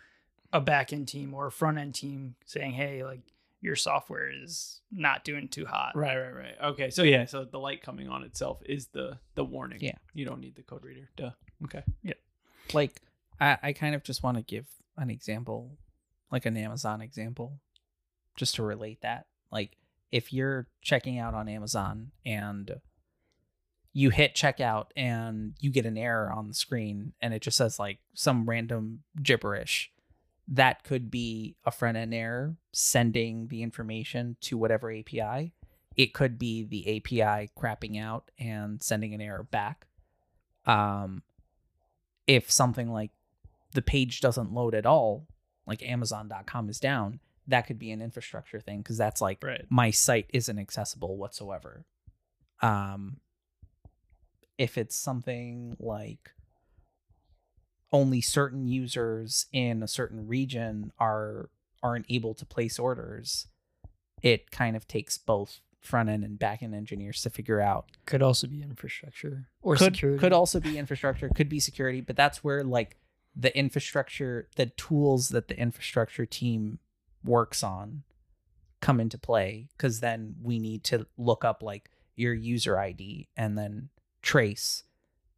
a 0.52 0.60
back 0.60 0.92
end 0.92 1.08
team 1.08 1.34
or 1.34 1.46
a 1.46 1.52
front 1.52 1.78
end 1.78 1.94
team 1.94 2.34
saying, 2.46 2.72
"Hey, 2.72 3.04
like 3.04 3.20
your 3.60 3.76
software 3.76 4.30
is 4.30 4.80
not 4.90 5.24
doing 5.24 5.48
too 5.48 5.66
hot." 5.66 5.92
right, 5.94 6.16
right, 6.16 6.34
right. 6.34 6.54
Okay, 6.62 6.90
so 6.90 7.02
yeah, 7.02 7.24
so 7.26 7.44
the 7.44 7.58
light 7.58 7.82
coming 7.82 8.08
on 8.08 8.22
itself 8.22 8.60
is 8.66 8.88
the 8.88 9.18
the 9.34 9.44
warning. 9.44 9.78
Yeah. 9.80 9.96
you 10.14 10.24
don't 10.24 10.40
need 10.40 10.56
the 10.56 10.62
code 10.62 10.84
reader. 10.84 11.08
Duh. 11.16 11.30
Okay. 11.64 11.82
Yeah. 12.02 12.14
Like 12.72 13.00
I, 13.40 13.58
I 13.62 13.72
kind 13.72 13.94
of 13.94 14.02
just 14.02 14.22
want 14.22 14.36
to 14.36 14.42
give 14.42 14.66
an 14.96 15.10
example 15.10 15.78
like 16.30 16.46
an 16.46 16.56
amazon 16.56 17.00
example 17.00 17.58
just 18.36 18.54
to 18.56 18.62
relate 18.62 19.00
that 19.00 19.26
like 19.50 19.76
if 20.12 20.32
you're 20.32 20.68
checking 20.82 21.18
out 21.18 21.34
on 21.34 21.48
amazon 21.48 22.10
and 22.24 22.80
you 23.92 24.10
hit 24.10 24.34
checkout 24.34 24.86
and 24.96 25.54
you 25.58 25.70
get 25.70 25.86
an 25.86 25.96
error 25.96 26.30
on 26.32 26.48
the 26.48 26.54
screen 26.54 27.12
and 27.20 27.34
it 27.34 27.42
just 27.42 27.56
says 27.56 27.78
like 27.78 27.98
some 28.14 28.48
random 28.48 29.00
gibberish 29.22 29.90
that 30.50 30.84
could 30.84 31.10
be 31.10 31.56
a 31.64 31.70
front 31.70 31.96
end 31.96 32.12
error 32.12 32.56
sending 32.72 33.48
the 33.48 33.62
information 33.62 34.36
to 34.40 34.58
whatever 34.58 34.90
api 34.90 35.52
it 35.96 36.12
could 36.12 36.38
be 36.38 36.64
the 36.64 36.96
api 36.96 37.50
crapping 37.58 38.00
out 38.00 38.30
and 38.38 38.82
sending 38.82 39.14
an 39.14 39.20
error 39.20 39.42
back 39.44 39.86
um 40.66 41.22
if 42.26 42.50
something 42.50 42.92
like 42.92 43.10
the 43.72 43.82
page 43.82 44.20
doesn't 44.20 44.52
load 44.52 44.74
at 44.74 44.86
all, 44.86 45.26
like 45.66 45.82
Amazon.com 45.82 46.68
is 46.68 46.78
down, 46.78 47.18
that 47.48 47.66
could 47.66 47.78
be 47.78 47.90
an 47.90 48.00
infrastructure 48.00 48.60
thing 48.60 48.78
because 48.78 48.96
that's 48.96 49.20
like 49.20 49.42
Right. 49.42 49.64
my 49.68 49.90
site 49.90 50.30
isn't 50.32 50.58
accessible 50.58 51.16
whatsoever. 51.16 51.84
Um, 52.62 53.18
if 54.58 54.78
it's 54.78 54.94
something 54.94 55.76
like 55.80 56.30
only 57.92 58.20
certain 58.20 58.68
users 58.68 59.46
in 59.52 59.82
a 59.82 59.88
certain 59.88 60.26
region 60.26 60.92
are 60.98 61.50
aren't 61.82 62.06
able 62.08 62.34
to 62.34 62.44
place 62.44 62.78
orders, 62.78 63.48
it 64.22 64.50
kind 64.50 64.76
of 64.76 64.86
takes 64.86 65.16
both 65.16 65.60
front 65.80 66.10
end 66.10 66.22
and 66.24 66.38
back 66.38 66.62
end 66.62 66.74
engineers 66.74 67.22
to 67.22 67.30
figure 67.30 67.60
out 67.60 67.86
Could 68.06 68.22
also 68.22 68.46
be 68.46 68.62
infrastructure 68.62 69.48
or 69.62 69.76
could, 69.76 69.94
security. 69.94 70.18
Could 70.18 70.32
also 70.32 70.60
be 70.60 70.76
infrastructure, 70.78 71.30
could 71.34 71.48
be 71.48 71.58
security, 71.60 72.00
but 72.00 72.16
that's 72.16 72.44
where 72.44 72.62
like 72.62 72.98
the 73.34 73.56
infrastructure, 73.56 74.48
the 74.56 74.66
tools 74.66 75.30
that 75.30 75.48
the 75.48 75.58
infrastructure 75.58 76.26
team 76.26 76.78
works 77.24 77.62
on 77.62 78.02
come 78.80 79.00
into 79.00 79.18
play 79.18 79.68
because 79.76 80.00
then 80.00 80.36
we 80.42 80.58
need 80.58 80.84
to 80.84 81.06
look 81.16 81.44
up 81.44 81.62
like 81.62 81.90
your 82.16 82.34
user 82.34 82.78
ID 82.78 83.28
and 83.36 83.56
then 83.56 83.88
trace 84.22 84.84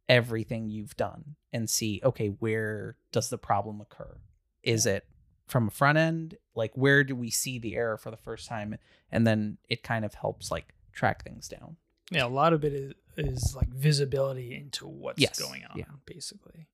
everything 0.09 0.69
you've 0.69 0.95
done 0.97 1.35
and 1.53 1.69
see 1.69 2.01
okay 2.03 2.27
where 2.27 2.97
does 3.11 3.29
the 3.29 3.37
problem 3.37 3.79
occur 3.81 4.17
is 4.61 4.85
it 4.85 5.05
from 5.47 5.67
a 5.67 5.71
front 5.71 5.97
end 5.97 6.37
like 6.55 6.71
where 6.75 7.03
do 7.03 7.15
we 7.15 7.29
see 7.29 7.57
the 7.59 7.75
error 7.75 7.97
for 7.97 8.11
the 8.11 8.17
first 8.17 8.47
time 8.47 8.75
and 9.11 9.25
then 9.25 9.57
it 9.69 9.81
kind 9.83 10.03
of 10.03 10.13
helps 10.15 10.51
like 10.51 10.73
track 10.91 11.23
things 11.23 11.47
down 11.47 11.77
Yeah, 12.11 12.25
a 12.25 12.27
lot 12.27 12.51
of 12.53 12.63
it 12.65 12.73
is, 12.73 12.93
is 13.17 13.55
like 13.55 13.69
visibility 13.69 14.53
into 14.55 14.87
what's 14.87 15.19
Yes, 15.21 15.39
going 15.39 15.63
on, 15.69 15.77
yeah. 15.77 15.85
basically. 16.05 16.67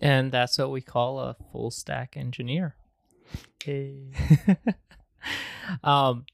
And 0.00 0.30
that's 0.32 0.58
what 0.58 0.70
we 0.70 0.80
call 0.80 1.20
a 1.20 1.36
full 1.52 1.70
stack 1.70 2.16
engineer. 2.16 2.74
Hey. 3.64 4.10
um 5.84 6.26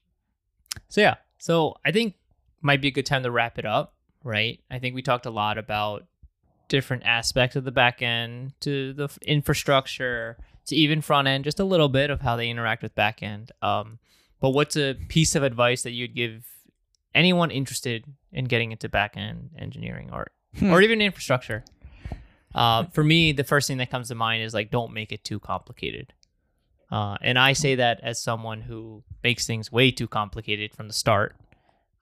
so 0.87 1.01
yeah 1.01 1.15
so 1.37 1.75
i 1.85 1.91
think 1.91 2.15
might 2.61 2.81
be 2.81 2.87
a 2.87 2.91
good 2.91 3.05
time 3.05 3.23
to 3.23 3.31
wrap 3.31 3.57
it 3.59 3.65
up 3.65 3.95
right 4.23 4.59
i 4.71 4.79
think 4.79 4.95
we 4.95 5.01
talked 5.01 5.25
a 5.25 5.29
lot 5.31 5.57
about 5.57 6.05
different 6.69 7.03
aspects 7.03 7.55
of 7.55 7.63
the 7.65 7.71
back 7.71 8.01
end 8.01 8.53
to 8.61 8.93
the 8.93 9.09
infrastructure 9.23 10.37
to 10.65 10.75
even 10.75 11.01
front 11.01 11.27
end 11.27 11.43
just 11.43 11.59
a 11.59 11.63
little 11.63 11.89
bit 11.89 12.09
of 12.09 12.21
how 12.21 12.35
they 12.35 12.49
interact 12.49 12.81
with 12.81 12.95
back 12.95 13.21
end 13.21 13.51
um 13.61 13.99
but 14.39 14.51
what's 14.51 14.77
a 14.77 14.95
piece 15.09 15.35
of 15.35 15.43
advice 15.43 15.83
that 15.83 15.91
you'd 15.91 16.15
give 16.15 16.45
anyone 17.13 17.51
interested 17.51 18.05
in 18.31 18.45
getting 18.45 18.71
into 18.71 18.87
back 18.87 19.17
end 19.17 19.49
engineering 19.57 20.09
or 20.13 20.27
or 20.63 20.81
even 20.81 21.01
infrastructure 21.01 21.63
uh, 22.55 22.85
for 22.85 23.03
me 23.03 23.31
the 23.31 23.43
first 23.43 23.67
thing 23.67 23.77
that 23.77 23.91
comes 23.91 24.07
to 24.07 24.15
mind 24.15 24.43
is 24.43 24.53
like 24.53 24.71
don't 24.71 24.93
make 24.93 25.11
it 25.11 25.23
too 25.23 25.39
complicated 25.39 26.13
uh, 26.91 27.17
and 27.21 27.37
I 27.37 27.53
say 27.53 27.75
that 27.75 27.99
as 28.01 28.21
someone 28.21 28.61
who 28.61 29.03
makes 29.23 29.45
things 29.45 29.71
way 29.71 29.91
too 29.91 30.07
complicated 30.07 30.73
from 30.73 30.87
the 30.87 30.93
start. 30.93 31.35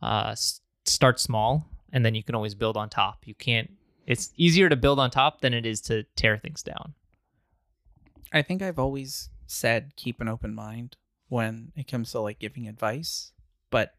Uh, 0.01 0.29
s- 0.31 0.61
start 0.85 1.19
small, 1.19 1.65
and 1.91 2.05
then 2.05 2.15
you 2.15 2.23
can 2.23 2.35
always 2.35 2.55
build 2.55 2.77
on 2.77 2.87
top. 2.89 3.23
You 3.25 3.35
can't. 3.35 3.69
It's 4.07 4.31
easier 4.37 4.69
to 4.69 4.77
build 4.77 4.99
on 4.99 5.11
top 5.11 5.41
than 5.41 5.53
it 5.53 5.65
is 5.65 5.81
to 5.81 6.03
tear 6.15 6.37
things 6.37 6.63
down. 6.63 6.93
I 8.33 8.41
think 8.41 8.61
I've 8.61 8.79
always 8.79 9.29
said 9.45 9.95
keep 9.97 10.21
an 10.21 10.29
open 10.29 10.55
mind 10.55 10.95
when 11.27 11.73
it 11.75 11.87
comes 11.87 12.11
to 12.11 12.21
like 12.21 12.39
giving 12.39 12.67
advice, 12.67 13.33
but 13.69 13.95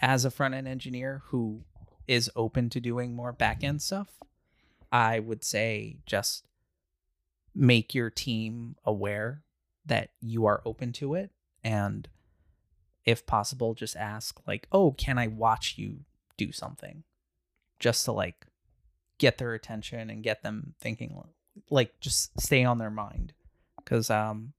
as 0.00 0.24
a 0.24 0.30
front 0.30 0.54
end 0.54 0.68
engineer 0.68 1.22
who 1.26 1.64
is 2.06 2.30
open 2.36 2.70
to 2.70 2.80
doing 2.80 3.14
more 3.14 3.32
back 3.32 3.64
end 3.64 3.82
stuff, 3.82 4.20
I 4.92 5.18
would 5.18 5.42
say 5.42 5.98
just 6.06 6.46
make 7.54 7.94
your 7.94 8.10
team 8.10 8.76
aware 8.84 9.42
that 9.84 10.10
you 10.20 10.46
are 10.46 10.62
open 10.64 10.92
to 10.92 11.14
it 11.14 11.32
and 11.64 12.08
if 13.04 13.26
possible 13.26 13.74
just 13.74 13.96
ask 13.96 14.38
like, 14.46 14.68
"Oh, 14.70 14.92
can 14.92 15.18
I 15.18 15.26
watch 15.26 15.76
you 15.78 16.04
do 16.36 16.52
something?" 16.52 17.02
just 17.80 18.04
to 18.04 18.12
like 18.12 18.46
get 19.18 19.38
their 19.38 19.54
attention 19.54 20.10
and 20.10 20.22
get 20.22 20.42
them 20.42 20.74
thinking 20.80 21.20
like 21.70 21.98
just 22.00 22.38
stay 22.40 22.64
on 22.64 22.78
their 22.78 22.90
mind. 22.90 23.32
Because 23.76 24.10
um 24.10 24.52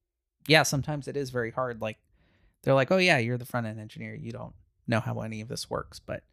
yeah 0.47 0.63
sometimes 0.63 1.07
it 1.07 1.15
is 1.17 1.29
very 1.29 1.51
hard 1.51 1.81
like 1.81 1.97
they're 2.63 2.73
like 2.73 2.91
oh 2.91 2.97
yeah 2.97 3.17
you're 3.17 3.37
the 3.37 3.45
front 3.45 3.67
end 3.67 3.79
engineer. 3.79 4.15
You 4.15 4.31
don't 4.31 4.53
know 4.87 4.99
how 4.99 5.21
any 5.21 5.41
of 5.41 5.47
this 5.47 5.69
works. 5.69 5.99
But 5.99 6.23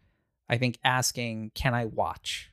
i 0.49 0.57
think 0.59 0.79
asking 0.85 1.51
can 1.55 1.75
i 1.75 1.85
watch? 1.85 2.53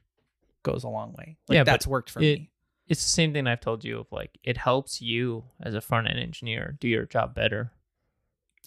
goes 0.63 0.83
a 0.85 0.89
long 0.89 1.13
way. 1.13 1.37
Like 1.49 1.55
Yeah, 1.57 1.63
that's 1.63 1.85
worked 1.87 2.09
for 2.09 2.19
it- 2.21 2.39
me. 2.39 2.49
It's 2.87 3.01
the 3.03 3.09
same 3.09 3.31
thing 3.33 3.47
I've 3.47 3.61
told 3.61 3.83
you 3.85 3.99
of 3.99 4.07
like 4.11 4.37
it 4.43 4.57
helps 4.57 5.01
you 5.01 5.45
as 5.61 5.73
a 5.73 5.81
front 5.81 6.07
end 6.09 6.19
engineer 6.19 6.75
do 6.79 6.87
your 6.87 7.05
job 7.05 7.33
better. 7.33 7.71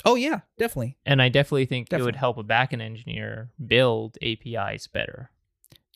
oh 0.05 0.15
yeah 0.15 0.41
definitely. 0.59 0.97
And 1.07 1.21
I 1.23 1.29
definitely 1.29 1.67
think 1.67 1.93
it 1.93 2.03
would 2.03 2.17
help 2.17 2.39
a 2.39 2.43
back 2.43 2.73
end 2.73 2.83
engineer 2.83 3.51
build 3.65 4.17
APIs 4.23 4.87
better. 4.87 5.31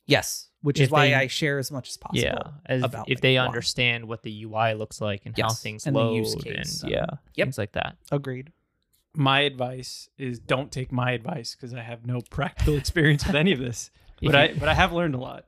yes 0.05 0.47
which 0.61 0.79
If 0.79 0.85
is 0.85 0.91
why 0.91 1.07
they- 1.07 1.13
i 1.15 1.27
share 1.27 1.57
as 1.59 1.71
much 1.71 1.89
as 1.89 1.97
possible 1.97 2.19
yeah, 2.21 2.51
as 2.65 2.83
about, 2.83 3.09
if 3.09 3.15
like, 3.17 3.21
they 3.21 3.37
why. 3.37 3.45
understand 3.45 4.07
what 4.07 4.21
the 4.23 4.43
UI 4.43 4.73
looks 4.75 5.01
like 5.01 5.25
and 5.25 5.37
how 5.37 5.49
things 5.49 5.85
and 5.87 5.95
the 5.95 5.99
load 5.99 6.15
use 6.15 6.35
case, 6.35 6.83
and 6.83 6.85
um, 6.85 6.89
yeah, 6.91 7.05
yep. 7.35 7.45
things 7.47 7.57
like 7.57 7.71
that. 7.73 7.97
agreed 8.11 8.51
My 9.15 9.41
advice 9.41 10.07
is 10.17 10.39
don't 10.39 10.71
take 10.71 10.91
my 10.91 11.11
advice 11.11 11.55
because 11.55 11.73
I 11.73 11.81
have 11.81 12.05
no 12.05 12.21
practical 12.29 12.75
experience 12.83 13.25
with 13.25 13.35
any 13.35 13.51
of 13.51 13.59
this. 13.59 13.91
But 14.21 14.35
I 14.35 14.53
but 14.53 14.69
I 14.69 14.73
have 14.75 14.93
learned 14.93 15.15
a 15.15 15.17
lot. 15.17 15.45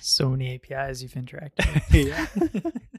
so 0.00 0.30
many 0.30 0.54
APIs 0.54 1.02
you've 1.02 1.12
interacted 1.12 1.74
with. 1.92 2.64
yeah. 2.64 2.70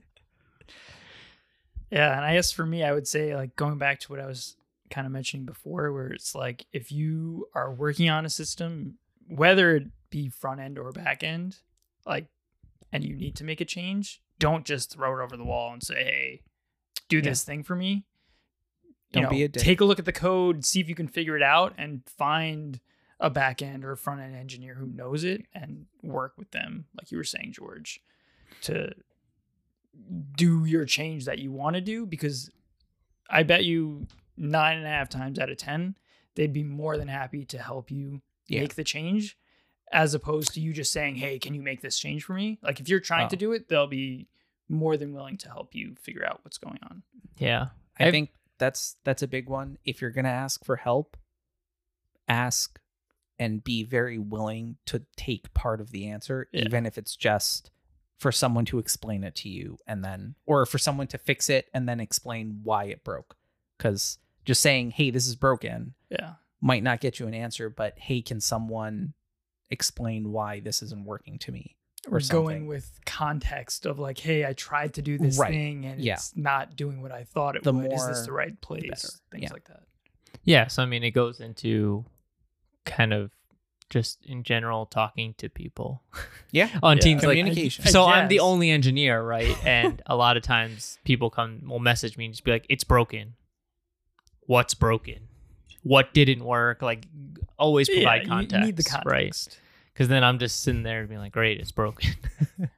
Yeah, 1.91 2.15
and 2.17 2.25
I 2.25 2.33
guess 2.33 2.51
for 2.51 2.65
me, 2.65 2.83
I 2.83 2.91
would 2.91 3.07
say 3.07 3.35
like 3.35 3.55
going 3.55 3.77
back 3.77 3.99
to 4.01 4.11
what 4.11 4.19
I 4.19 4.25
was 4.25 4.57
kind 4.89 5.05
of 5.07 5.13
mentioning 5.13 5.45
before, 5.45 5.93
where 5.93 6.07
it's 6.07 6.35
like 6.35 6.65
if 6.73 6.91
you 6.91 7.47
are 7.53 7.71
working 7.73 8.09
on 8.09 8.25
a 8.25 8.29
system, 8.29 8.97
whether 9.27 9.75
it 9.77 9.83
be 10.09 10.29
front 10.29 10.59
end 10.61 10.77
or 10.77 10.91
back 10.91 11.23
end, 11.23 11.57
like, 12.05 12.27
and 12.91 13.03
you 13.03 13.15
need 13.15 13.35
to 13.37 13.43
make 13.43 13.61
a 13.61 13.65
change, 13.65 14.21
don't 14.39 14.65
just 14.65 14.93
throw 14.93 15.19
it 15.19 15.23
over 15.23 15.35
the 15.37 15.43
wall 15.43 15.73
and 15.73 15.81
say, 15.83 15.95
"Hey, 16.03 16.41
do 17.09 17.21
this 17.21 17.43
thing 17.43 17.63
for 17.63 17.75
me." 17.75 18.05
Don't 19.11 19.23
know, 19.23 19.29
be 19.29 19.43
a 19.43 19.47
dick. 19.47 19.63
take 19.63 19.81
a 19.81 19.85
look 19.85 19.99
at 19.99 20.05
the 20.05 20.11
code, 20.11 20.65
see 20.65 20.79
if 20.81 20.89
you 20.89 20.95
can 20.95 21.07
figure 21.07 21.37
it 21.37 21.43
out, 21.43 21.73
and 21.77 22.01
find 22.05 22.79
a 23.19 23.29
back 23.29 23.61
end 23.61 23.85
or 23.85 23.91
a 23.93 23.97
front 23.97 24.19
end 24.19 24.35
engineer 24.35 24.75
who 24.75 24.87
knows 24.87 25.23
it 25.23 25.45
and 25.53 25.85
work 26.03 26.33
with 26.37 26.51
them, 26.51 26.85
like 26.97 27.11
you 27.11 27.17
were 27.17 27.23
saying, 27.23 27.53
George, 27.53 28.01
to 28.61 28.93
do 30.35 30.65
your 30.65 30.83
change 30.85 31.25
that 31.25 31.39
you 31.39 31.51
want 31.51 31.75
to 31.75 31.81
do 31.81 32.05
because 32.05 32.51
I 33.29 33.43
bet 33.43 33.63
you 33.63 34.07
nine 34.37 34.77
and 34.77 34.85
a 34.85 34.89
half 34.89 35.07
times 35.07 35.39
out 35.39 35.49
of 35.49 35.57
ten, 35.57 35.95
they'd 36.35 36.51
be 36.51 36.63
more 36.63 36.97
than 36.97 37.07
happy 37.07 37.45
to 37.45 37.57
help 37.57 37.89
you 37.89 38.21
Yeah. 38.47 38.61
make 38.61 38.75
the 38.75 38.83
change, 38.83 39.37
as 39.91 40.13
opposed 40.13 40.53
to 40.53 40.59
you 40.61 40.73
just 40.73 40.91
saying, 40.91 41.15
"Hey, 41.15 41.39
can 41.39 41.53
you 41.53 41.61
make 41.61 41.81
this 41.81 41.97
change 41.99 42.23
for 42.23 42.33
me?" 42.33 42.57
Like 42.61 42.79
if 42.79 42.89
you're 42.89 42.99
trying 42.99 43.29
to 43.29 43.35
Oh. 43.35 43.39
do 43.39 43.51
it, 43.53 43.67
they'll 43.69 43.87
be 43.87 44.27
more 44.67 44.97
than 44.97 45.13
willing 45.13 45.37
to 45.37 45.47
help 45.49 45.75
you 45.75 45.95
figure 46.01 46.25
out 46.25 46.43
what's 46.43 46.57
going 46.57 46.79
on. 46.83 47.03
Yeah. 47.37 47.69
I 47.99 48.05
I've- 48.05 48.11
think 48.11 48.31
that's 48.57 48.95
that's 49.03 49.21
a 49.21 49.27
big 49.27 49.47
one. 49.49 49.77
If 49.85 50.01
you're 50.01 50.11
gonna 50.11 50.29
ask 50.29 50.63
for 50.65 50.77
help, 50.77 51.17
ask 52.27 52.79
and 53.37 53.63
be 53.63 53.83
very 53.83 54.17
willing 54.17 54.77
to 54.85 55.05
take 55.17 55.53
part 55.53 55.81
of 55.81 55.91
the 55.91 56.07
answer, 56.07 56.47
Yeah. 56.51 56.63
even 56.65 56.85
if 56.85 56.97
it's 56.97 57.15
just 57.15 57.69
for 58.17 58.31
someone 58.31 58.63
to 58.65 58.79
explain 58.79 59.23
it 59.25 59.35
to 59.35 59.49
you 59.49 59.77
and 59.85 60.03
then 60.03 60.35
or 60.45 60.65
for 60.65 60.77
someone 60.77 61.07
to 61.07 61.17
fix 61.17 61.49
it 61.49 61.69
and 61.73 61.87
then 61.87 61.99
explain 61.99 62.61
why 62.63 62.85
it 62.85 63.03
broke. 63.03 63.35
Because 63.77 64.19
just 64.45 64.61
saying, 64.61 64.91
hey, 64.91 65.09
this 65.11 65.27
is 65.27 65.35
broken 65.35 65.95
Yeah. 66.09 66.35
might 66.61 66.81
not 66.81 67.01
get 67.01 67.19
you 67.19 67.27
an 67.27 67.33
answer, 67.33 67.69
but 67.69 67.99
hey, 67.99 68.21
can 68.21 68.39
someone 68.39 69.13
explain 69.69 70.31
why 70.31 70.59
this 70.59 70.81
isn't 70.81 71.05
working 71.05 71.37
to 71.39 71.51
me? 71.51 71.75
Or, 72.07 72.17
Or 72.17 72.19
something. 72.19 72.45
going 72.45 72.67
with 72.67 72.99
context 73.07 73.87
of 73.87 73.97
like, 73.97 74.19
"Hey, 74.19 74.45
I 74.45 74.53
tried 74.53 74.93
to 74.93 75.01
do 75.01 75.17
this 75.17 75.39
Right. 75.39 75.49
thing 75.49 75.85
and 75.85 75.99
Yeah. 75.99 76.13
it's 76.13 76.35
not 76.35 76.75
doing 76.75 77.01
what 77.01 77.11
I 77.11 77.23
thought 77.23 77.55
it 77.55 77.63
The 77.63 77.73
would. 77.73 77.91
Is 77.91 78.05
this 78.07 78.25
the 78.27 78.31
right 78.31 78.59
place?" 78.61 78.87
better. 78.87 79.07
Things 79.31 79.43
Yeah. 79.43 79.53
like 79.53 79.65
that. 79.65 79.83
Yeah. 80.43 80.67
So, 80.67 80.83
I 80.83 80.85
mean, 80.85 81.03
it 81.03 81.11
goes 81.11 81.39
into 81.39 82.05
kind 82.85 83.11
of 83.11 83.31
just 83.89 84.23
in 84.25 84.43
general 84.43 84.85
talking 84.85 85.33
to 85.39 85.49
people 85.49 86.03
Yeah. 86.51 86.69
on 86.83 86.97
Yeah. 86.97 87.01
teams 87.01 87.23
like 87.23 87.37
Communication. 87.37 87.85
so 87.85 88.03
I 88.03 88.19
i'm 88.19 88.27
the 88.29 88.39
only 88.39 88.69
engineer 88.71 89.21
right 89.23 89.55
and 89.65 90.01
a 90.07 90.15
lot 90.15 90.37
of 90.37 90.43
times 90.43 90.97
people 91.05 91.29
come 91.29 91.61
will 91.67 91.77
message 91.79 92.17
me 92.17 92.25
and 92.25 92.33
just 92.33 92.43
be 92.43 92.49
like 92.51 92.65
it's 92.67 92.83
broken 92.83 93.35
what's 94.41 94.73
broken 94.73 95.27
what 95.85 96.13
didn't 96.13 96.43
work 96.43 96.81
like 96.81 97.05
always 97.57 97.87
provide 97.87 98.23
you- 98.23 98.27
context, 98.27 98.59
You 98.59 98.65
need 98.65 98.75
the 98.75 99.01
right 99.05 99.47
because 99.93 100.07
then 100.09 100.23
i'm 100.25 100.39
just 100.39 100.61
sitting 100.63 100.83
there 100.83 101.05
being 101.07 101.21
like 101.21 101.31
great 101.31 101.61
it's 101.61 101.71
broken 101.71 102.11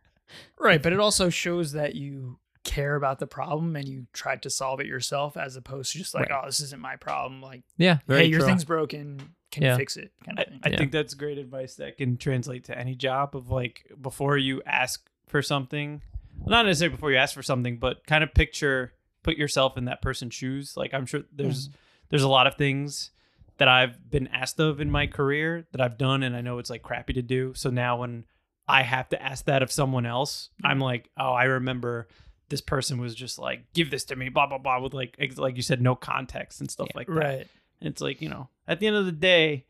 Right, 0.59 0.81
but 0.81 0.91
it 0.93 0.99
also 0.99 1.29
shows 1.29 1.71
that 1.73 1.95
you 1.95 2.39
care 2.63 2.95
about 2.95 3.19
the 3.19 3.27
problem 3.27 3.75
and 3.75 3.87
you 3.87 4.07
tried 4.11 4.41
to 4.41 4.49
solve 4.49 4.79
it 4.79 4.87
yourself 4.87 5.37
as 5.37 5.55
opposed 5.55 5.91
to 5.93 5.99
just 5.99 6.13
like, 6.13 6.29
Right. 6.29 6.39
oh, 6.43 6.45
this 6.47 6.59
isn't 6.59 6.81
my 6.81 6.95
problem. 6.97 7.41
Like, 7.41 7.61
yeah 7.77 7.99
hey, 8.07 8.25
your 8.25 8.41
thing's 8.41 8.65
broken. 8.65 9.33
Can 9.51 9.63
Yeah. 9.63 9.71
you 9.73 9.77
fix 9.77 9.95
it? 9.97 10.11
Kind 10.25 10.39
I, 10.39 10.41
of 10.43 10.47
thing. 10.49 10.59
I 10.63 10.69
Yeah. 10.69 10.77
think 10.77 10.91
that's 10.91 11.13
great 11.13 11.37
advice 11.37 11.75
that 11.75 11.97
can 11.97 12.17
translate 12.17 12.65
to 12.65 12.77
any 12.77 12.95
job 12.95 13.35
of 13.35 13.49
like 13.49 13.89
before 14.01 14.37
you 14.37 14.61
ask 14.65 15.09
for 15.27 15.41
something, 15.41 16.01
well, 16.39 16.49
not 16.49 16.65
necessarily 16.65 16.95
before 16.95 17.11
you 17.11 17.17
ask 17.17 17.33
for 17.33 17.43
something, 17.43 17.77
but 17.77 18.05
kind 18.05 18.23
of 18.23 18.33
picture, 18.33 18.93
put 19.23 19.37
yourself 19.37 19.77
in 19.77 19.85
that 19.85 20.01
person's 20.01 20.33
shoes. 20.33 20.75
Like 20.75 20.93
I'm 20.93 21.05
sure 21.05 21.21
there's 21.31 21.69
mm. 21.69 21.73
There's 22.09 22.23
a 22.23 22.29
lot 22.29 22.47
of 22.47 22.55
things 22.55 23.11
that 23.57 23.67
I've 23.67 24.09
been 24.09 24.27
asked 24.27 24.59
of 24.59 24.79
in 24.79 24.91
my 24.91 25.07
career 25.07 25.67
that 25.71 25.81
I've 25.81 25.97
done, 25.97 26.23
and 26.23 26.35
I 26.35 26.41
know 26.41 26.59
it's 26.59 26.69
like 26.69 26.83
crappy 26.83 27.13
to 27.13 27.21
do. 27.21 27.53
So 27.55 27.69
now 27.69 27.97
when 27.97 28.25
I 28.67 28.83
have 28.83 29.09
to 29.09 29.21
ask 29.21 29.45
that 29.45 29.63
of 29.63 29.71
someone 29.71 30.05
else, 30.05 30.49
I'm 30.63 30.79
like, 30.79 31.09
oh, 31.17 31.31
I 31.31 31.45
remember 31.45 32.07
this 32.49 32.61
person 32.61 32.99
was 32.99 33.15
just 33.15 33.39
like, 33.39 33.73
give 33.73 33.91
this 33.91 34.05
to 34.05 34.15
me, 34.15 34.29
blah 34.29 34.47
blah 34.47 34.57
blah, 34.57 34.79
with 34.79 34.93
like 34.93 35.17
like 35.37 35.55
you 35.55 35.61
said, 35.61 35.81
no 35.81 35.95
context 35.95 36.61
and 36.61 36.69
stuff 36.69 36.89
like 36.95 37.07
that. 37.07 37.13
right. 37.13 37.47
And 37.79 37.89
it's 37.89 38.01
like, 38.01 38.21
you 38.21 38.29
know, 38.29 38.49
at 38.67 38.79
the 38.79 38.87
end 38.87 38.95
of 38.95 39.05
the 39.05 39.11
day, 39.11 39.65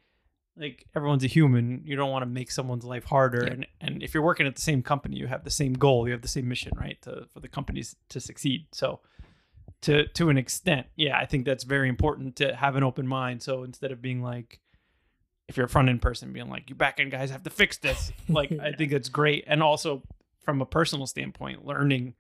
like 0.58 0.86
everyone's 0.96 1.24
a 1.24 1.28
human. 1.28 1.82
You 1.86 1.96
don't 1.96 2.10
want 2.10 2.24
to 2.24 2.28
make 2.30 2.52
someone's 2.52 2.84
life 2.84 3.04
harder. 3.04 3.44
Yeah. 3.46 3.54
And 3.54 3.68
and 3.82 4.04
if 4.04 4.14
you're 4.14 4.24
working 4.24 4.48
at 4.48 4.56
the 4.56 4.62
same 4.62 4.82
company, 4.82 5.16
you 5.18 5.28
have 5.28 5.44
the 5.44 5.50
same 5.50 5.74
goal, 5.74 6.08
you 6.08 6.14
have 6.14 6.22
the 6.22 6.28
same 6.28 6.48
mission, 6.48 6.74
right? 6.78 7.02
To 7.04 7.28
for 7.34 7.40
the 7.40 7.48
companies 7.48 7.96
to 8.10 8.20
succeed. 8.20 8.68
So 8.72 9.00
to 9.82 10.07
to 10.07 10.30
an 10.30 10.38
extent, 10.38 10.88
yeah, 10.95 11.18
I 11.18 11.26
think 11.26 11.45
that's 11.45 11.63
very 11.63 11.89
important 11.89 12.36
to 12.38 12.55
have 12.55 12.76
an 12.76 12.84
open 12.84 13.07
mind. 13.07 13.41
So 13.43 13.63
instead 13.63 13.91
of 13.91 14.01
being 14.01 14.22
like 14.22 14.59
if 15.47 15.55
you're 15.55 15.65
a 15.68 15.70
front 15.70 15.88
end 15.88 16.01
person 16.01 16.34
being 16.34 16.49
like, 16.49 16.70
you 16.70 16.76
back 16.76 16.99
end 16.99 17.09
guys 17.11 17.30
have 17.32 17.43
to 17.43 17.49
fix 17.49 17.78
this. 17.78 18.11
Like 18.30 18.51
I 18.51 18.74
think 18.74 18.91
it's 18.91 19.07
great. 19.09 19.45
And 19.47 19.63
also 19.63 20.03
from 20.41 20.61
a 20.61 20.65
personal 20.65 21.07
standpoint, 21.07 21.65
learning 21.65 22.15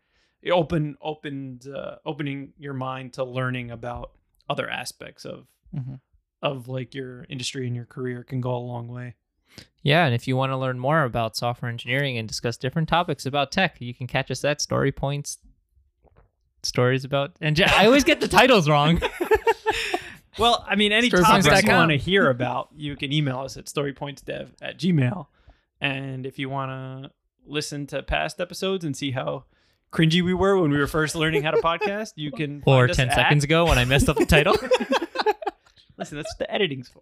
open 0.51 0.95
opened 1.01 1.67
uh, 1.67 1.95
opening 2.05 2.53
your 2.57 2.73
mind 2.73 3.13
to 3.13 3.23
learning 3.25 3.71
about 3.71 4.11
other 4.49 4.69
aspects 4.69 5.25
of 5.25 5.47
Mhm. 5.75 5.99
of 6.41 6.67
like 6.69 6.95
your 6.95 7.25
industry 7.29 7.67
and 7.67 7.75
your 7.75 7.85
career 7.85 8.23
can 8.23 8.39
go 8.39 8.55
a 8.55 8.59
long 8.73 8.87
way. 8.87 9.15
yeah 9.81 10.05
and 10.05 10.13
if 10.15 10.27
you 10.27 10.37
want 10.37 10.51
to 10.51 10.57
learn 10.57 10.77
more 10.79 11.03
about 11.03 11.35
software 11.35 11.69
engineering 11.71 12.17
and 12.17 12.27
discuss 12.27 12.55
different 12.57 12.87
topics 12.87 13.25
about 13.25 13.51
tech 13.51 13.75
you 13.81 13.93
can 13.93 14.07
catch 14.07 14.29
us 14.31 14.45
at 14.45 14.61
story 14.61 14.91
points 14.91 15.39
stories 16.63 17.03
about 17.05 17.35
and 17.41 17.59
i 17.75 17.85
always 17.85 18.03
get 18.03 18.19
the 18.21 18.27
titles 18.27 18.67
wrong 18.69 18.99
Well, 20.39 20.63
I 20.69 20.75
mean, 20.75 20.91
any 20.91 21.09
Storypoints.com. 21.09 21.41
topics 21.41 21.63
you 21.67 21.71
want 21.73 21.89
to 21.91 21.97
hear 21.97 22.29
about, 22.37 22.69
you 22.75 22.95
can 22.95 23.11
email 23.11 23.39
us 23.39 23.57
at 23.57 23.65
storypointsdev 23.65 24.49
at 24.61 24.77
gmail. 24.77 25.25
And 25.81 26.27
if 26.27 26.37
you 26.37 26.47
want 26.47 26.69
to 26.69 27.11
listen 27.47 27.87
to 27.87 28.03
past 28.03 28.39
episodes 28.39 28.85
and 28.85 28.95
see 28.95 29.09
how 29.09 29.45
cringy 29.91 30.21
we 30.23 30.35
were 30.35 30.61
when 30.61 30.69
we 30.69 30.77
were 30.77 30.85
first 30.85 31.15
learning 31.15 31.41
how 31.41 31.49
to 31.49 31.57
podcast, 31.57 32.11
you 32.17 32.31
can. 32.31 32.61
or 32.67 32.81
find 32.87 32.91
us 32.91 32.97
10 32.97 33.09
at- 33.09 33.15
seconds 33.15 33.43
ago 33.45 33.65
when 33.65 33.79
i 33.79 33.85
messed 33.85 34.09
up 34.09 34.17
the 34.17 34.27
title 34.27 34.55
Listen, 35.97 36.17
that's 36.17 36.31
what 36.33 36.37
the 36.47 36.53
editing's 36.53 36.87
for. 36.89 37.01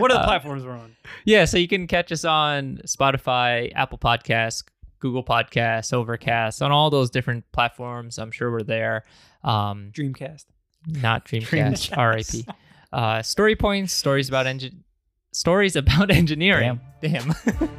what 0.00 0.10
are 0.10 0.14
the 0.14 0.20
Uh, 0.20 0.26
platforms 0.26 0.64
we're 0.64 0.72
on? 0.72 0.96
Yeah, 1.24 1.44
so 1.44 1.56
you 1.58 1.68
can 1.68 1.86
catch 1.86 2.10
us 2.10 2.24
on 2.24 2.80
Spotify, 2.84 3.70
Apple 3.76 3.98
Podcasts, 3.98 4.64
Google 5.00 5.24
Podcasts, 5.24 5.92
Overcast, 5.92 6.62
on 6.62 6.72
all 6.72 6.90
those 6.90 7.10
different 7.10 7.44
platforms. 7.52 8.18
I'm 8.18 8.30
sure 8.30 8.50
we're 8.50 8.62
there. 8.62 9.04
Um, 9.44 9.90
Dreamcast. 9.92 10.44
not 10.86 11.24
Dreamcast, 11.24 11.90
Dreamcast. 11.90 12.36
RIP. 12.46 12.56
Uh, 12.92 13.22
story 13.22 13.54
points, 13.56 13.92
stories 13.92 14.28
about 14.28 14.46
engine, 14.46 14.84
stories 15.32 15.76
about 15.76 16.10
engineering. 16.22 16.80
Damn. 17.00 17.34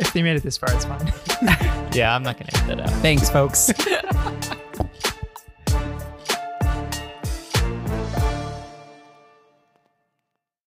If 0.00 0.12
they 0.12 0.22
made 0.22 0.36
it 0.36 0.44
this 0.44 0.56
far, 0.56 0.72
it's 0.72 0.84
fine. 0.84 1.12
yeah, 1.92 2.14
I'm 2.14 2.22
not 2.22 2.38
gonna 2.38 2.50
edit 2.54 2.66
that 2.68 2.80
out. 2.82 2.90
Thanks, 3.02 3.28
folks. 3.28 3.72